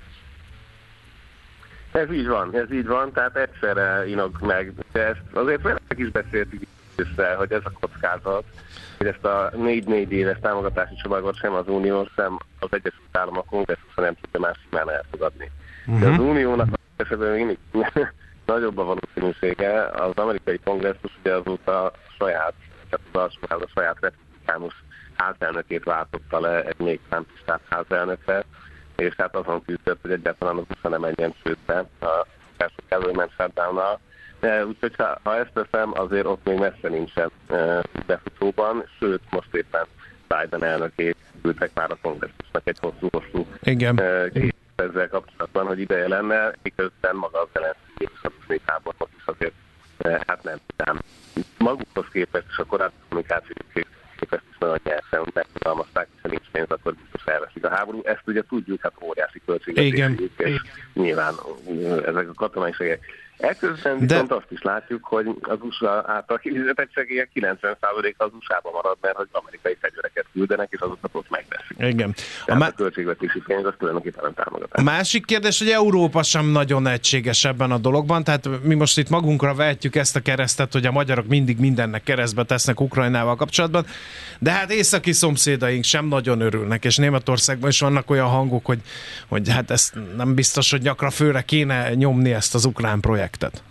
Ez 1.92 2.12
így 2.12 2.26
van, 2.26 2.54
ez 2.54 2.72
így 2.72 2.86
van, 2.86 3.12
tehát 3.12 3.36
egyszerre 3.36 4.08
inog 4.08 4.36
meg. 4.40 4.72
De 4.92 5.06
ezt 5.06 5.20
azért 5.32 5.62
veletek 5.62 5.98
is 5.98 6.10
beszéltük 6.10 6.62
össze, 6.96 7.34
hogy 7.34 7.52
ez 7.52 7.60
a 7.64 7.70
kockázat, 7.80 8.44
hogy 8.98 9.06
ezt 9.06 9.24
a 9.24 9.50
négy-négy 9.56 10.12
éves 10.12 10.38
támogatási 10.40 10.94
csomagot 11.02 11.36
sem 11.36 11.52
az 11.52 11.68
Unió, 11.68 12.08
sem 12.14 12.38
az 12.58 12.68
Egyesült 12.70 13.16
Államok 13.16 13.46
kongresszusa 13.46 14.00
nem 14.00 14.14
tudja 14.20 14.40
más 14.40 14.56
simán 14.68 14.90
elfogadni. 14.90 15.50
Uh-huh. 15.86 16.00
De 16.00 16.08
az 16.08 16.18
Uniónak 16.18 16.68
esetben 16.96 17.30
mindig 17.30 17.58
nagyobb 18.46 18.78
a 18.78 18.84
valószínűsége, 18.84 19.86
az 19.86 20.12
amerikai 20.14 20.58
kongresszus 20.64 21.18
ugye 21.20 21.34
azóta 21.34 21.92
saját, 22.18 22.54
tehát 22.90 23.30
az 23.50 23.60
a 23.60 23.68
saját 23.74 23.96
republikánus 24.00 24.84
házelnökét 25.16 25.84
váltotta 25.84 26.40
le 26.40 26.62
egy 26.64 26.78
még 26.78 27.00
számtisztát 27.10 27.60
házelnökre, 27.68 28.44
és 28.96 29.14
hát 29.16 29.36
azon 29.36 29.62
küzdött, 29.64 29.98
hogy 30.02 30.10
egyáltalán 30.10 30.56
az 30.56 30.64
USA 30.76 30.88
nem 30.88 31.00
menjen 31.00 31.34
sőtbe 31.42 31.84
a 32.00 32.26
első 32.56 32.82
government 32.90 33.30
shutdown 33.30 33.98
Úgyhogy 34.66 34.94
ha, 34.96 35.18
ha 35.22 35.36
ezt 35.36 35.52
teszem, 35.52 35.92
azért 35.94 36.26
ott 36.26 36.44
még 36.44 36.58
messze 36.58 36.88
nincsen 36.88 37.30
befutóban, 38.06 38.84
sőt, 38.98 39.20
most 39.30 39.54
éppen 39.54 39.86
Biden 40.28 40.64
elnökét 40.64 41.16
küldtek 41.42 41.70
már 41.74 41.90
a 41.90 41.98
kongresszusnak 42.02 42.62
egy 42.64 42.78
hosszú-hosszú 42.80 43.46
Igen. 43.62 44.00
E, 44.00 44.30
ezzel 44.76 45.08
kapcsolatban, 45.08 45.66
hogy 45.66 45.80
ideje 45.80 46.08
lenne, 46.08 46.52
miközben 46.62 47.16
maga 47.16 47.40
az 47.40 47.62
a 48.22 48.30
még 48.46 48.60
háborús 48.66 49.08
is 49.16 49.24
azért 49.24 49.54
e, 49.98 50.22
hát 50.26 50.42
nem 50.42 50.58
tudom. 50.76 50.98
Magukhoz 51.58 52.06
képest 52.12 52.46
és 52.48 52.58
a 52.58 52.64
korábbi 52.64 52.94
kommunikációk 53.08 53.58
képest 54.16 54.42
is 54.50 54.56
nagyon 54.58 54.78
nyersen 54.84 55.30
megfogalmazták, 55.34 56.08
ha 56.22 56.28
nincs 56.28 56.50
pénz, 56.52 56.70
akkor 56.70 56.94
biztos 56.94 57.24
elveszik 57.24 57.64
a 57.64 57.68
háború. 57.68 58.00
Ezt 58.04 58.22
ugye 58.26 58.42
tudjuk, 58.48 58.82
hát 58.82 58.92
óriási 59.00 59.42
költségvetésük, 59.46 60.32
és 60.36 60.60
nyilván 60.92 61.34
ezek 62.06 62.28
a 62.28 62.34
katonai 62.34 62.72
segélyek. 62.72 63.04
Ekközben 63.38 63.98
viszont 63.98 64.32
azt 64.32 64.46
is 64.48 64.62
látjuk, 64.62 65.04
hogy 65.04 65.26
az 65.40 65.58
USA 65.60 66.04
által 66.06 66.38
kifizetett 66.38 66.92
segélyek 66.92 67.30
90% 67.34 68.16
az 68.16 68.30
USA-ba 68.38 68.70
marad, 68.70 68.96
mert 69.00 69.16
hogy 69.16 69.28
amerikai 69.32 69.76
fegyvereket 69.80 70.24
küldenek, 70.32 70.68
és 70.70 70.80
azokat 70.80 71.10
ott 71.12 71.30
megveszik. 71.30 71.76
Igen. 71.78 72.14
A, 72.46 72.54
má- 72.54 72.70
a 72.70 72.74
költségvetési 72.74 73.42
pénz 73.46 73.64
az 73.64 73.74
tulajdonképpen 73.78 74.20
nem 74.22 74.34
támogatás. 74.34 74.80
A 74.80 74.82
másik 74.82 75.24
kérdés, 75.24 75.58
hogy 75.58 75.70
Európa 75.70 76.22
sem 76.22 76.46
nagyon 76.46 76.86
egységes 76.86 77.44
ebben 77.44 77.70
a 77.70 77.78
dologban, 77.78 78.24
tehát 78.24 78.48
mi 78.62 78.74
most 78.74 78.98
itt 78.98 79.08
magunkra 79.08 79.54
vehetjük 79.54 79.96
ezt 79.96 80.16
a 80.16 80.20
keresztet, 80.20 80.72
hogy 80.72 80.86
a 80.86 80.92
magyarok 80.92 81.26
mindig 81.26 81.58
mindennek 81.58 82.02
keresztbe 82.02 82.44
tesznek 82.44 82.80
Ukrajnával 82.80 83.36
kapcsolatban, 83.36 83.86
de 84.38 84.50
hát 84.50 84.70
északi 84.70 85.12
szomszédaink 85.12 85.84
sem 85.84 86.06
nagyon 86.06 86.40
örülnek, 86.40 86.84
és 86.84 86.96
Németországban 86.96 87.70
is 87.70 87.80
vannak 87.80 88.10
olyan 88.10 88.28
hangok, 88.28 88.66
hogy, 88.66 88.80
hogy 89.28 89.48
hát 89.48 89.70
ezt 89.70 89.94
nem 90.16 90.34
biztos, 90.34 90.70
hogy 90.70 90.82
nyakra 90.82 91.10
főre 91.10 91.42
kéne 91.42 91.94
nyomni 91.94 92.32
ezt 92.32 92.54
az 92.54 92.64
ukrán 92.64 93.00
projektet 93.00 93.24
projektet? 93.26 93.62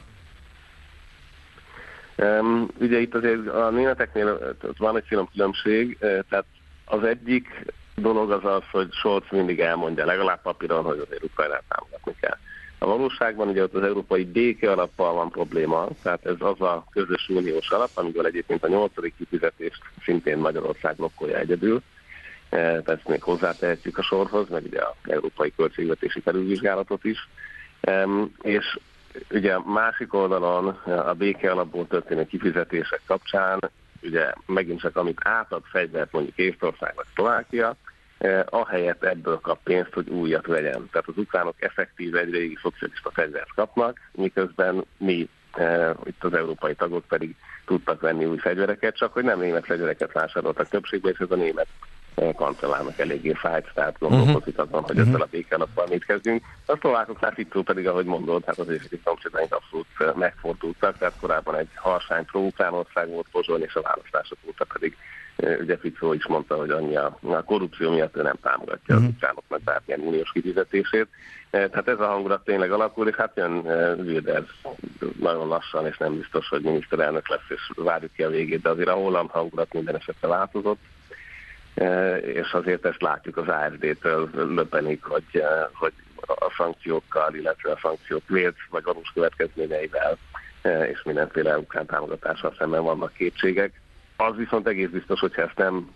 Um, 2.17 2.67
ugye 2.79 2.99
itt 2.99 3.15
azért 3.15 3.47
a 3.47 3.69
németeknél 3.69 4.55
van 4.77 4.97
egy 4.97 5.03
film 5.07 5.27
különbség, 5.31 5.97
tehát 5.99 6.45
az 6.85 7.03
egyik 7.03 7.65
dolog 7.95 8.31
az 8.31 8.45
az, 8.45 8.63
hogy 8.71 8.91
Scholz 8.91 9.23
mindig 9.31 9.59
elmondja, 9.59 10.05
legalább 10.05 10.41
papíron, 10.41 10.83
hogy 10.83 11.03
azért 11.05 11.23
Ukrajnát 11.23 11.63
támogatni 11.67 12.15
kell. 12.19 12.37
A 12.79 12.85
valóságban 12.85 13.47
ugye 13.47 13.63
ott 13.63 13.73
az 13.73 13.83
európai 13.83 14.25
béke 14.25 14.71
alappal 14.71 15.13
van 15.13 15.29
probléma, 15.29 15.87
tehát 16.01 16.25
ez 16.25 16.35
az 16.39 16.61
a 16.61 16.85
közös 16.91 17.29
uniós 17.29 17.69
alap, 17.69 17.89
amiből 17.93 18.25
egyébként 18.25 18.63
a 18.63 18.67
nyolcadik 18.67 19.13
kifizetést 19.17 19.81
szintén 20.03 20.37
Magyarország 20.37 20.95
blokkolja 20.95 21.37
egyedül. 21.37 21.81
Ezt 22.85 23.07
még 23.07 23.23
hozzátehetjük 23.23 23.97
a 23.97 24.03
sorhoz, 24.03 24.49
meg 24.49 24.63
ugye 24.63 24.81
a 24.81 24.95
európai 25.03 25.53
költségvetési 25.55 26.19
felülvizsgálatot 26.19 27.03
is. 27.03 27.29
És 28.41 28.79
ugye 29.31 29.57
másik 29.65 30.13
oldalon 30.13 30.67
a 30.85 31.13
béke 31.13 31.51
alapból 31.51 31.87
történő 31.87 32.25
kifizetések 32.25 33.01
kapcsán, 33.05 33.59
ugye 34.01 34.33
megint 34.45 34.79
csak 34.79 34.95
amit 34.95 35.19
átad 35.23 35.61
fegyvert 35.63 36.11
mondjuk 36.11 36.37
Észtország 36.37 36.95
vagy 36.95 37.05
Szlovákia, 37.13 37.75
eh, 38.17 38.43
ahelyett 38.49 39.03
ebből 39.03 39.39
kap 39.39 39.63
pénzt, 39.63 39.93
hogy 39.93 40.09
újat 40.09 40.45
vegyen. 40.45 40.89
Tehát 40.91 41.07
az 41.07 41.17
ukránok 41.17 41.55
effektív 41.59 42.15
egy 42.15 42.31
régi 42.31 42.57
szocialista 42.61 43.11
fegyvert 43.11 43.53
kapnak, 43.55 43.99
miközben 44.11 44.85
mi 44.97 45.29
eh, 45.51 45.89
itt 46.03 46.23
az 46.23 46.33
európai 46.33 46.75
tagok 46.75 47.05
pedig 47.05 47.35
tudtak 47.65 48.01
venni 48.01 48.25
új 48.25 48.37
fegyvereket, 48.37 48.95
csak 48.95 49.13
hogy 49.13 49.23
nem 49.23 49.39
német 49.39 49.65
fegyvereket 49.65 50.11
vásároltak 50.11 50.69
többségben, 50.69 51.11
és 51.11 51.19
ez 51.19 51.31
a 51.31 51.35
német 51.35 51.67
kancellárnak 52.35 52.99
eléggé 52.99 53.33
fájt, 53.33 53.71
tehát 53.73 53.99
gondolkozik 53.99 54.57
azon, 54.57 54.83
hogy 54.83 54.97
ezzel 54.97 55.21
a 55.21 55.27
békenappal 55.31 55.85
mit 55.89 56.05
kezdünk. 56.05 56.43
A 56.65 56.77
szlovákoknál 56.77 57.31
Ficó 57.31 57.61
pedig, 57.61 57.87
ahogy 57.87 58.05
mondod, 58.05 58.43
hát 58.45 58.57
az 58.57 58.69
északi 58.69 59.01
szomszédaink 59.03 59.53
abszolút 59.53 60.17
megfordultak, 60.17 60.97
tehát 60.97 61.19
korábban 61.19 61.55
egy 61.55 61.69
harsány 61.75 62.25
pro 62.25 62.49
ország 62.69 63.09
volt 63.09 63.27
Pozsony, 63.31 63.61
és 63.61 63.75
a 63.75 63.81
választások 63.81 64.37
óta 64.47 64.65
pedig 64.73 64.97
ugye 65.59 65.77
Ficó 65.77 66.13
is 66.13 66.27
mondta, 66.27 66.55
hogy 66.55 66.69
annyi 66.69 66.95
a, 66.95 67.17
a 67.21 67.43
korrupció 67.43 67.91
miatt 67.91 68.17
ő 68.17 68.21
nem 68.21 68.37
támogatja 68.41 68.95
uh-huh. 68.95 69.09
az 69.09 69.13
ukránoknak 69.15 69.61
bármilyen 69.61 69.99
uniós 69.99 70.31
kifizetését. 70.31 71.07
Tehát 71.49 71.87
ez 71.87 71.99
a 71.99 72.07
hangulat 72.07 72.43
tényleg 72.43 72.71
alakul, 72.71 73.07
és 73.07 73.15
hát 73.15 73.35
jön 73.35 73.51
Wilders 73.99 74.61
nagyon 75.19 75.47
lassan, 75.47 75.85
és 75.85 75.97
nem 75.97 76.17
biztos, 76.17 76.47
hogy 76.47 76.61
miniszterelnök 76.61 77.29
lesz, 77.29 77.49
és 77.49 77.71
várjuk 77.75 78.13
ki 78.13 78.23
a 78.23 78.29
végét, 78.29 78.61
de 78.61 78.69
azért 78.69 78.89
a 78.89 78.93
holland 78.93 79.29
hangulat 79.29 79.73
minden 79.73 79.95
esetre 79.95 80.27
változott 80.27 80.79
és 82.21 82.51
azért 82.51 82.85
ezt 82.85 83.01
látjuk 83.01 83.37
az 83.37 83.47
ARD-től 83.47 84.29
löpenik, 84.33 85.03
hogy, 85.03 85.43
hogy 85.73 85.93
a 86.25 86.53
szankciókkal, 86.57 87.35
illetve 87.35 87.71
a 87.71 87.79
szankciók 87.81 88.27
vélt 88.27 88.55
vagy 88.69 88.83
valós 88.83 89.11
következményeivel 89.13 90.17
és 90.91 91.03
mindenféle 91.03 91.57
ukrán 91.57 91.85
támogatással 91.85 92.55
szemben 92.57 92.83
vannak 92.83 93.13
kétségek. 93.13 93.81
Az 94.17 94.35
viszont 94.35 94.67
egész 94.67 94.89
biztos, 94.89 95.19
hogyha 95.19 95.41
ezt 95.41 95.57
nem 95.57 95.91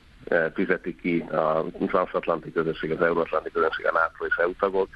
fizeti 0.54 0.96
ki 0.96 1.20
a 1.20 1.66
transatlanti 1.88 2.52
közösség, 2.52 2.92
az 2.92 3.02
euróatlanti 3.02 3.52
közösség, 3.52 3.86
a 3.86 3.92
NATO 3.92 4.26
és 4.26 4.36
EU 4.36 4.54
tagok, 4.60 4.88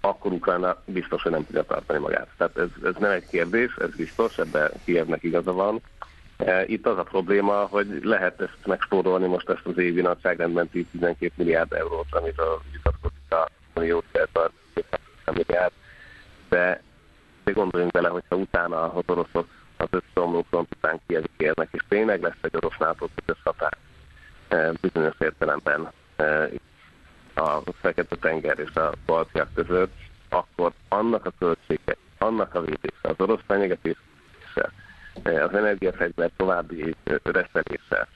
akkor 0.00 0.32
Ukrajna 0.32 0.82
biztos, 0.84 1.22
hogy 1.22 1.32
nem 1.32 1.46
tudja 1.46 1.62
tartani 1.62 1.98
magát. 1.98 2.28
Tehát 2.36 2.58
ez, 2.58 2.68
ez 2.84 2.94
nem 2.98 3.10
egy 3.10 3.26
kérdés, 3.26 3.74
ez 3.74 3.90
biztos, 3.96 4.38
ebben 4.38 4.70
Kievnek 4.84 5.22
igaza 5.22 5.52
van. 5.52 5.80
E, 6.44 6.64
itt 6.66 6.86
az 6.86 6.98
a 6.98 7.02
probléma, 7.02 7.66
hogy 7.70 8.00
lehet 8.02 8.40
ezt 8.40 8.66
megspórolni 8.66 9.26
most 9.26 9.48
ezt 9.48 9.66
az 9.66 9.78
évi 9.78 10.00
nagyságrendben 10.00 10.70
10-12 10.74 11.30
milliárd 11.34 11.72
eurót, 11.72 12.06
amit 12.10 12.38
a 12.38 12.60
vitatkozik 12.72 13.32
a 13.32 13.48
Unió 13.74 14.02
milliárd, 15.34 15.72
de, 16.48 16.82
gondoljunk 17.44 17.92
bele, 17.92 18.08
hogyha 18.08 18.36
utána 18.36 18.92
az 18.92 19.04
oroszok 19.06 19.46
az 19.76 19.88
összeomló 19.90 20.44
front 20.48 20.68
után 20.76 21.00
kiegérnek, 21.06 21.68
és 21.72 21.82
tényleg 21.88 22.22
lesz 22.22 22.38
egy 22.40 22.56
orosz 22.56 22.76
NATO 22.78 23.06
határ 23.44 23.76
e, 24.48 24.72
bizonyos 24.80 25.14
értelemben 25.18 25.92
e, 26.16 26.48
a 27.34 27.60
Fekete-tenger 27.80 28.58
és 28.58 28.74
a 28.74 28.92
Baltiák 29.06 29.48
között, 29.54 29.94
akkor 30.28 30.72
annak 30.88 31.26
a 31.26 31.32
költsége, 31.38 31.96
annak 32.18 32.54
a 32.54 32.60
védése, 32.60 33.08
az 33.08 33.14
orosz 33.18 33.40
fenyegetés 33.46 33.96
az 35.22 35.54
energiafegyver 35.54 36.30
további 36.36 36.94
reszelése, 37.22 38.08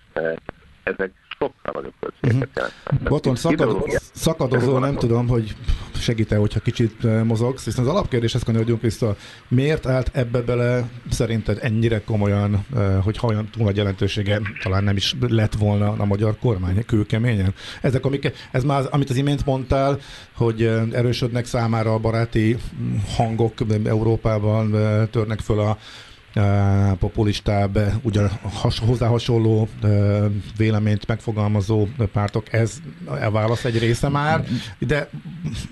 ezek 0.82 1.12
sokkal 1.38 1.72
nagyobb 1.72 1.94
költségeket 2.00 2.48
mhm. 2.48 2.56
jelentenek. 2.56 3.08
Boton, 3.08 3.36
szakad, 3.36 4.00
szakadozó, 4.12 4.78
nem 4.78 4.96
tudom, 4.96 5.28
hogy 5.28 5.56
segít-e, 5.94 6.36
hogyha 6.36 6.60
kicsit 6.60 7.24
mozogsz, 7.24 7.64
hiszen 7.64 7.84
az 7.84 7.90
alapkérdéshez 7.90 8.42
kanyarodjunk 8.42 8.80
vissza. 8.80 9.16
Miért 9.48 9.86
állt 9.86 10.10
ebbe 10.12 10.40
bele 10.40 10.88
szerinted 11.10 11.58
ennyire 11.62 12.04
komolyan, 12.04 12.66
hogy 13.02 13.16
ha 13.16 13.26
olyan 13.26 13.48
túl 13.50 13.64
nagy 13.64 13.76
jelentősége 13.76 14.40
talán 14.62 14.84
nem 14.84 14.96
is 14.96 15.14
lett 15.20 15.54
volna 15.54 15.94
a 15.98 16.04
magyar 16.04 16.38
kormány 16.38 16.84
kőkeményen? 16.84 17.54
Ezek, 17.80 18.04
amik, 18.04 18.32
ez 18.50 18.64
már, 18.64 18.82
amit 18.90 19.10
az 19.10 19.16
imént 19.16 19.46
mondtál, 19.46 19.98
hogy 20.32 20.62
erősödnek 20.92 21.44
számára 21.44 21.94
a 21.94 21.98
baráti 21.98 22.56
hangok 23.16 23.52
Európában, 23.84 24.70
törnek 25.10 25.38
föl 25.38 25.60
a 25.60 25.78
populistább, 26.98 27.78
ugyan 28.02 28.30
has, 28.52 28.78
hozzá 28.78 29.06
hasonló 29.06 29.68
véleményt 30.56 31.06
megfogalmazó 31.06 31.86
pártok. 32.12 32.52
Ez 32.52 32.78
a 33.20 33.30
válasz 33.30 33.64
egy 33.64 33.78
része 33.78 34.08
már, 34.08 34.44
de, 34.78 35.08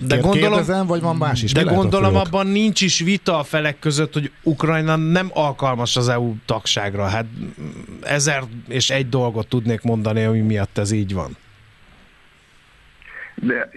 De 0.06 0.16
gondolom, 0.16 0.38
kérdezem, 0.38 0.86
vagy 0.86 1.00
van 1.00 1.16
más 1.16 1.42
is? 1.42 1.52
De 1.52 1.62
gondolom 1.62 2.16
abban 2.16 2.46
nincs 2.46 2.80
is 2.80 3.00
vita 3.00 3.38
a 3.38 3.42
felek 3.42 3.78
között, 3.78 4.12
hogy 4.12 4.30
Ukrajna 4.42 4.96
nem 4.96 5.30
alkalmas 5.32 5.96
az 5.96 6.08
EU 6.08 6.34
tagságra. 6.44 7.06
Hát 7.06 7.26
ezer 8.02 8.42
és 8.68 8.90
egy 8.90 9.08
dolgot 9.08 9.48
tudnék 9.48 9.82
mondani, 9.82 10.24
ami 10.24 10.40
miatt 10.40 10.78
ez 10.78 10.90
így 10.90 11.14
van. 11.14 11.36
De 13.34 13.70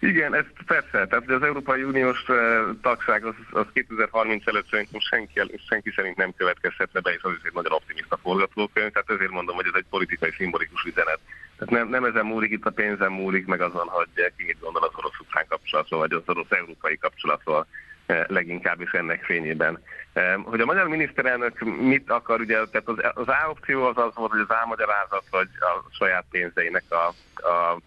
igen, 0.00 0.34
ez 0.34 0.44
persze, 0.66 1.06
tehát 1.06 1.30
az 1.30 1.42
Európai 1.42 1.82
Uniós 1.82 2.24
eh, 2.28 2.62
tagság 2.82 3.24
az, 3.24 3.34
az 3.50 3.66
2030 3.72 4.46
előtt 4.46 4.68
szerintem 4.70 5.00
senki, 5.00 5.40
senki 5.68 5.90
szerint 5.96 6.16
nem 6.16 6.34
következhetne 6.36 7.00
be, 7.00 7.10
és 7.12 7.22
az 7.22 7.32
is 7.32 7.44
egy 7.44 7.54
nagyon 7.54 7.72
optimista 7.72 8.16
forgatókönyv, 8.16 8.92
tehát 8.92 9.10
ezért 9.10 9.30
mondom, 9.30 9.56
hogy 9.56 9.66
ez 9.66 9.78
egy 9.78 9.86
politikai 9.90 10.30
szimbolikus 10.36 10.84
üzenet. 10.84 11.18
Tehát 11.58 11.74
nem, 11.74 11.88
nem 11.88 12.04
ezen 12.04 12.26
múlik, 12.26 12.50
itt 12.50 12.66
a 12.66 12.70
pénzen 12.70 13.12
múlik, 13.12 13.46
meg 13.46 13.60
azon, 13.60 13.86
hogy 13.88 14.08
ki 14.36 14.44
mit 14.44 14.60
gondol 14.60 14.82
az 14.82 14.94
orosz-ukrán 14.96 15.46
kapcsolatról, 15.48 16.00
vagy 16.00 16.12
az 16.12 16.22
orosz-európai 16.26 16.96
kapcsolatról 16.96 17.66
eh, 18.06 18.24
leginkább 18.26 18.80
is 18.80 18.90
ennek 18.90 19.24
fényében. 19.24 19.82
Eh, 20.14 20.34
Hogy 20.44 20.60
a 20.60 20.64
magyar 20.64 20.88
miniszterelnök 20.88 21.58
mit 21.60 22.10
akar, 22.10 22.40
ugye, 22.40 22.54
tehát 22.54 22.88
az, 22.88 22.96
az 23.14 23.28
A 23.28 23.46
opció 23.48 23.84
az 23.84 23.96
az 23.96 24.14
volt, 24.14 24.30
hogy 24.30 24.40
az 24.48 24.56
álmagyarázat, 24.56 25.24
vagy 25.30 25.48
a 25.60 25.94
saját 25.98 26.24
pénzeinek 26.30 26.84
a, 26.88 27.06
a 27.48 27.78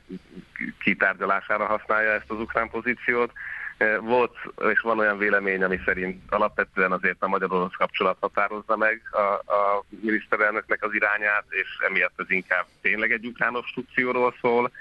kitárgyalására 0.79 1.65
használja 1.65 2.11
ezt 2.11 2.31
az 2.31 2.39
ukrán 2.39 2.69
pozíciót. 2.69 3.31
Eh, 3.77 3.97
Volt 3.99 4.35
és 4.71 4.79
van 4.79 4.99
olyan 4.99 5.17
vélemény, 5.17 5.63
ami 5.63 5.79
szerint 5.85 6.33
alapvetően 6.33 6.91
azért 6.91 7.17
a 7.19 7.27
magyar-orosz 7.27 7.75
kapcsolat 7.77 8.17
határozza 8.19 8.77
meg 8.77 9.01
a, 9.11 9.51
a 9.53 9.83
miniszterelnöknek 9.89 10.83
az 10.83 10.93
irányát, 10.93 11.45
és 11.49 11.67
emiatt 11.87 12.19
ez 12.19 12.29
inkább 12.29 12.65
tényleg 12.81 13.11
egy 13.11 13.25
ukrán 13.25 13.55
obstrukcióról 13.55 14.33
szól. 14.41 14.71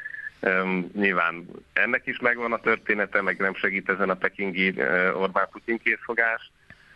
Um, 0.41 0.91
nyilván 0.95 1.47
ennek 1.73 2.07
is 2.07 2.19
megvan 2.19 2.53
a 2.53 2.59
története, 2.61 3.23
meg 3.23 3.39
nem 3.39 3.55
segít 3.55 3.89
ezen 3.89 4.11
a 4.11 4.15
pekingi 4.15 4.69
uh, 4.69 5.21
Orbán-Putin 5.21 5.79
készfogás. 5.79 6.51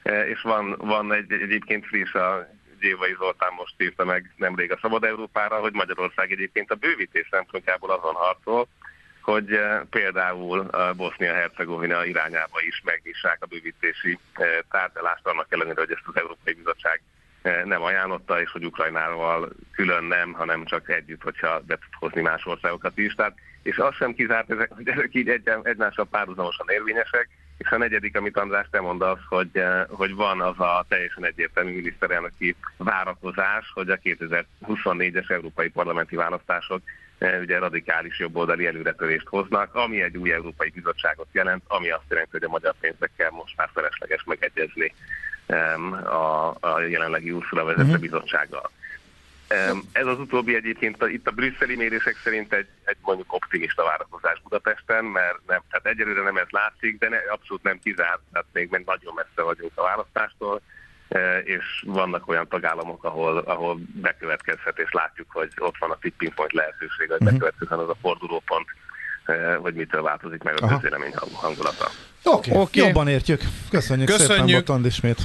Uh, 0.04 0.28
és 0.28 0.40
van, 0.40 0.74
van 0.78 1.12
egy, 1.12 1.32
egyébként 1.32 1.86
friss, 1.86 2.14
a 2.14 2.48
Gyévai 2.80 3.14
Zoltán 3.18 3.52
most 3.56 3.74
írta 3.78 4.04
meg 4.04 4.32
nemrég 4.36 4.72
a 4.72 4.78
Szabad 4.82 5.04
Európára, 5.04 5.56
hogy 5.56 5.72
Magyarország 5.72 6.32
egyébként 6.32 6.70
a 6.70 6.74
bővítés 6.74 7.28
szempontjából 7.30 7.90
azon 7.90 8.14
harcol, 8.14 8.68
hogy 9.20 9.52
eh, 9.52 9.80
például 9.90 10.70
Bosznia-Hercegovina 10.96 12.04
irányába 12.04 12.60
is 12.60 12.82
megnyissák 12.84 13.36
a 13.40 13.46
bővítési 13.46 14.18
eh, 14.32 14.58
tárgyalást, 14.70 15.26
annak 15.26 15.46
ellenére, 15.48 15.80
hogy 15.80 15.90
ezt 15.90 16.06
az 16.06 16.16
Európai 16.16 16.54
Bizottság 16.54 17.02
nem 17.64 17.82
ajánlotta, 17.82 18.40
és 18.40 18.50
hogy 18.50 18.64
Ukrajnával 18.64 19.48
külön 19.72 20.04
nem, 20.04 20.32
hanem 20.32 20.64
csak 20.64 20.88
együtt, 20.88 21.22
hogyha 21.22 21.60
be 21.60 21.74
tud 21.74 21.94
hozni 21.98 22.20
más 22.20 22.46
országokat 22.46 22.98
is. 22.98 23.14
Tehát, 23.14 23.34
és 23.62 23.78
az 23.78 23.94
sem 23.94 24.14
kizárt, 24.14 24.50
ezek, 24.50 24.72
hogy 24.72 24.88
ezek 24.88 25.14
így 25.14 25.28
egy, 25.28 25.50
egymással 25.62 26.06
párhuzamosan 26.10 26.66
érvényesek, 26.68 27.28
és 27.60 27.70
a 27.70 27.76
negyedik, 27.76 28.16
amit 28.16 28.36
András 28.36 28.66
te 28.70 28.80
mondasz, 28.80 29.18
hogy, 29.28 29.48
eh, 29.52 29.84
hogy 29.88 30.14
van 30.14 30.40
az 30.40 30.60
a 30.60 30.84
teljesen 30.88 31.24
egyértelmű 31.24 31.74
miniszterelnöki 31.74 32.56
várakozás, 32.76 33.70
hogy 33.74 33.90
a 33.90 33.96
2024-es 33.96 35.30
európai 35.30 35.68
parlamenti 35.68 36.16
választások 36.16 36.82
eh, 37.18 37.40
ugye 37.40 37.58
radikális 37.58 38.18
jobboldali 38.18 38.66
előretörést 38.66 39.26
hoznak, 39.28 39.74
ami 39.74 40.02
egy 40.02 40.16
új 40.16 40.32
európai 40.32 40.70
bizottságot 40.70 41.26
jelent, 41.32 41.62
ami 41.66 41.90
azt 41.90 42.04
jelenti, 42.08 42.30
hogy 42.32 42.44
a 42.44 42.48
magyar 42.48 42.74
pénzekkel 42.80 43.30
most 43.30 43.56
már 43.56 43.68
felesleges 43.72 44.24
megegyezni 44.24 44.92
a, 46.04 46.56
a 46.60 46.80
jelenlegi 46.80 47.30
Ursula 47.30 47.64
vezette 47.64 47.98
bizottsággal. 47.98 48.70
Ez 49.92 50.06
az 50.06 50.18
utóbbi 50.18 50.54
egyébként 50.54 50.96
itt 51.08 51.26
a 51.26 51.30
brüsszeli 51.30 51.76
mérések 51.76 52.16
szerint 52.24 52.52
egy, 52.52 52.66
egy 52.84 52.96
mondjuk 53.00 53.32
optimista 53.32 53.84
várakozás 53.84 54.40
Budapesten, 54.42 55.04
mert 55.04 55.38
nem, 55.46 55.60
tehát 55.70 55.86
egyelőre 55.86 56.22
nem 56.22 56.36
ez 56.36 56.46
látszik, 56.50 56.98
de 56.98 57.08
ne, 57.08 57.16
abszolút 57.32 57.62
nem 57.62 57.78
kizárt, 57.82 58.20
tehát 58.32 58.46
még, 58.52 58.68
még 58.70 58.82
nagyon 58.86 59.14
messze 59.16 59.42
vagyunk 59.42 59.72
a 59.74 59.82
választástól, 59.82 60.60
e, 61.08 61.38
és 61.38 61.64
vannak 61.86 62.28
olyan 62.28 62.48
tagállamok, 62.48 63.04
ahol, 63.04 63.38
ahol 63.38 63.78
bekövetkezhet, 63.94 64.78
és 64.78 64.90
látjuk, 64.90 65.26
hogy 65.30 65.52
ott 65.58 65.76
van 65.78 65.90
a 65.90 65.98
tipping 66.00 66.34
point 66.34 66.52
lehetőség, 66.52 67.08
hogy 67.10 67.20
Mhm. 67.20 67.32
bekövetkezhet 67.32 67.78
az 67.78 67.88
a 67.88 67.96
fordulópont, 68.00 68.66
e, 69.24 69.56
vagy 69.56 69.74
mitől 69.74 70.02
változik 70.02 70.42
meg 70.42 70.62
a 70.62 70.66
közvélemény 70.68 71.12
hang- 71.16 71.34
hangulata. 71.34 71.90
Oké, 72.24 72.50
okay, 72.50 72.62
Oké. 72.62 72.80
jobban 72.80 73.08
értjük. 73.08 73.40
Köszönjük, 73.70 74.08
Köszönjük. 74.08 74.46
szépen, 74.46 74.60
Botond 74.60 74.86
ismét 74.86 75.18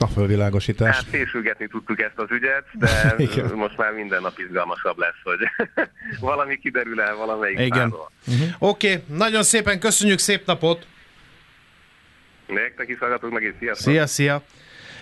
a 0.00 0.06
fölvilágosítást. 0.06 0.94
Hát 0.94 1.08
fésülgetni 1.10 1.66
tudtuk 1.66 2.00
ezt 2.00 2.18
az 2.18 2.30
ügyet, 2.30 2.64
de 2.72 3.14
Igen. 3.18 3.52
most 3.54 3.76
már 3.76 3.92
minden 3.92 4.22
nap 4.22 4.38
izgalmasabb 4.38 4.98
lesz, 4.98 5.20
hogy 5.22 5.38
valami 6.30 6.58
kiderül 6.58 7.00
el 7.00 7.14
valamelyik 7.14 7.58
Igen. 7.58 7.70
párról. 7.70 8.10
Oké, 8.58 8.92
okay, 8.92 9.16
nagyon 9.16 9.42
szépen 9.42 9.80
köszönjük, 9.80 10.18
szép 10.18 10.46
napot! 10.46 10.86
Nektek 12.46 12.88
is 12.88 12.98
hallgatok 12.98 13.30
meg, 13.30 13.42
és 13.42 13.54
sziasztok! 13.58 13.92
Szia, 13.92 14.06
szia! 14.06 14.42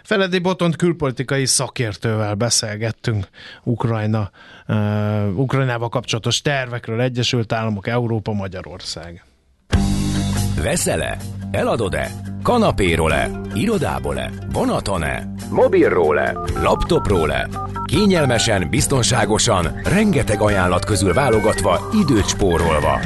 Feledi 0.03 0.39
Botont 0.39 0.77
külpolitikai 0.77 1.47
szakértővel 1.47 2.35
beszélgettünk 2.35 3.27
Ukrajna, 3.63 4.31
uh, 4.69 5.39
Ukrajnával 5.39 5.89
kapcsolatos 5.89 6.43
tervekről, 6.43 7.01
Egyesült 7.01 7.53
Államok, 7.53 7.87
Európa, 7.87 8.33
Magyarország. 8.33 9.25
Veszel-e? 10.63 11.19
Eladod-e? 11.51 12.11
Kanapéról-e? 12.43 13.31
Irodából-e? 13.55 14.31
Vonaton-e? 14.53 15.33
Mobilról-e? 15.51 16.37
Laptopról-e? 16.63 17.49
Kényelmesen, 17.85 18.67
biztonságosan, 18.71 19.81
rengeteg 19.85 20.41
ajánlat 20.41 20.85
közül 20.85 21.13
válogatva, 21.13 21.89
időt 22.01 22.29
spórolva. 22.29 23.01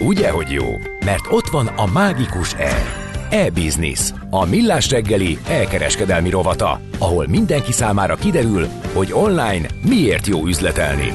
Ugye, 0.00 0.30
hogy 0.30 0.50
jó? 0.50 0.66
Mert 1.04 1.24
ott 1.30 1.48
van 1.48 1.66
a 1.66 1.86
mágikus 1.92 2.54
E. 2.54 2.82
E-Business, 3.30 4.12
a 4.30 4.44
millás 4.44 4.90
reggeli 4.90 5.38
elkereskedelmi 5.48 6.30
rovata, 6.30 6.80
ahol 6.98 7.26
mindenki 7.28 7.72
számára 7.72 8.14
kiderül, 8.14 8.66
hogy 8.92 9.12
online 9.12 9.66
miért 9.88 10.26
jó 10.26 10.46
üzletelni. 10.46 11.12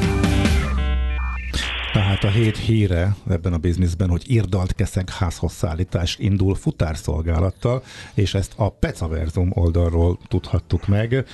Tehát 1.93 2.23
a 2.23 2.29
hét 2.29 2.57
híre 2.57 3.15
ebben 3.29 3.53
a 3.53 3.57
bizniszben, 3.57 4.09
hogy 4.09 4.23
irdalt 4.25 4.73
keszeg 4.73 5.09
házhoz 5.09 5.51
szállítás 5.51 6.17
indul 6.19 6.55
futárszolgálattal, 6.55 7.83
és 8.13 8.33
ezt 8.33 8.53
a 8.55 8.69
Pecaverzum 8.69 9.51
oldalról 9.53 10.19
tudhattuk 10.27 10.87
meg, 10.87 11.25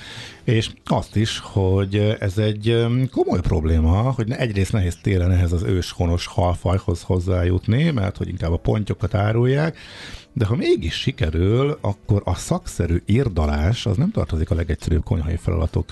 és 0.46 0.70
azt 0.84 1.16
is, 1.16 1.38
hogy 1.38 2.16
ez 2.20 2.38
egy 2.38 2.86
komoly 3.12 3.40
probléma, 3.40 4.10
hogy 4.10 4.30
egyrészt 4.30 4.72
nehéz 4.72 4.96
télen 5.02 5.30
ehhez 5.30 5.52
az 5.52 5.62
őshonos 5.62 6.26
halfajhoz 6.26 7.02
hozzájutni, 7.02 7.90
mert 7.90 8.16
hogy 8.16 8.28
inkább 8.28 8.52
a 8.52 8.56
pontyokat 8.56 9.14
árulják, 9.14 9.78
de 10.32 10.44
ha 10.44 10.56
mégis 10.56 10.94
sikerül, 10.94 11.78
akkor 11.80 12.22
a 12.24 12.34
szakszerű 12.34 13.02
írdalás 13.06 13.86
az 13.86 13.96
nem 13.96 14.10
tartozik 14.10 14.50
a 14.50 14.54
legegyszerűbb 14.54 15.04
konyhai 15.04 15.36
feladatok 15.36 15.90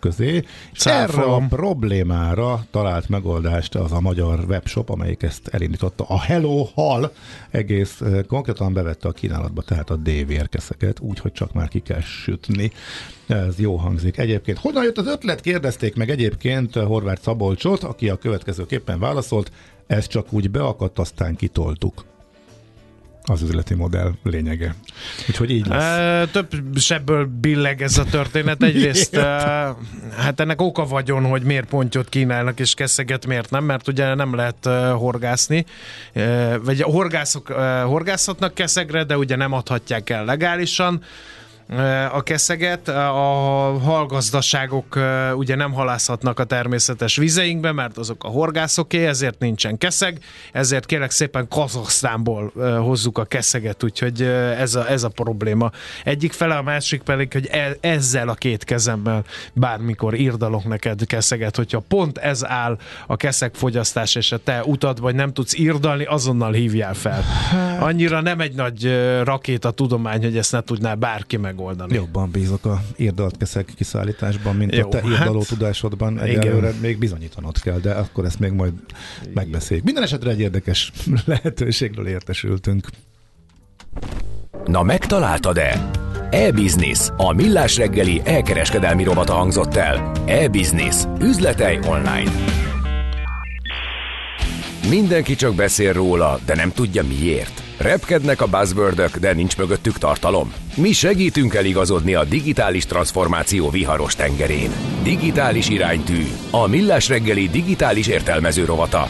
közé. 0.00 0.42
És 0.72 0.86
erre 0.86 1.22
a 1.22 1.46
problémára 1.48 2.66
talált 2.70 3.08
megoldást 3.08 3.74
az 3.74 3.92
a 3.92 4.00
magyar 4.00 4.44
webshop, 4.48 4.90
amelyik 4.90 5.22
ezt 5.22 5.48
elindította. 5.48 6.04
A 6.04 6.20
Hello 6.20 6.68
Hall 6.74 7.12
egész 7.50 8.00
konkrétan 8.28 8.72
bevette 8.72 9.08
a 9.08 9.12
kínálatba, 9.12 9.62
tehát 9.62 9.90
a 9.90 9.96
dévérkeszeket, 9.96 11.00
úgy, 11.00 11.18
hogy 11.18 11.32
csak 11.32 11.52
már 11.52 11.68
ki 11.68 11.80
kell 11.80 12.00
sütni. 12.00 12.72
Ez 13.26 13.58
jó 13.58 13.76
hangzik. 13.76 14.18
Egyébként, 14.18 14.58
honnan 14.58 14.84
jött 14.84 14.98
az 14.98 15.06
ötlet? 15.06 15.40
Kérdezték 15.40 15.96
meg 15.96 16.10
egyébként 16.10 16.74
Horváth 16.74 17.22
Szabolcsot, 17.22 17.82
aki 17.82 18.08
a 18.08 18.16
következőképpen 18.16 18.98
válaszolt, 18.98 19.52
ez 19.86 20.06
csak 20.06 20.32
úgy 20.32 20.50
beakadt, 20.50 20.98
aztán 20.98 21.36
kitoltuk 21.36 22.04
az 23.28 23.42
üzleti 23.42 23.74
modell 23.74 24.12
lényege. 24.22 24.74
Úgyhogy 25.28 25.50
így 25.50 25.66
lesz. 25.66 26.28
Több 26.30 26.48
sebből 26.76 27.30
billeg 27.40 27.82
ez 27.82 27.98
a 27.98 28.04
történet. 28.04 28.62
Egyrészt 28.62 29.16
hát 30.24 30.40
ennek 30.40 30.60
oka 30.60 30.84
vagyon, 30.84 31.24
hogy 31.24 31.42
miért 31.42 31.68
pontyot 31.68 32.08
kínálnak 32.08 32.60
és 32.60 32.74
keszeget 32.74 33.26
miért 33.26 33.50
nem, 33.50 33.64
mert 33.64 33.88
ugye 33.88 34.14
nem 34.14 34.34
lehet 34.34 34.66
horgászni, 34.92 35.66
vagy 36.62 36.80
a 36.80 36.86
horgászok 36.90 37.48
horgászhatnak 37.84 38.54
keszegre, 38.54 39.04
de 39.04 39.16
ugye 39.16 39.36
nem 39.36 39.52
adhatják 39.52 40.10
el 40.10 40.24
legálisan 40.24 41.02
a 42.12 42.22
keszeget. 42.22 42.88
A 42.88 43.78
halgazdaságok 43.84 44.98
ugye 45.34 45.54
nem 45.54 45.72
halászhatnak 45.72 46.38
a 46.38 46.44
természetes 46.44 47.16
vizeinkbe, 47.16 47.72
mert 47.72 47.98
azok 47.98 48.24
a 48.24 48.28
horgászoké, 48.28 49.06
ezért 49.06 49.38
nincsen 49.38 49.78
keszeg, 49.78 50.18
ezért 50.52 50.86
kérek 50.86 51.10
szépen 51.10 51.48
Kazaksztánból 51.48 52.52
hozzuk 52.80 53.18
a 53.18 53.24
keszeget, 53.24 53.82
úgyhogy 53.82 54.22
ez 54.58 54.74
a, 54.74 54.90
ez 54.90 55.02
a 55.02 55.08
probléma. 55.08 55.70
Egyik 56.04 56.32
fele, 56.32 56.56
a 56.56 56.62
másik 56.62 57.02
pedig, 57.02 57.32
hogy 57.32 57.46
e, 57.46 57.76
ezzel 57.80 58.28
a 58.28 58.34
két 58.34 58.64
kezemmel 58.64 59.24
bármikor 59.52 60.14
írdalok 60.14 60.64
neked 60.64 61.06
keszeget, 61.06 61.56
hogyha 61.56 61.84
pont 61.88 62.18
ez 62.18 62.44
áll 62.44 62.78
a 63.06 63.16
keszeg 63.16 63.54
fogyasztás 63.54 64.14
és 64.14 64.32
a 64.32 64.38
te 64.38 64.62
utad, 64.64 65.00
vagy 65.00 65.14
nem 65.14 65.32
tudsz 65.32 65.58
írdalni, 65.58 66.04
azonnal 66.04 66.52
hívjál 66.52 66.94
fel. 66.94 67.24
Annyira 67.80 68.20
nem 68.20 68.40
egy 68.40 68.54
nagy 68.54 69.10
rakéta 69.22 69.70
tudomány, 69.70 70.22
hogy 70.22 70.36
ezt 70.36 70.52
ne 70.52 70.60
tudná 70.60 70.94
bárki 70.94 71.36
megoldani. 71.36 71.54
Megoldani. 71.56 71.94
Jobban 71.94 72.30
bízok 72.30 72.64
a 72.64 72.82
írdalt 72.96 73.36
keszek 73.36 73.72
kiszállításban, 73.76 74.56
mint 74.56 74.74
Jó, 74.74 74.86
a 74.86 74.88
te 74.88 75.00
hát- 75.02 75.06
írdaló 75.10 75.42
tudásodban. 75.42 76.12
Igen. 76.12 76.24
Egyelőre 76.40 76.72
még 76.80 76.98
bizonyítanod 76.98 77.60
kell, 77.60 77.78
de 77.78 77.90
akkor 77.92 78.24
ezt 78.24 78.38
még 78.38 78.52
majd 78.52 78.72
megbeszéljük. 79.34 79.84
Minden 79.84 80.02
esetre 80.02 80.30
egy 80.30 80.40
érdekes 80.40 80.92
lehetőségről 81.24 82.06
értesültünk. 82.06 82.88
Na 84.64 84.82
megtaláltad-e? 84.82 85.90
E-Business, 86.30 87.08
a 87.16 87.32
millás 87.32 87.76
reggeli 87.76 88.20
elkereskedelmi 88.24 89.04
rovata 89.04 89.32
hangzott 89.32 89.74
el. 89.74 90.12
E-Business, 90.26 91.04
üzletei 91.20 91.78
online. 91.86 92.30
Mindenki 94.88 95.34
csak 95.34 95.54
beszél 95.54 95.92
róla, 95.92 96.40
de 96.46 96.54
nem 96.54 96.72
tudja 96.72 97.02
miért. 97.04 97.62
Repkednek 97.78 98.40
a 98.40 98.46
buzzwordök, 98.46 99.16
de 99.16 99.32
nincs 99.32 99.56
mögöttük 99.56 99.98
tartalom. 99.98 100.52
Mi 100.76 100.92
segítünk 100.92 101.54
eligazodni 101.54 102.14
a 102.14 102.24
digitális 102.24 102.86
transformáció 102.86 103.70
viharos 103.70 104.14
tengerén. 104.14 104.70
Digitális 105.02 105.68
iránytű, 105.68 106.26
a 106.50 106.66
millás 106.66 107.08
reggeli 107.08 107.48
digitális 107.48 108.06
értelmező 108.06 108.64
rovata. 108.64 109.08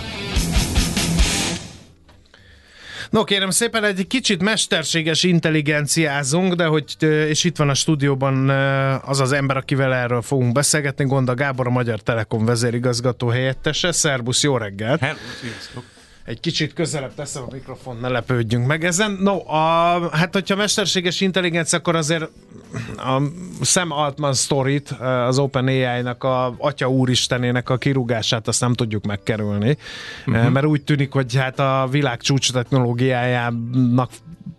No 3.16 3.24
kérem 3.24 3.50
szépen, 3.50 3.84
egy 3.84 4.06
kicsit 4.06 4.42
mesterséges 4.42 5.22
intelligenciázunk, 5.22 6.54
de 6.54 6.64
hogy, 6.64 6.96
és 7.02 7.44
itt 7.44 7.56
van 7.56 7.68
a 7.68 7.74
stúdióban 7.74 8.48
az 9.00 9.20
az 9.20 9.32
ember, 9.32 9.56
akivel 9.56 9.94
erről 9.94 10.22
fogunk 10.22 10.52
beszélgetni, 10.52 11.04
Gonda 11.04 11.34
Gábor, 11.34 11.66
a 11.66 11.70
Magyar 11.70 12.00
Telekom 12.00 12.44
vezérigazgató 12.44 13.28
helyettese. 13.28 13.92
Szerbusz, 13.92 14.42
jó 14.42 14.56
reggelt! 14.56 15.00
Hello, 15.00 15.16
sziasztok! 15.40 15.95
Egy 16.26 16.40
kicsit 16.40 16.72
közelebb 16.72 17.14
teszem 17.14 17.42
a 17.42 17.52
mikrofon, 17.52 17.96
ne 18.00 18.08
lepődjünk 18.08 18.66
meg 18.66 18.84
ezen. 18.84 19.18
No, 19.20 19.48
a, 19.48 20.08
hát 20.12 20.32
hogyha 20.32 20.56
mesterséges 20.56 21.20
intelligencia, 21.20 21.78
akkor 21.78 21.96
azért 21.96 22.28
a 22.96 23.22
Sam 23.62 23.90
Altman 23.90 24.32
sztorit, 24.32 24.90
az 25.00 25.38
OpenAI-nak 25.38 26.24
a 26.24 26.54
atya 26.58 26.90
úristenének 26.90 27.70
a 27.70 27.76
kirúgását 27.76 28.48
azt 28.48 28.60
nem 28.60 28.74
tudjuk 28.74 29.04
megkerülni, 29.04 29.76
uh-huh. 30.26 30.48
mert 30.48 30.66
úgy 30.66 30.82
tűnik, 30.82 31.12
hogy 31.12 31.36
hát 31.36 31.58
a 31.58 31.88
világ 31.90 32.20
csúcs 32.20 32.52
technológiájának 32.52 34.10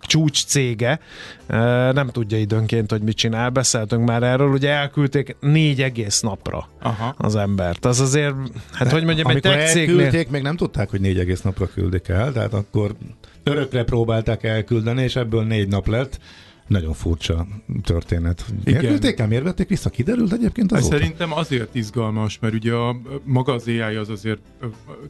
csúcs 0.02 0.46
cége 0.46 1.00
nem 1.92 2.10
tudja 2.12 2.38
időnként, 2.38 2.92
hogy 2.92 3.02
mit 3.02 3.16
csinál. 3.16 3.50
Beszéltünk 3.50 4.08
már 4.08 4.24
erről, 4.24 4.52
ugye 4.52 4.70
elküldték 4.70 5.36
négy 5.40 5.82
egész 5.82 6.20
napra 6.20 6.68
Aha. 6.82 7.16
az 7.18 7.36
embert. 7.36 7.86
Az 7.86 8.00
azért, 8.00 8.34
hát 8.72 8.92
hogy 8.92 9.04
mondjam, 9.04 9.28
egy 9.28 9.42
tech 9.42 9.72
cégnél... 9.72 9.96
elküldték, 9.96 10.30
még 10.30 10.42
nem 10.42 10.56
tudták, 10.56 10.90
hogy 10.90 11.02
négy 11.02 11.20
egész 11.20 11.42
napra 11.42 11.68
küldik 11.68 12.08
el, 12.08 12.32
tehát 12.32 12.54
akkor 12.54 12.96
örökre 13.44 13.84
próbálták 13.84 14.44
elküldeni, 14.44 15.04
és 15.04 15.16
ebből 15.16 15.44
négy 15.44 15.68
nap 15.68 15.88
lett. 15.88 16.20
Nagyon 16.68 16.94
furcsa 16.94 17.48
történet. 17.84 18.46
Miért 18.50 18.68
Igen. 18.82 18.92
küldték 18.92 19.20
el, 19.20 19.28
miért 19.28 19.44
vették 19.44 19.68
vissza? 19.68 19.90
Kiderült 19.90 20.34
egyébként 20.34 20.72
azóta? 20.72 20.96
szerintem 20.96 21.34
azért 21.34 21.76
izgalmas, 21.76 22.40
mert 22.40 22.54
ugye 22.54 22.74
a, 22.74 22.98
maga 23.24 23.54
az 23.54 23.68
AI 23.68 23.96
az 23.96 24.10
azért 24.10 24.40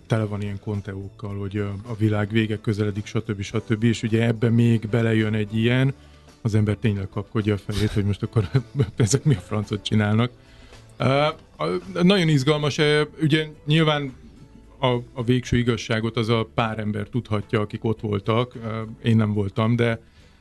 tele 0.08 0.24
van 0.24 0.41
ilyen 0.41 0.60
konteókkal, 0.60 1.38
hogy 1.38 1.58
a, 1.58 1.95
világ 1.97 2.32
vége 2.32 2.58
közeledik, 2.58 3.05
stb. 3.05 3.41
stb. 3.41 3.84
És 3.84 4.03
ugye 4.03 4.26
ebbe 4.26 4.49
még 4.49 4.88
belejön 4.89 5.34
egy 5.34 5.58
ilyen, 5.58 5.93
az 6.41 6.55
ember 6.55 6.76
tényleg 6.76 7.08
kapkodja 7.10 7.53
a 7.53 7.58
fejét, 7.58 7.91
hogy 7.91 8.05
most 8.05 8.24
akkor 8.24 8.49
ezek 8.95 9.24
mi 9.24 9.36
a 9.36 9.39
francot 9.39 9.84
csinálnak. 9.84 10.32
Uh, 10.99 12.03
nagyon 12.03 12.28
izgalmas, 12.28 12.78
uh, 12.78 13.01
ugye 13.22 13.47
nyilván 13.66 14.14
a, 14.80 14.88
a 15.14 15.24
végső 15.26 15.58
igazságot 15.58 16.18
az 16.18 16.30
a 16.30 16.49
pár 16.53 16.80
ember 16.80 17.08
tudhatja, 17.08 17.60
akik 17.60 17.84
ott 17.84 17.99
voltak, 17.99 18.55
uh, 18.55 18.72
én 19.03 19.16
nem 19.16 19.34
voltam, 19.34 19.76
de 19.76 19.99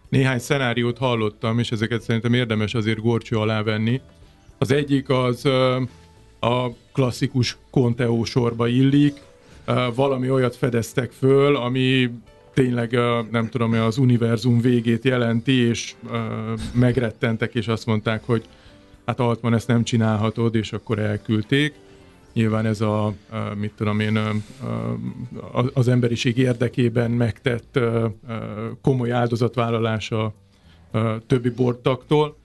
néhány 0.09 0.39
szenáriót 0.39 0.99
hallottam, 0.99 1.59
és 1.59 1.71
ezeket 1.71 2.03
szerintem 2.03 2.35
érdemes 2.35 2.75
azért 2.75 3.01
gorcső 3.01 3.37
alá 3.37 3.63
venni. 3.63 4.01
Az 4.59 4.71
egyik 4.71 5.09
az 5.09 5.45
a 6.41 6.71
klasszikus 6.93 7.57
Conteo 7.71 8.25
sorba 8.25 8.69
illik, 8.69 9.21
valami 9.95 10.31
olyat 10.31 10.57
fedeztek 10.57 11.11
föl, 11.11 11.57
ami 11.57 12.11
tényleg 12.55 12.99
nem 13.31 13.49
tudom, 13.49 13.73
az 13.73 13.97
univerzum 13.97 14.61
végét 14.61 15.05
jelenti, 15.05 15.53
és 15.53 15.95
megrettentek, 16.73 17.55
és 17.55 17.69
azt 17.69 17.87
mondták, 17.87 18.23
hogy 18.25 18.45
hát 19.07 19.21
Altman 19.21 19.55
ezt 19.55 19.69
nem 19.69 19.85
csinálhatod, 19.85 20.55
és 20.55 20.73
akkor 20.73 20.99
elküldték. 20.99 21.75
Nyilván 22.37 22.67
ez 22.67 22.81
a, 22.81 23.15
mit 23.55 23.73
tudom 23.77 24.01
én, 24.01 24.19
az 25.73 25.89
emberiség 25.89 26.39
érdekében 26.39 27.11
megtett 27.11 27.79
komoly 28.83 29.13
áldozatvállalása 29.13 30.35
többi 31.27 31.51
bordtaktól. 31.51 32.37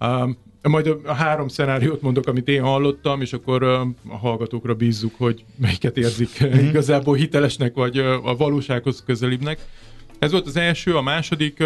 Um, 0.00 0.36
majd 0.62 0.86
a, 0.86 1.12
három 1.12 1.48
szenáriót 1.48 2.02
mondok, 2.02 2.26
amit 2.26 2.48
én 2.48 2.62
hallottam, 2.62 3.20
és 3.20 3.32
akkor 3.32 3.62
a 3.62 3.94
hallgatókra 4.08 4.74
bízzuk, 4.74 5.14
hogy 5.16 5.44
melyiket 5.56 5.96
érzik 5.96 6.44
mm 6.44 6.66
igazából 6.68 7.14
hitelesnek, 7.14 7.74
vagy 7.74 7.98
a 7.98 8.36
valósághoz 8.36 9.02
közelibbnek. 9.06 9.58
Ez 10.18 10.30
volt 10.30 10.46
az 10.46 10.56
első, 10.56 10.96
a 10.96 11.02
második, 11.02 11.64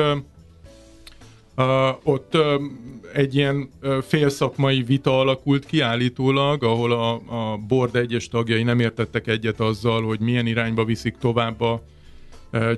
ott 2.03 2.37
egy 3.13 3.35
ilyen 3.35 3.71
félszakmai 4.03 4.83
vita 4.83 5.19
alakult 5.19 5.67
ki 5.67 5.81
állítólag, 5.81 6.65
ahol 6.65 6.93
a, 6.93 7.13
a 7.15 7.57
board 7.57 7.97
egyes 7.97 8.29
tagjai 8.29 8.63
nem 8.63 8.81
értettek 8.81 9.27
egyet 9.27 9.61
azzal, 9.61 10.03
hogy 10.03 10.21
milyen 10.21 10.47
irányba 10.47 10.85
viszik 10.85 11.17
tovább 11.19 11.61
a 11.61 11.83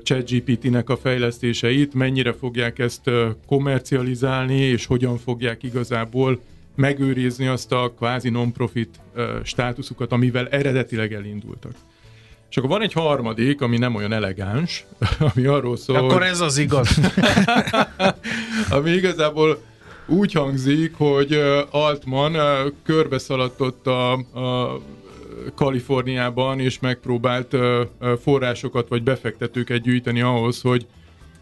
ChatGPT-nek 0.02 0.90
a 0.90 0.96
fejlesztéseit, 0.96 1.94
mennyire 1.94 2.32
fogják 2.32 2.78
ezt 2.78 3.10
komercializálni, 3.46 4.56
és 4.56 4.86
hogyan 4.86 5.18
fogják 5.18 5.62
igazából 5.62 6.40
megőrizni 6.74 7.46
azt 7.46 7.72
a 7.72 7.92
kvázi 7.96 8.28
non-profit 8.28 9.00
státuszukat, 9.42 10.12
amivel 10.12 10.48
eredetileg 10.48 11.12
elindultak. 11.12 11.72
És 12.50 12.56
akkor 12.56 12.68
van 12.68 12.82
egy 12.82 12.92
harmadik, 12.92 13.60
ami 13.60 13.78
nem 13.78 13.94
olyan 13.94 14.12
elegáns, 14.12 14.84
ami 15.34 15.46
arról 15.46 15.76
szól, 15.76 15.96
Akkor 15.96 16.22
ez 16.22 16.40
az 16.40 16.58
igaz. 16.58 16.98
ami 18.76 18.90
igazából 18.90 19.62
úgy 20.06 20.32
hangzik, 20.32 20.94
hogy 20.96 21.40
Altman 21.70 22.36
körbeszaladtott 22.82 23.86
a, 23.86 24.12
a 24.12 24.80
Kaliforniában, 25.54 26.60
és 26.60 26.78
megpróbált 26.78 27.56
forrásokat 28.22 28.88
vagy 28.88 29.02
befektetőket 29.02 29.80
gyűjteni 29.82 30.20
ahhoz, 30.20 30.60
hogy 30.60 30.86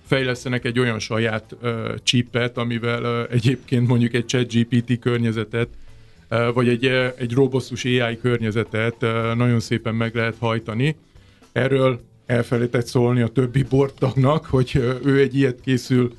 fejlesztenek 0.06 0.64
egy 0.64 0.78
olyan 0.78 0.98
saját 0.98 1.56
ö, 1.60 1.94
chipet, 2.02 2.58
amivel 2.58 3.26
egyébként 3.26 3.88
mondjuk 3.88 4.14
egy 4.14 4.26
ChatGPT 4.26 4.98
környezetet, 4.98 5.68
ö, 5.68 5.87
vagy 6.28 6.68
egy, 6.68 6.84
egy 7.18 7.32
robosztus 7.32 7.84
AI 7.84 8.18
környezetet 8.18 9.00
nagyon 9.36 9.60
szépen 9.60 9.94
meg 9.94 10.14
lehet 10.14 10.36
hajtani. 10.38 10.96
Erről 11.52 12.00
elfelejtett 12.26 12.86
szólni 12.86 13.20
a 13.20 13.28
többi 13.28 13.62
bordtagnak, 13.62 14.44
hogy 14.46 14.82
ő 15.04 15.18
egy 15.20 15.36
ilyet 15.36 15.60
készül 15.60 16.12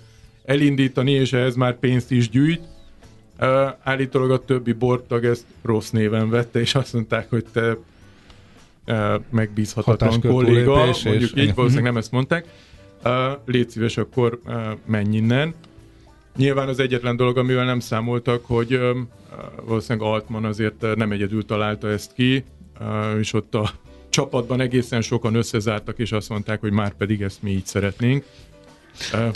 elindítani, 0.45 1.11
és 1.11 1.33
ehhez 1.33 1.55
már 1.55 1.79
pénzt 1.79 2.11
is 2.11 2.29
gyűjt. 2.29 2.61
Állítólag 3.83 4.31
a 4.31 4.45
többi 4.45 4.71
bordtag 4.73 5.25
ezt 5.25 5.45
rossz 5.61 5.89
néven 5.89 6.29
vette, 6.29 6.59
és 6.59 6.75
azt 6.75 6.93
mondták, 6.93 7.29
hogy 7.29 7.45
te 7.53 7.77
megbízhatatlan 9.29 10.21
kolléga, 10.21 10.75
mondjuk 10.75 11.31
és- 11.31 11.43
így, 11.43 11.53
valószínűleg 11.55 11.91
nem 11.91 11.97
ezt 11.97 12.11
mondták. 12.11 12.45
Légy 13.45 13.69
szíves, 13.69 13.97
akkor 13.97 14.39
menj 14.85 15.15
innen. 15.15 15.53
Nyilván 16.39 16.67
az 16.67 16.79
egyetlen 16.79 17.15
dolog, 17.15 17.37
amivel 17.37 17.65
nem 17.65 17.79
számoltak, 17.79 18.45
hogy 18.45 18.79
valószínűleg 19.65 20.07
Altman 20.07 20.45
azért 20.45 20.95
nem 20.95 21.11
egyedül 21.11 21.45
találta 21.45 21.89
ezt 21.89 22.13
ki, 22.13 22.43
és 23.19 23.33
ott 23.33 23.55
a 23.55 23.71
csapatban 24.09 24.61
egészen 24.61 25.01
sokan 25.01 25.35
összezártak, 25.35 25.99
és 25.99 26.11
azt 26.11 26.29
mondták, 26.29 26.59
hogy 26.59 26.71
már 26.71 26.93
pedig 26.93 27.21
ezt 27.21 27.41
mi 27.41 27.51
így 27.51 27.65
szeretnénk. 27.65 28.25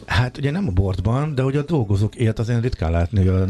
Hát 0.05 0.37
ugye 0.37 0.51
nem 0.51 0.67
a 0.67 0.71
boardban, 0.71 1.35
de 1.35 1.41
hogy 1.41 1.55
a 1.57 1.63
dolgozók 1.63 2.15
élt 2.15 2.39
azért 2.39 2.61
ritkán 2.61 2.91
látni, 2.91 3.17
hogy 3.17 3.27
a 3.27 3.45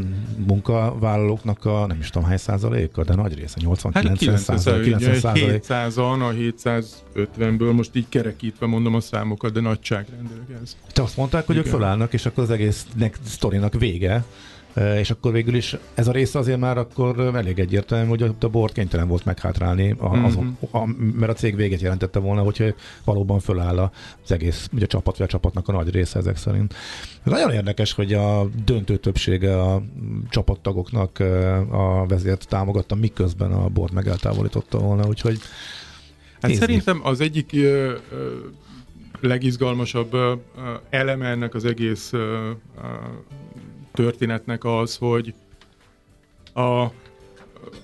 munkavállalóknak 0.47 1.65
a 1.65 1.85
nem 1.87 1.99
is 1.99 2.09
tudom 2.09 2.27
hány 2.27 2.37
százaléka, 2.37 3.03
de 3.03 3.15
nagy 3.15 3.35
része, 3.35 3.57
80 3.59 3.93
Hát 3.93 4.03
90 4.03 4.37
százalék, 4.37 4.83
90 4.83 5.19
százalék. 5.19 5.63
700-an, 5.67 6.29
a 6.29 6.33
750-ből 7.37 7.75
most 7.75 7.95
így 7.95 8.05
kerekítve 8.09 8.65
mondom 8.65 8.95
a 8.95 8.99
számokat, 8.99 9.53
de 9.53 9.59
nagyságrendileg 9.59 10.57
ez. 10.63 10.77
Te 10.93 11.01
azt 11.01 11.17
mondták, 11.17 11.45
hogy 11.45 11.57
ők 11.57 11.65
Igen. 11.65 11.77
fölállnak, 11.77 12.13
és 12.13 12.25
akkor 12.25 12.43
az 12.43 12.49
egésznek 12.49 13.17
sztorinak 13.25 13.73
vége, 13.73 14.23
és 14.75 15.09
akkor 15.09 15.31
végül 15.31 15.55
is 15.55 15.75
ez 15.93 16.07
a 16.07 16.11
része 16.11 16.39
azért 16.39 16.59
már 16.59 16.77
akkor 16.77 17.19
elég 17.19 17.59
egyértelmű, 17.59 18.07
hogy 18.09 18.23
a 18.39 18.47
board 18.47 18.73
kénytelen 18.73 19.07
volt 19.07 19.25
meghátrálni, 19.25 19.95
a, 19.97 20.09
Mhm. 20.15 20.25
azon, 20.25 20.57
a, 20.71 20.85
mert 20.95 21.31
a 21.31 21.33
cég 21.33 21.55
véget 21.55 21.81
jelentette 21.81 22.19
volna, 22.19 22.41
hogyha 22.41 22.65
valóban 23.03 23.39
föláll 23.39 23.77
az 24.23 24.31
egész 24.31 24.69
ugye, 24.73 24.83
a 24.83 24.87
csapat, 24.87 25.17
vagy 25.17 25.27
a 25.27 25.29
csapatnak 25.29 25.67
a 25.67 25.71
nagy 25.71 25.89
része 25.89 26.19
ezek 26.19 26.37
szerint. 26.37 26.73
Nagyon 27.23 27.51
érdekes, 27.51 27.93
hogy 27.93 28.13
a 28.13 28.45
döntő 28.65 28.97
többsége 28.97 29.61
a 29.61 29.83
csapattagoknak 30.29 31.19
a 31.71 32.05
vezért 32.07 32.47
támogatta, 32.47 32.95
miközben 32.95 33.51
a 33.51 33.69
board 33.69 33.93
megeltávolította 33.93 34.77
volna, 34.77 35.07
úgyhogy 35.07 35.37
Hát 36.33 36.51
nézni. 36.51 36.65
szerintem 36.65 36.99
az 37.03 37.21
egyik 37.21 37.49
ö, 37.53 37.93
ö, 38.11 38.33
legizgalmasabb 39.21 40.13
ö, 40.13 40.33
eleme 40.89 41.25
ennek 41.27 41.53
az 41.55 41.65
egész 41.65 42.11
történetnek 43.93 44.63
az, 44.63 44.97
hogy 44.97 45.33
a, 46.53 46.85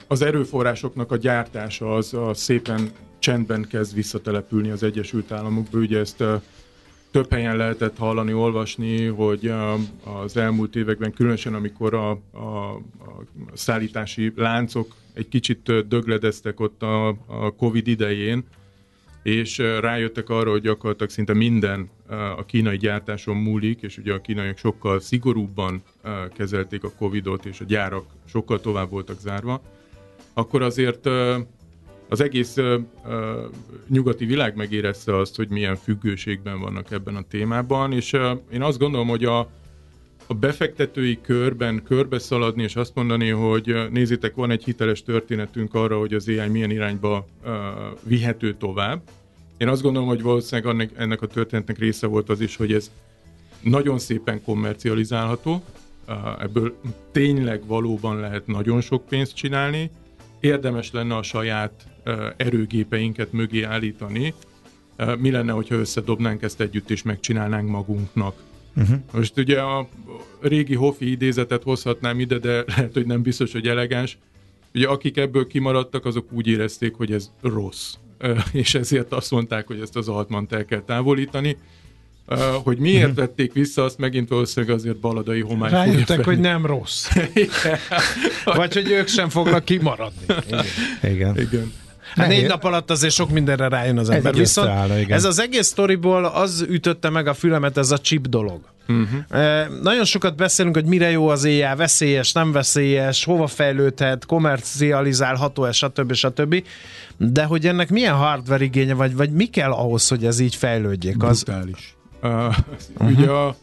az 0.08 0.22
erőforrásoknak 0.22 1.12
a 1.12 1.18
gyártása 1.18 1.96
az, 1.96 2.14
az 2.14 2.40
szépen 2.40 2.92
csendben 3.20 3.68
kezd 3.70 3.96
visszatelepülni 3.96 4.70
az 4.70 4.84
Egyesült 4.84 5.32
Államokba. 5.32 5.78
Ugye 5.78 6.00
ezt 6.00 6.24
több 7.12 7.32
helyen 7.32 7.58
lehetett 7.58 7.98
hallani, 7.98 8.34
olvasni, 8.34 9.06
hogy 9.06 9.54
az 10.04 10.38
elmúlt 10.38 10.76
években, 10.76 11.14
különösen 11.14 11.54
amikor 11.54 11.94
a, 11.94 12.10
a, 12.32 12.38
a 12.38 12.80
szállítási 13.54 14.34
láncok 14.36 14.96
egy 15.14 15.28
kicsit 15.28 15.88
dögledeztek 15.88 16.60
ott 16.60 16.84
a, 16.84 17.08
a 17.08 17.56
Covid 17.58 17.88
idején, 17.88 18.44
és 19.24 19.58
rájöttek 19.58 20.30
arra, 20.30 20.52
hogy 20.52 20.62
gyakorlatilag 20.62 21.12
szinte 21.12 21.34
minden 21.34 21.90
a 22.38 22.46
kínai 22.46 22.78
gyártáson 22.78 23.36
múlik, 23.36 23.82
és 23.82 23.98
ugye 23.98 24.14
a 24.14 24.22
kínaiak 24.22 24.58
sokkal 24.58 25.00
szigorúbban 25.00 25.84
kezelték 26.34 26.84
a 26.84 26.92
Covidot, 26.98 27.46
és 27.46 27.60
a 27.60 27.66
gyárak 27.66 28.06
sokkal 28.26 28.60
tovább 28.60 28.90
voltak 28.90 29.20
zárva, 29.20 29.62
akkor 30.34 30.62
azért 30.62 31.10
az 32.10 32.22
egész 32.22 32.56
nyugati 33.88 34.26
világ 34.26 34.56
megérezte 34.56 35.16
azt, 35.18 35.36
hogy 35.36 35.50
milyen 35.50 35.76
függőségben 35.76 36.60
vannak 36.60 36.92
ebben 36.92 37.16
a 37.16 37.28
témában, 37.30 37.94
és 37.94 38.14
én 38.52 38.62
azt 38.62 38.80
gondolom, 38.80 39.08
hogy 39.08 39.26
a, 39.26 39.50
a 40.32 40.34
befektetői 40.34 41.20
körben 41.22 41.84
körbeszaladni, 41.84 42.64
és 42.64 42.76
azt 42.76 42.96
mondani, 42.96 43.30
hogy 43.30 43.76
nézzétek, 43.92 44.36
van 44.36 44.52
egy 44.52 44.64
hiteles 44.64 45.04
történetünk 45.04 45.74
arra, 45.74 46.00
hogy 46.00 46.14
az 46.14 46.28
AI 46.28 46.48
milyen 46.48 46.72
irányba 46.72 47.28
uh, 47.46 47.52
vihető 48.04 48.54
tovább. 48.54 49.02
Én 49.58 49.68
azt 49.68 49.82
gondolom, 49.82 50.08
hogy 50.08 50.22
valószínűleg 50.22 50.74
ennek, 50.74 50.92
ennek 50.98 51.22
a 51.22 51.28
történetnek 51.28 51.78
része 51.78 52.08
volt 52.08 52.30
az 52.30 52.42
is, 52.42 52.56
hogy 52.56 52.74
ez 52.74 52.92
nagyon 53.62 54.00
szépen 54.00 54.44
kommercializálható, 54.44 55.64
uh, 56.08 56.16
ebből 56.42 56.76
tényleg 57.12 57.66
valóban 57.66 58.20
lehet 58.20 58.48
nagyon 58.48 58.82
sok 58.82 59.06
pénzt 59.06 59.36
csinálni, 59.36 59.92
érdemes 60.40 60.92
lenne 60.92 61.16
a 61.16 61.24
saját 61.24 61.84
uh, 62.06 62.26
erőgépeinket 62.38 63.32
mögé 63.32 63.62
állítani. 63.62 64.34
Mi 65.18 65.32
lenne, 65.32 65.52
hogyha 65.52 65.76
összedobnánk 65.76 66.42
ezt 66.42 66.62
együtt 66.62 66.90
és 66.90 67.04
megcsinálnánk 67.04 67.70
magunknak? 67.70 68.49
Uh-huh. 68.76 68.98
Most 69.12 69.38
ugye 69.38 69.60
a 69.60 69.88
régi 70.42 70.76
Hofi 70.76 71.12
idézetet 71.12 71.64
hozhatnám 71.64 72.20
ide, 72.20 72.38
de 72.38 72.64
lehet, 72.68 72.94
hogy 72.94 73.06
nem 73.06 73.22
biztos, 73.22 73.52
hogy 73.52 73.68
elegáns. 73.68 74.18
Ugye 74.74 74.88
akik 74.88 75.18
ebből 75.18 75.48
kimaradtak, 75.48 76.06
azok 76.06 76.32
úgy 76.32 76.48
érezték, 76.48 76.94
hogy 76.94 77.12
ez 77.12 77.32
rossz. 77.42 77.94
És 78.52 78.76
ezért 78.76 79.14
azt 79.14 79.32
mondták, 79.32 79.68
hogy 79.68 79.80
ezt 79.80 79.96
az 79.96 80.08
altmant 80.08 80.54
el 80.54 80.66
kell 80.66 80.82
távolítani. 80.82 81.58
Hogy 82.64 82.78
miért 82.78 83.16
vették 83.16 83.54
vissza, 83.54 83.84
azt 83.84 83.98
megint 83.98 84.30
valószínűleg 84.30 84.76
azért 84.76 84.98
baladai 84.98 85.42
homály 85.42 85.72
Rájöttek, 85.72 86.24
hogy 86.24 86.40
nem 86.40 86.66
rossz. 86.66 87.08
Vagy 88.46 88.74
hogy 88.74 88.92
ők 88.92 89.08
sem 89.08 89.30
fognak 89.30 89.66
kimaradni. 89.66 90.26
Igen. 90.48 90.66
Igen. 91.02 91.40
Igen. 91.40 91.74
Hát 92.16 92.28
négy 92.28 92.48
nap 92.48 92.64
alatt 92.64 92.92
azért 92.92 93.14
sok 93.14 93.30
mindenre 93.30 93.68
rájön 93.68 93.98
az 93.98 94.10
Ez 94.10 94.16
ember. 94.16 94.34
így 94.34 94.40
Viszont 94.40 94.68
összeállna, 94.68 94.98
igen. 94.98 95.18
ez 95.18 95.24
az 95.24 95.40
egész 95.40 95.68
sztoriból 95.68 96.26
az 96.26 96.66
ütötte 96.70 97.10
meg 97.10 97.28
a 97.28 97.34
fülemet, 97.34 97.78
ez 97.78 97.92
a 97.92 97.98
chip 97.98 98.28
dolog. 98.28 98.62
Uh-huh. 98.88 99.42
E, 99.42 99.68
nagyon 99.82 100.06
sokat 100.06 100.36
beszélünk, 100.36 100.76
hogy 100.76 100.86
mire 100.86 101.10
jó 101.10 101.28
az 101.28 101.44
éjjel, 101.44 101.76
veszélyes, 101.76 102.32
nem 102.32 102.52
veszélyes, 102.52 103.24
hova 103.24 103.48
fejlődhet, 103.48 104.26
komercializálható, 104.26 105.72
stb. 105.72 106.14
stb. 106.14 106.64
De 107.18 107.44
hogy 107.44 107.68
ennek 107.68 107.90
milyen 107.90 108.16
hardware 108.16 108.64
igénye, 108.64 108.94
vagy, 108.94 109.16
vagy 109.16 109.32
mi 109.32 109.46
kell 109.46 109.72
ahhoz, 109.72 110.08
hogy 110.08 110.26
ez 110.26 110.40
így 110.40 110.56
fejlődjék? 110.56 111.24
Az, 111.24 111.44
Brutális. 111.44 111.96
Uh, 112.22 112.30
uh-huh. 112.30 113.18
Ugye 113.18 113.30
a, 113.30 113.56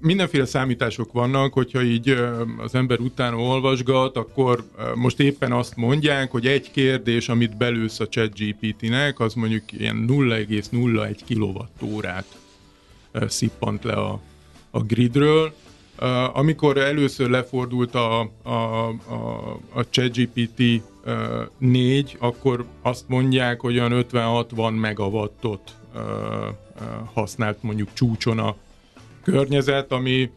mindenféle 0.00 0.44
számítások 0.44 1.12
vannak, 1.12 1.52
hogyha 1.52 1.82
így 1.82 2.08
az 2.58 2.74
ember 2.74 2.98
utána 2.98 3.36
olvasgat, 3.36 4.16
akkor 4.16 4.64
most 4.94 5.20
éppen 5.20 5.52
azt 5.52 5.76
mondják, 5.76 6.30
hogy 6.30 6.46
egy 6.46 6.70
kérdés, 6.70 7.28
amit 7.28 7.56
belősz 7.56 8.00
a 8.00 8.08
ChatGPT-nek, 8.08 9.20
az 9.20 9.34
mondjuk 9.34 9.72
ilyen 9.72 10.04
0,01 10.08 11.18
kilowattórát 11.24 12.38
uh, 13.14 13.28
szippant 13.28 13.84
le 13.84 13.92
a, 13.92 14.20
a 14.70 14.80
gridről. 14.80 15.54
Amikor 16.32 16.76
először 16.76 17.30
lefordult 17.30 17.94
a, 17.94 18.20
a, 18.42 18.52
a, 18.52 18.88
a 19.72 19.88
ChatGPT 19.90 20.60
uh, 20.60 20.82
4, 21.58 22.16
akkor 22.18 22.64
azt 22.82 23.08
mondják, 23.08 23.60
hogy 23.60 23.78
olyan 23.78 24.06
50-60 24.12 24.80
megawattot 24.80 25.76
használt 27.12 27.62
mondjuk 27.62 27.88
csúcson 27.92 28.38
a 28.38 28.56
környezet, 29.22 29.92
ami 29.92 30.30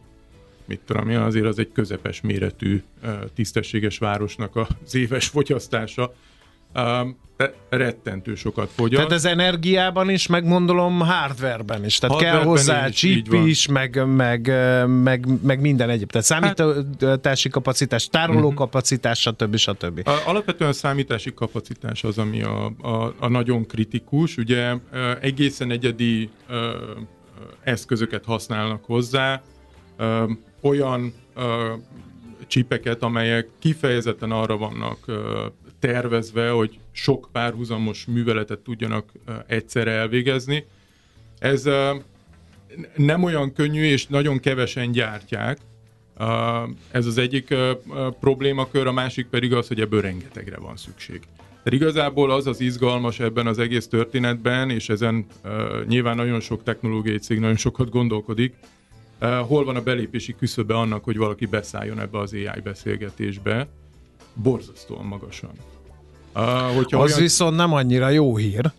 mit 0.64 0.80
tudom 0.86 1.08
én, 1.10 1.18
azért 1.18 1.46
az 1.46 1.58
egy 1.58 1.72
közepes 1.72 2.20
méretű 2.20 2.82
tisztességes 3.34 3.98
városnak 3.98 4.56
az 4.84 4.94
éves 4.94 5.26
fogyasztása. 5.26 6.14
Um, 6.74 7.16
rettentő 7.68 8.34
sokat 8.34 8.70
fogyaszt. 8.74 8.96
tehát 8.96 9.12
ez 9.12 9.24
energiában 9.24 10.10
is, 10.10 10.26
meg 10.26 10.48
gondolom 10.48 11.00
hardwareben 11.00 11.84
is. 11.84 11.98
Tehát 11.98 12.18
kell 12.18 12.30
Hardwareben 12.30 12.56
hozzá 12.64 12.88
is, 12.88 12.94
chip 12.94 13.32
is, 13.32 13.66
meg, 13.66 14.06
meg, 14.06 14.52
meg, 14.86 15.26
meg 15.42 15.60
minden 15.60 15.90
egyéb. 15.90 16.10
Tehát 16.10 16.26
számítási 16.26 17.48
kapacitás, 17.48 18.08
tároló 18.08 18.46
Mhm. 18.48 18.56
kapacitás, 18.56 19.20
stb. 19.20 19.56
stb. 19.56 20.08
A, 20.08 20.10
alapvetően 20.26 20.70
a 20.70 20.72
számítási 20.72 21.34
kapacitás 21.34 22.04
az, 22.04 22.18
ami 22.18 22.42
a, 22.42 22.64
a, 22.82 23.14
a 23.18 23.28
nagyon 23.28 23.66
kritikus. 23.66 24.36
Ugye 24.36 24.74
egészen 25.20 25.70
egyedi 25.70 26.30
eszközöket 27.62 28.24
használnak 28.24 28.84
hozzá, 28.84 29.42
olyan 30.60 31.14
csipeket, 32.46 33.02
amelyek 33.02 33.48
kifejezetten 33.58 34.30
arra 34.30 34.56
vannak 34.56 34.98
tervezve, 35.78 36.50
hogy 36.50 36.78
sok 36.92 37.28
párhuzamos 37.32 38.04
műveletet 38.04 38.58
tudjanak 38.58 39.12
egyszerre 39.46 39.90
elvégezni. 39.90 40.66
Ez 41.38 41.68
nem 42.96 43.22
olyan 43.22 43.52
könnyű, 43.52 43.82
és 43.82 44.06
nagyon 44.06 44.40
kevesen 44.40 44.92
gyártják. 44.92 45.58
Ez 46.90 47.06
az 47.06 47.18
egyik 47.18 47.54
problémakör, 48.20 48.86
a 48.86 48.92
másik 48.92 49.26
pedig 49.26 49.54
az, 49.54 49.68
hogy 49.68 49.80
ebből 49.80 50.00
rengetegre 50.00 50.56
van 50.56 50.76
szükség. 50.76 51.20
Tehát 51.62 51.80
igazából 51.80 52.30
az 52.30 52.46
az 52.46 52.60
izgalmas 52.60 53.20
ebben 53.20 53.46
az 53.46 53.58
egész 53.58 53.88
történetben, 53.88 54.70
és 54.70 54.88
ezen 54.88 55.26
uh, 55.44 55.50
nyilván 55.86 56.16
nagyon 56.16 56.40
sok 56.40 56.62
technológiai 56.62 57.18
cég 57.18 57.38
nagyon 57.38 57.56
sokat 57.56 57.90
gondolkodik, 57.90 58.54
uh, 59.20 59.28
hol 59.36 59.64
van 59.64 59.76
a 59.76 59.82
belépési 59.82 60.34
küszöbe 60.38 60.74
annak, 60.74 61.04
hogy 61.04 61.16
valaki 61.16 61.46
beszálljon 61.46 62.00
ebbe 62.00 62.18
az 62.18 62.32
AI 62.32 62.60
beszélgetésbe, 62.64 63.68
borzasztóan 64.34 65.04
magasan. 65.04 65.50
Uh, 66.34 66.42
hogyha 66.74 67.02
Az 67.02 67.10
olyan- 67.10 67.22
viszont 67.22 67.56
nem 67.56 67.72
annyira 67.72 68.08
jó 68.08 68.36
hír. 68.36 68.70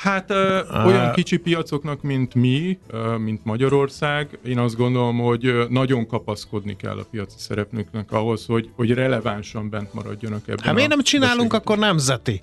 Hát 0.00 0.30
ö, 0.30 0.60
olyan 0.84 1.12
kicsi 1.12 1.36
piacoknak, 1.36 2.02
mint 2.02 2.34
mi, 2.34 2.78
ö, 2.86 3.16
mint 3.16 3.44
Magyarország, 3.44 4.38
én 4.44 4.58
azt 4.58 4.76
gondolom, 4.76 5.18
hogy 5.18 5.66
nagyon 5.68 6.06
kapaszkodni 6.06 6.76
kell 6.76 6.98
a 6.98 7.04
piaci 7.10 7.36
szereplőknek 7.38 8.12
ahhoz, 8.12 8.46
hogy, 8.46 8.70
hogy 8.76 8.90
relevánsan 8.90 9.70
bent 9.70 9.94
maradjanak 9.94 10.48
ebben 10.48 10.64
Hát 10.64 10.74
miért 10.74 10.90
nem 10.90 11.02
csinálunk 11.02 11.52
akkor 11.52 11.78
nemzeti 11.78 12.42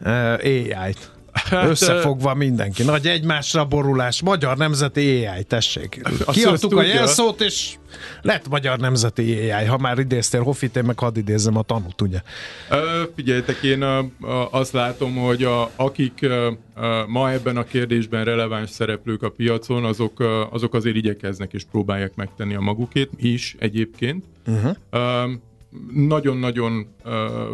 uh, 0.00 0.32
AI-t? 0.44 1.15
Hát, 1.44 1.68
Összefogva 1.68 2.34
mindenki. 2.34 2.82
Nagy 2.82 3.06
egymásra 3.06 3.64
borulás. 3.64 4.22
Magyar 4.22 4.56
Nemzeti 4.56 5.26
AI, 5.26 5.44
tessék. 5.44 6.02
Kiadtuk 6.26 6.76
a 6.76 6.82
jelszót, 6.82 7.40
és 7.40 7.74
lett 8.22 8.48
Magyar 8.48 8.78
Nemzeti 8.78 9.50
AI. 9.50 9.64
Ha 9.64 9.78
már 9.78 9.98
idéztél 9.98 10.42
Hoffit, 10.42 10.76
én 10.76 10.84
meg 10.84 10.98
hadd 10.98 11.18
idézzem 11.18 11.56
a 11.56 11.62
tanút, 11.62 12.02
ugye? 12.02 12.20
Ö, 12.70 13.02
figyeljetek, 13.14 13.62
én 13.62 13.82
a, 13.82 13.98
a, 13.98 14.48
azt 14.50 14.72
látom, 14.72 15.16
hogy 15.16 15.44
a, 15.44 15.70
akik 15.76 16.26
ma 17.06 17.32
ebben 17.32 17.56
a 17.56 17.64
kérdésben 17.64 18.24
releváns 18.24 18.70
szereplők 18.70 19.22
a 19.22 19.30
piacon, 19.30 19.84
azok, 19.84 20.24
azok 20.50 20.74
azért 20.74 20.96
igyekeznek 20.96 21.52
és 21.52 21.62
próbálják 21.70 22.14
megtenni 22.14 22.54
a 22.54 22.60
magukét, 22.60 23.10
is 23.16 23.56
egyébként. 23.58 24.24
Uh-huh. 24.46 24.76
Ö, 24.90 25.32
nagyon-nagyon 25.92 26.86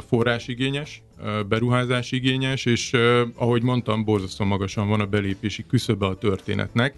forrásigényes, 0.08 1.02
beruházásigényes, 1.48 2.64
és 2.64 2.96
ahogy 3.34 3.62
mondtam, 3.62 4.04
borzasztóan 4.04 4.48
magasan 4.48 4.88
van 4.88 5.00
a 5.00 5.06
belépési 5.06 5.64
küszöbe 5.66 6.06
a 6.06 6.14
történetnek. 6.14 6.94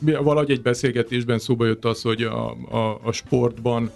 Valahogy 0.00 0.50
egy 0.50 0.62
beszélgetésben 0.62 1.38
szóba 1.38 1.66
jött 1.66 1.84
az, 1.84 2.02
hogy 2.02 2.22
a, 2.22 2.50
a, 2.70 3.00
a 3.02 3.12
sportban 3.12 3.90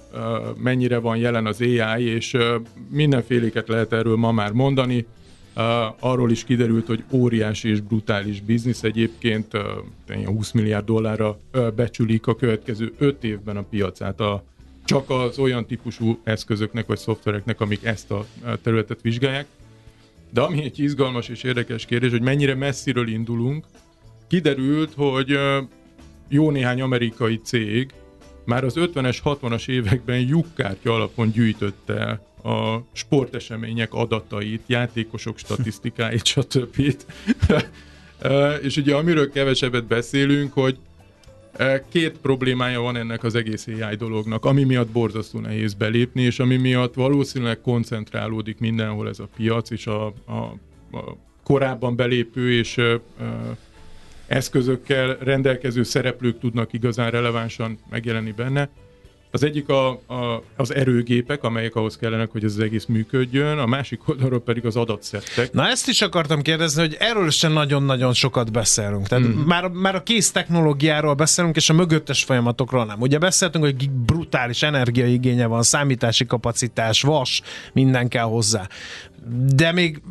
mennyire 0.57 0.99
van 0.99 1.17
jelen 1.17 1.47
az 1.47 1.61
AI, 1.61 2.05
és 2.05 2.37
mindenféléket 2.91 3.69
lehet 3.69 3.93
erről 3.93 4.17
ma 4.17 4.33
már 4.33 4.53
mondani. 4.53 5.07
Arról 5.99 6.31
is 6.31 6.45
kiderült, 6.45 6.87
hogy 6.87 7.05
óriási 7.11 7.69
és 7.69 7.81
brutális 7.81 8.41
biznisz 8.41 8.83
egyébként, 8.83 9.55
uh, 9.55 9.63
ilyen 10.09 10.27
20 10.27 10.53
milliárd 10.53 10.85
dollárra 10.85 11.39
becsülik 11.77 12.27
a 12.27 12.37
következő 12.37 12.93
5 12.99 13.25
évben 13.25 13.57
a 13.57 13.63
piacát 13.63 14.21
a, 14.21 14.45
csak 14.85 15.11
az 15.11 15.39
olyan 15.39 15.67
típusú 15.67 16.19
eszközöknek 16.25 16.87
vagy 16.87 16.99
szoftvereknek, 16.99 17.61
amik 17.61 17.85
ezt 17.85 18.11
a 18.11 18.27
területet 18.63 19.01
vizsgálják. 19.03 19.47
De 20.31 20.41
ami 20.41 20.63
egy 20.63 20.79
izgalmas 20.79 21.29
és 21.29 21.43
érdekes 21.43 21.87
kérdés, 21.87 22.11
hogy 22.11 22.23
mennyire 22.23 22.55
messziről 22.55 23.09
indulunk, 23.09 23.65
kiderült, 24.27 24.93
hogy 24.97 25.39
jó 26.29 26.51
néhány 26.51 26.81
amerikai 26.81 27.41
cég 27.45 27.93
már 28.45 28.65
az 28.65 28.75
50-es, 28.77 29.19
60-as 29.25 29.69
években 29.69 30.19
lyukkártya 30.19 30.95
alapon 30.95 31.31
gyűjtötte 31.31 32.21
a 32.43 32.79
sportesemények 32.93 33.95
adatait, 33.95 34.63
játékosok 34.67 35.39
statisztikáit, 35.39 36.25
stb. 36.35 36.83
És 38.63 38.77
ugye 38.77 38.95
amiről 38.95 39.31
kevesebbet 39.31 39.85
beszélünk, 39.85 40.53
hogy 40.53 40.79
Két 41.89 42.19
problémája 42.19 42.81
van 42.81 42.97
ennek 42.97 43.25
az 43.25 43.35
egész 43.35 43.67
AI 43.67 43.97
dolognak, 43.97 44.45
ami 44.45 44.65
miatt 44.65 44.89
borzasztó 44.89 45.39
nehéz 45.39 45.75
belépni, 45.75 46.23
és 46.23 46.39
ami 46.39 46.57
miatt 46.57 46.95
valószínűleg 46.95 47.61
koncentrálódik 47.61 48.59
mindenhol 48.59 49.09
ez 49.09 49.19
a 49.19 49.29
piac, 49.37 49.71
és 49.71 49.87
a, 49.87 50.07
a, 50.07 50.33
a 50.93 51.17
korábban 51.43 51.97
belépő 51.97 52.53
és 52.53 52.77
ö, 52.77 52.95
eszközökkel 54.27 55.17
rendelkező 55.21 55.83
szereplők 55.83 56.39
tudnak 56.39 56.73
igazán 56.73 57.11
relevánsan 57.11 57.79
megjelenni 57.91 58.33
benne. 58.33 58.69
Az 59.31 59.43
egyik 59.43 59.69
a, 59.69 59.89
a, 59.89 60.43
az 60.57 60.75
erőgépek, 60.75 61.43
amelyek 61.43 61.75
ahhoz 61.75 61.97
kellenek, 61.97 62.31
hogy 62.31 62.45
ez 62.45 62.53
az 62.53 62.61
egész 62.61 62.87
működjön, 62.87 63.59
a 63.59 63.67
másik 63.67 64.09
oldalról 64.09 64.41
pedig 64.41 64.67
az 64.67 64.77
adatszettek. 64.77 65.53
Na 65.53 65.69
ezt 65.69 65.89
is 65.89 66.03
akartam 66.03 66.43
kérdezni, 66.43 66.81
hogy 66.81 66.97
erről 66.99 67.31
sem 67.31 67.53
nagyon-nagyon 67.53 68.13
sokat 68.13 68.53
beszélünk. 68.53 69.07
Tehát 69.07 69.25
mm. 69.25 69.31
már, 69.31 69.69
már 69.69 69.95
a 69.95 70.03
kész 70.03 70.31
technológiáról 70.31 71.15
beszélünk, 71.15 71.57
és 71.57 71.71
a 71.71 71.73
mögöttes 71.73 72.25
folyamatokról 72.25 72.85
nem. 72.85 73.01
Ugye 73.01 73.19
beszéltünk, 73.19 73.65
hogy 73.65 73.91
brutális 73.91 74.63
energiaigénye 74.63 75.47
van, 75.47 75.63
számítási 75.63 76.27
kapacitás, 76.27 77.03
vas, 77.03 77.43
minden 77.73 78.09
kell 78.09 78.25
hozzá 78.25 78.69
de 79.55 79.73
még 79.73 80.03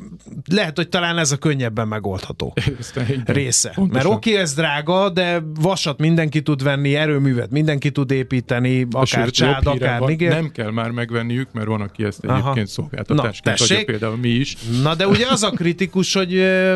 lehet, 0.46 0.76
hogy 0.76 0.90
talán 0.90 1.18
ez 1.18 1.32
a 1.32 1.38
könnyebben 1.38 1.88
megoldható 1.88 2.54
része. 3.26 3.72
Pontosan. 3.76 4.04
Mert 4.04 4.16
oké, 4.18 4.30
okay, 4.30 4.42
ez 4.42 4.54
drága, 4.54 5.10
de 5.10 5.44
vasat 5.60 6.00
mindenki 6.00 6.42
tud 6.42 6.64
venni, 6.64 6.96
erőművet 6.96 7.52
mindenki 7.52 7.92
tud 7.92 8.12
építeni, 8.12 8.88
akár 8.92 9.26
Sőt, 9.26 9.34
csád, 9.34 9.68
akár 9.68 10.02
niger. 10.02 10.32
Nem 10.32 10.52
kell 10.52 10.72
már 10.72 10.92
megvenniük, 10.92 11.48
mert 11.52 11.68
van, 11.68 11.82
aki 11.82 12.04
ezt 12.04 12.20
egyébként 12.24 12.56
Aha. 12.56 12.66
szolgáltatásként 12.66 13.62
adja, 13.62 13.86
például 13.86 14.18
mi 14.18 14.30
is. 14.30 14.58
Na 14.82 14.96
de 14.96 15.08
ugye 15.08 15.26
az 15.30 15.44
a 15.44 15.50
kritikus, 15.50 16.14
hogy 16.14 16.30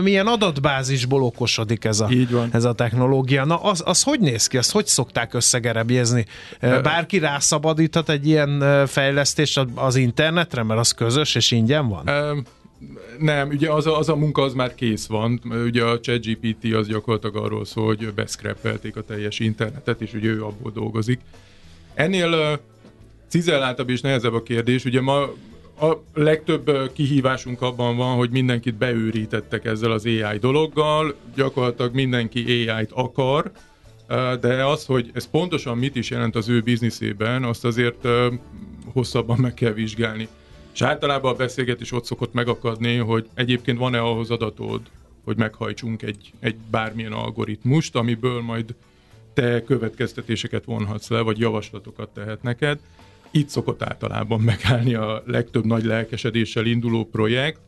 milyen 0.03 0.27
adatbázisból 0.27 1.23
okosodik 1.23 1.85
ez 1.85 1.99
a, 1.99 2.07
Így 2.11 2.31
van. 2.31 2.49
ez 2.51 2.63
a 2.63 2.73
technológia. 2.73 3.45
Na 3.45 3.55
az, 3.55 3.83
az 3.85 4.03
hogy 4.03 4.19
néz 4.19 4.47
ki? 4.47 4.57
Azt 4.57 4.71
hogy 4.71 4.85
szokták 4.87 5.33
összegerebjezni? 5.33 6.25
Bárki 6.59 7.19
rászabadíthat 7.19 8.09
egy 8.09 8.27
ilyen 8.27 8.63
fejlesztést 8.87 9.61
az 9.75 9.95
internetre, 9.95 10.63
mert 10.63 10.79
az 10.79 10.91
közös 10.91 11.35
és 11.35 11.51
ingyen 11.51 11.87
van? 11.87 12.09
Nem, 13.19 13.49
ugye 13.49 13.71
az 13.71 13.87
a, 13.87 13.97
az 13.97 14.09
a 14.09 14.15
munka 14.15 14.41
az 14.41 14.53
már 14.53 14.75
kész 14.75 15.05
van. 15.05 15.41
Ugye 15.65 15.83
a 15.83 15.99
ChatGPT 15.99 16.73
az 16.73 16.87
gyakorlatilag 16.87 17.35
arról 17.35 17.65
szól, 17.65 17.85
hogy 17.85 18.13
beszkrepelték 18.13 18.95
a 18.95 19.03
teljes 19.03 19.39
internetet, 19.39 20.01
és 20.01 20.13
ugye 20.13 20.29
ő 20.29 20.43
abból 20.43 20.71
dolgozik. 20.71 21.19
Ennél 21.93 22.59
cizelláltabb 23.27 23.89
és 23.89 24.01
nehezebb 24.01 24.33
a 24.33 24.43
kérdés. 24.43 24.85
Ugye 24.85 25.01
ma 25.01 25.21
a 25.81 26.03
legtöbb 26.13 26.91
kihívásunk 26.93 27.61
abban 27.61 27.97
van, 27.97 28.15
hogy 28.15 28.29
mindenkit 28.29 28.75
beőrítettek 28.75 29.65
ezzel 29.65 29.91
az 29.91 30.05
AI 30.05 30.37
dologgal, 30.39 31.15
gyakorlatilag 31.35 31.93
mindenki 31.93 32.69
AI-t 32.69 32.91
akar, 32.91 33.51
de 34.39 34.65
az, 34.65 34.85
hogy 34.85 35.11
ez 35.13 35.29
pontosan 35.29 35.77
mit 35.77 35.95
is 35.95 36.09
jelent 36.09 36.35
az 36.35 36.49
ő 36.49 36.61
bizniszében, 36.61 37.43
azt 37.43 37.65
azért 37.65 38.07
hosszabban 38.93 39.37
meg 39.39 39.53
kell 39.53 39.71
vizsgálni. 39.71 40.27
És 40.73 40.81
általában 40.81 41.33
a 41.33 41.37
beszélgetés 41.37 41.91
ott 41.91 42.05
szokott 42.05 42.33
megakadni, 42.33 42.95
hogy 42.95 43.29
egyébként 43.33 43.77
van-e 43.77 43.99
ahhoz 43.99 44.29
adatod, 44.29 44.81
hogy 45.23 45.37
meghajtsunk 45.37 46.01
egy, 46.01 46.33
egy 46.39 46.55
bármilyen 46.71 47.11
algoritmust, 47.11 47.95
amiből 47.95 48.41
majd 48.41 48.75
te 49.33 49.63
következtetéseket 49.63 50.65
vonhatsz 50.65 51.09
le, 51.09 51.21
vagy 51.21 51.39
javaslatokat 51.39 52.09
tehet 52.09 52.43
neked. 52.43 52.79
Itt 53.31 53.49
szokott 53.49 53.83
általában 53.83 54.41
megállni 54.41 54.93
a 54.93 55.23
legtöbb 55.25 55.65
nagy 55.65 55.83
lelkesedéssel 55.83 56.65
induló 56.65 57.05
projekt. 57.05 57.59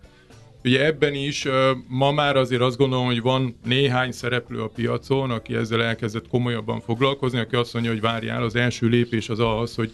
Ugye 0.63 0.85
ebben 0.85 1.13
is 1.13 1.47
ma 1.87 2.11
már 2.11 2.35
azért 2.35 2.61
azt 2.61 2.77
gondolom, 2.77 3.05
hogy 3.05 3.21
van 3.21 3.57
néhány 3.63 4.11
szereplő 4.11 4.61
a 4.61 4.67
piacon, 4.67 5.31
aki 5.31 5.55
ezzel 5.55 5.83
elkezdett 5.83 6.27
komolyabban 6.27 6.81
foglalkozni, 6.81 7.39
aki 7.39 7.55
azt 7.55 7.73
mondja, 7.73 7.91
hogy 7.91 8.01
várjál, 8.01 8.43
az 8.43 8.55
első 8.55 8.87
lépés 8.87 9.29
az 9.29 9.39
az, 9.39 9.75
hogy 9.75 9.91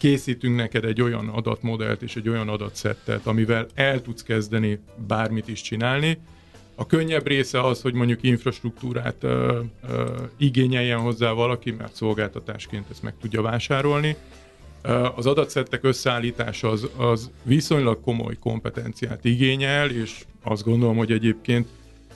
készítünk 0.00 0.56
neked 0.56 0.84
egy 0.84 1.02
olyan 1.02 1.28
adatmodellt 1.28 2.02
és 2.02 2.16
egy 2.16 2.28
olyan 2.28 2.48
adatszettet, 2.48 3.26
amivel 3.26 3.66
el 3.74 4.02
tudsz 4.02 4.22
kezdeni 4.22 4.78
bármit 5.06 5.48
is 5.48 5.60
csinálni. 5.60 6.18
A 6.74 6.86
könnyebb 6.86 7.26
része 7.26 7.60
az, 7.60 7.80
hogy 7.82 7.94
mondjuk 7.94 8.22
infrastruktúrát 8.22 9.16
ö, 9.20 9.60
ö, 9.88 10.12
igényeljen 10.36 10.98
hozzá 10.98 11.32
valaki, 11.32 11.70
mert 11.70 11.94
szolgáltatásként 11.94 12.90
ezt 12.90 13.02
meg 13.02 13.14
tudja 13.20 13.42
vásárolni. 13.42 14.16
Az 15.16 15.26
adatszettek 15.26 15.84
összeállítása 15.84 16.68
az, 16.68 16.88
az 16.96 17.30
viszonylag 17.42 18.00
komoly 18.00 18.36
kompetenciát 18.40 19.24
igényel, 19.24 19.90
és 19.90 20.24
azt 20.42 20.64
gondolom, 20.64 20.96
hogy 20.96 21.12
egyébként 21.12 21.68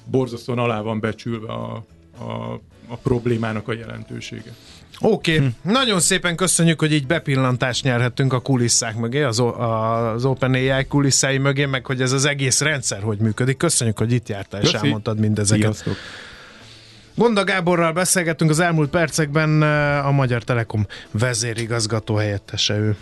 borzasztóan 0.05 0.59
alá 0.59 0.81
van 0.81 1.01
becsülve 1.01 1.53
a, 1.53 1.85
a, 2.19 2.61
a 2.87 2.97
problémának 3.03 3.69
a 3.69 3.73
jelentősége. 3.73 4.55
Oké, 5.01 5.37
okay. 5.37 5.49
hm. 5.63 5.71
nagyon 5.71 6.01
szépen 6.01 6.37
köszönjük, 6.37 6.81
hogy 6.81 6.93
így 6.93 7.07
bepillantást 7.07 7.85
nyerhettünk 7.85 8.33
a 8.33 8.41
kulisszák 8.41 8.97
mögé, 8.97 9.23
az, 9.23 9.43
az 9.59 10.25
OpenAI 10.25 10.87
kulisszái 10.89 11.39
mögé, 11.39 11.65
meg 11.65 11.87
hogy 11.87 12.01
ez 12.01 12.13
az 12.13 12.25
egész 12.25 12.61
rendszer 12.61 13.03
hogy 13.03 13.19
működik. 13.19 13.57
Köszönjük, 13.57 13.99
hogy 13.99 14.13
itt 14.13 14.29
jártál 14.29 14.61
és 14.61 14.71
Köszi. 14.71 14.85
elmondtad 14.85 15.19
mindezeket. 15.19 15.63
Sziasztok. 15.63 15.97
Gonda 17.15 17.45
Gáborral 17.45 17.93
beszélgettünk 17.93 18.51
az 18.51 18.61
elmúlt 18.61 18.91
percekben, 18.91 19.63
a 20.03 20.11
Magyar 20.11 20.43
Telekom 20.43 20.87
vezérigazgató 21.11 22.15
helyettese 22.15 22.77
ő. 22.79 22.97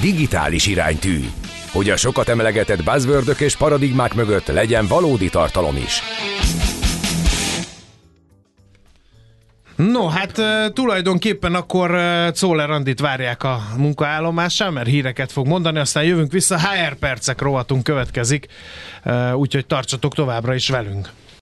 Digitális 0.00 0.66
iránytű 0.66 1.24
hogy 1.74 1.90
a 1.90 1.96
sokat 1.96 2.28
emlegetett 2.28 2.82
buzzword 2.82 3.36
és 3.38 3.56
paradigmák 3.56 4.14
mögött 4.14 4.46
legyen 4.46 4.86
valódi 4.86 5.28
tartalom 5.28 5.76
is. 5.76 6.02
No, 9.76 10.06
hát 10.06 10.40
tulajdonképpen 10.72 11.54
akkor 11.54 11.90
Czoller 12.32 12.70
Andit 12.70 13.00
várják 13.00 13.42
a 13.42 13.62
munkaállomásán, 13.76 14.72
mert 14.72 14.86
híreket 14.86 15.32
fog 15.32 15.46
mondani, 15.46 15.78
aztán 15.78 16.04
jövünk 16.04 16.32
vissza, 16.32 16.58
HR 16.58 16.94
percek 16.94 17.40
rovatunk 17.40 17.82
következik, 17.82 18.46
úgyhogy 19.34 19.66
tartsatok 19.66 20.14
továbbra 20.14 20.54
is 20.54 20.68
velünk. 20.68 21.10